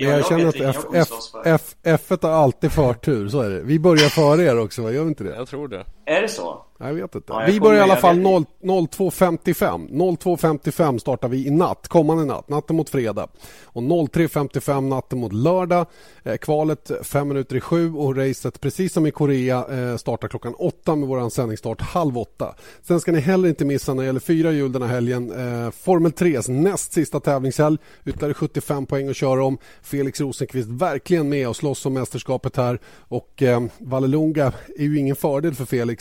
Men 0.00 0.08
Ja, 0.08 0.16
jag, 0.16 0.26
känner 0.26 0.46
att 0.46 0.76
F, 0.76 0.84
F. 0.94 1.08
F, 1.44 1.74
F1 1.82 2.22
har 2.22 2.30
alltid 2.30 2.72
förtur, 2.72 3.28
så 3.28 3.40
är 3.40 3.50
det. 3.50 3.62
Vi 3.62 3.78
börjar 3.78 4.08
före 4.08 4.42
er 4.42 4.58
också, 4.58 4.82
va? 4.82 4.90
gör 4.90 5.02
vi 5.02 5.08
inte 5.08 5.24
det? 5.24 5.34
Jag 5.36 5.48
tror 5.48 5.68
det. 5.68 5.84
Är 6.06 6.22
det 6.22 6.28
så? 6.28 6.64
Jag 6.78 6.94
vet 6.94 7.14
inte. 7.14 7.32
Ja, 7.32 7.40
jag 7.40 7.52
vi 7.52 7.60
börjar 7.60 7.78
i 7.78 7.82
alla 7.82 7.96
fall 7.96 8.16
vet 8.16 8.24
0, 8.24 8.44
02.55. 8.60 9.88
02.55 9.90 10.98
startar 10.98 11.28
vi 11.28 11.46
i 11.46 11.50
natt, 11.50 11.88
kommande 11.88 12.24
natt, 12.24 12.48
natten 12.48 12.76
mot 12.76 12.90
fredag. 12.90 13.28
Och 13.64 13.82
03.55 13.82 14.80
natten 14.80 15.18
mot 15.18 15.32
lördag. 15.32 15.86
Eh, 16.22 16.36
kvalet 16.36 16.90
fem 17.02 17.28
minuter 17.28 17.56
i 17.56 17.60
sju 17.60 17.94
och 17.94 18.16
racet, 18.16 18.60
precis 18.60 18.92
som 18.92 19.06
i 19.06 19.10
Korea, 19.10 19.66
eh, 19.70 19.96
startar 19.96 20.28
klockan 20.28 20.54
åtta 20.54 20.96
med 20.96 21.08
vår 21.08 21.28
sändningsstart 21.28 21.80
halv 21.80 22.18
åtta. 22.18 22.54
Sen 22.82 23.00
ska 23.00 23.12
ni 23.12 23.20
heller 23.20 23.48
inte 23.48 23.64
missa 23.64 23.94
när 23.94 24.02
det 24.02 24.06
gäller 24.06 24.20
fyra 24.20 24.52
hjul 24.52 24.72
den 24.72 24.82
här 24.82 24.88
helgen. 24.88 25.32
Eh, 25.32 25.70
Formel 25.70 26.12
3s 26.12 26.50
näst 26.50 26.92
sista 26.92 27.20
tävlingshelg. 27.20 27.78
Ytterligare 28.04 28.34
75 28.34 28.86
poäng 28.86 29.08
att 29.08 29.16
köra 29.16 29.44
om. 29.44 29.58
Felix 29.82 30.20
Rosenqvist 30.20 30.68
verkligen 30.68 31.28
med 31.28 31.48
och 31.48 31.56
slåss 31.56 31.86
om 31.86 31.94
mästerskapet 31.94 32.56
här. 32.56 32.78
Och 32.96 33.42
eh, 33.42 33.62
Vallelunga 33.78 34.52
är 34.78 34.84
ju 34.84 34.98
ingen 34.98 35.16
fördel 35.16 35.54
för 35.54 35.64
Felix. 35.64 35.91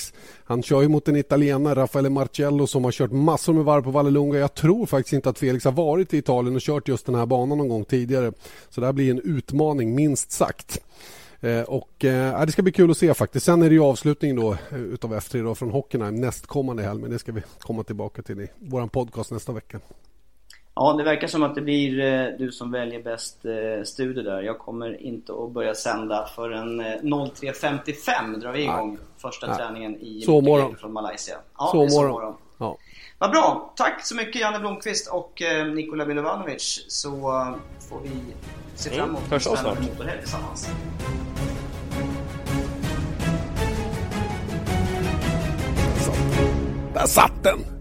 Han 0.44 0.64
kör 0.64 0.82
ju 0.82 0.88
mot 0.88 1.08
en 1.08 1.16
italienare, 1.16 1.76
Raffaele 1.76 2.10
Marcello, 2.10 2.68
som 2.68 2.84
har 2.84 2.92
kört 2.92 3.12
massor 3.12 3.54
med 3.54 3.64
varv 3.64 3.84
på 3.84 3.92
Vallelunga. 3.92 4.39
Jag 4.39 4.54
tror 4.54 4.86
faktiskt 4.86 5.14
inte 5.14 5.30
att 5.30 5.39
Felix 5.39 5.66
har 5.66 5.72
varit 5.72 6.14
i 6.14 6.18
Italien 6.18 6.56
och 6.56 6.62
kört 6.62 6.88
just 6.88 7.06
den 7.06 7.16
här 7.16 7.26
banan 7.26 7.58
någon 7.58 7.70
gång 7.70 7.86
tidigare. 7.86 8.32
Så 8.70 8.82
det 8.82 8.88
här 8.88 8.94
blir 8.94 9.12
en 9.12 9.22
utmaning, 9.24 9.96
minst 9.96 10.32
sagt. 10.32 10.80
Eh, 11.42 11.62
och 11.62 12.06
eh, 12.06 12.46
det 12.46 12.52
ska 12.52 12.62
bli 12.62 12.72
kul 12.72 12.92
att 12.92 12.98
se 12.98 13.14
faktiskt. 13.14 13.46
Sen 13.46 13.62
är 13.62 13.70
det 13.70 13.76
ju 13.76 13.84
avslutning 13.84 14.36
då 14.36 14.52
eh, 14.52 14.80
utav 14.80 15.14
F3 15.14 15.44
då 15.44 15.56
från 15.56 15.72
Hockenheim 15.72 16.16
nästkommande 16.16 16.84
helg. 16.84 17.02
Men 17.02 17.12
det 17.12 17.20
ska 17.20 17.32
vi 17.32 17.42
komma 17.60 17.84
tillbaka 17.84 18.22
till 18.22 18.42
i 18.42 18.48
vår 18.60 18.88
podcast 18.88 19.32
nästa 19.32 19.52
vecka. 19.52 19.80
Ja, 20.76 20.94
det 20.94 21.04
verkar 21.04 21.28
som 21.28 21.44
att 21.44 21.56
det 21.56 21.62
blir 21.62 22.00
eh, 22.00 22.38
du 22.38 22.52
som 22.52 22.72
väljer 22.72 23.04
bäst 23.04 23.46
eh, 23.46 23.84
studio 23.84 24.24
där. 24.24 24.42
Jag 24.42 24.60
kommer 24.60 25.02
inte 25.02 25.34
att 25.34 25.52
börja 25.52 25.76
sända 25.76 26.30
förrän 26.36 26.80
eh, 26.80 26.86
03.55 26.86 28.40
drar 28.40 28.52
vi 28.52 28.64
igång 28.64 28.98
första 29.18 29.48
Nej. 29.48 29.58
träningen 29.58 29.96
i 29.96 30.22
Sovmorgon. 30.22 30.76
Från 30.76 30.94
Malaysia. 30.94 31.36
Ja, 31.58 31.70
Sovmorgon. 31.72 32.36
Ja. 32.58 32.78
Vad 33.18 33.32
bra! 33.32 33.74
Tack 33.76 34.06
så 34.06 34.16
mycket 34.16 34.42
Janne 34.42 34.60
Blomqvist 34.60 35.12
och 35.12 35.42
eh, 35.42 35.68
Nikola 35.68 36.06
Milovanovic 36.06 36.86
så 36.88 37.10
eh, 37.10 37.56
får 37.90 38.00
vi 38.04 38.10
se 38.76 38.90
fram 38.90 39.10
emot 39.10 39.22
hörs 39.30 39.48
av 39.48 39.56
spännande 39.56 39.82
motorhelg 39.82 40.20
tillsammans. 40.20 40.70
Där 46.94 47.06
satt 47.06 47.44
den! 47.44 47.81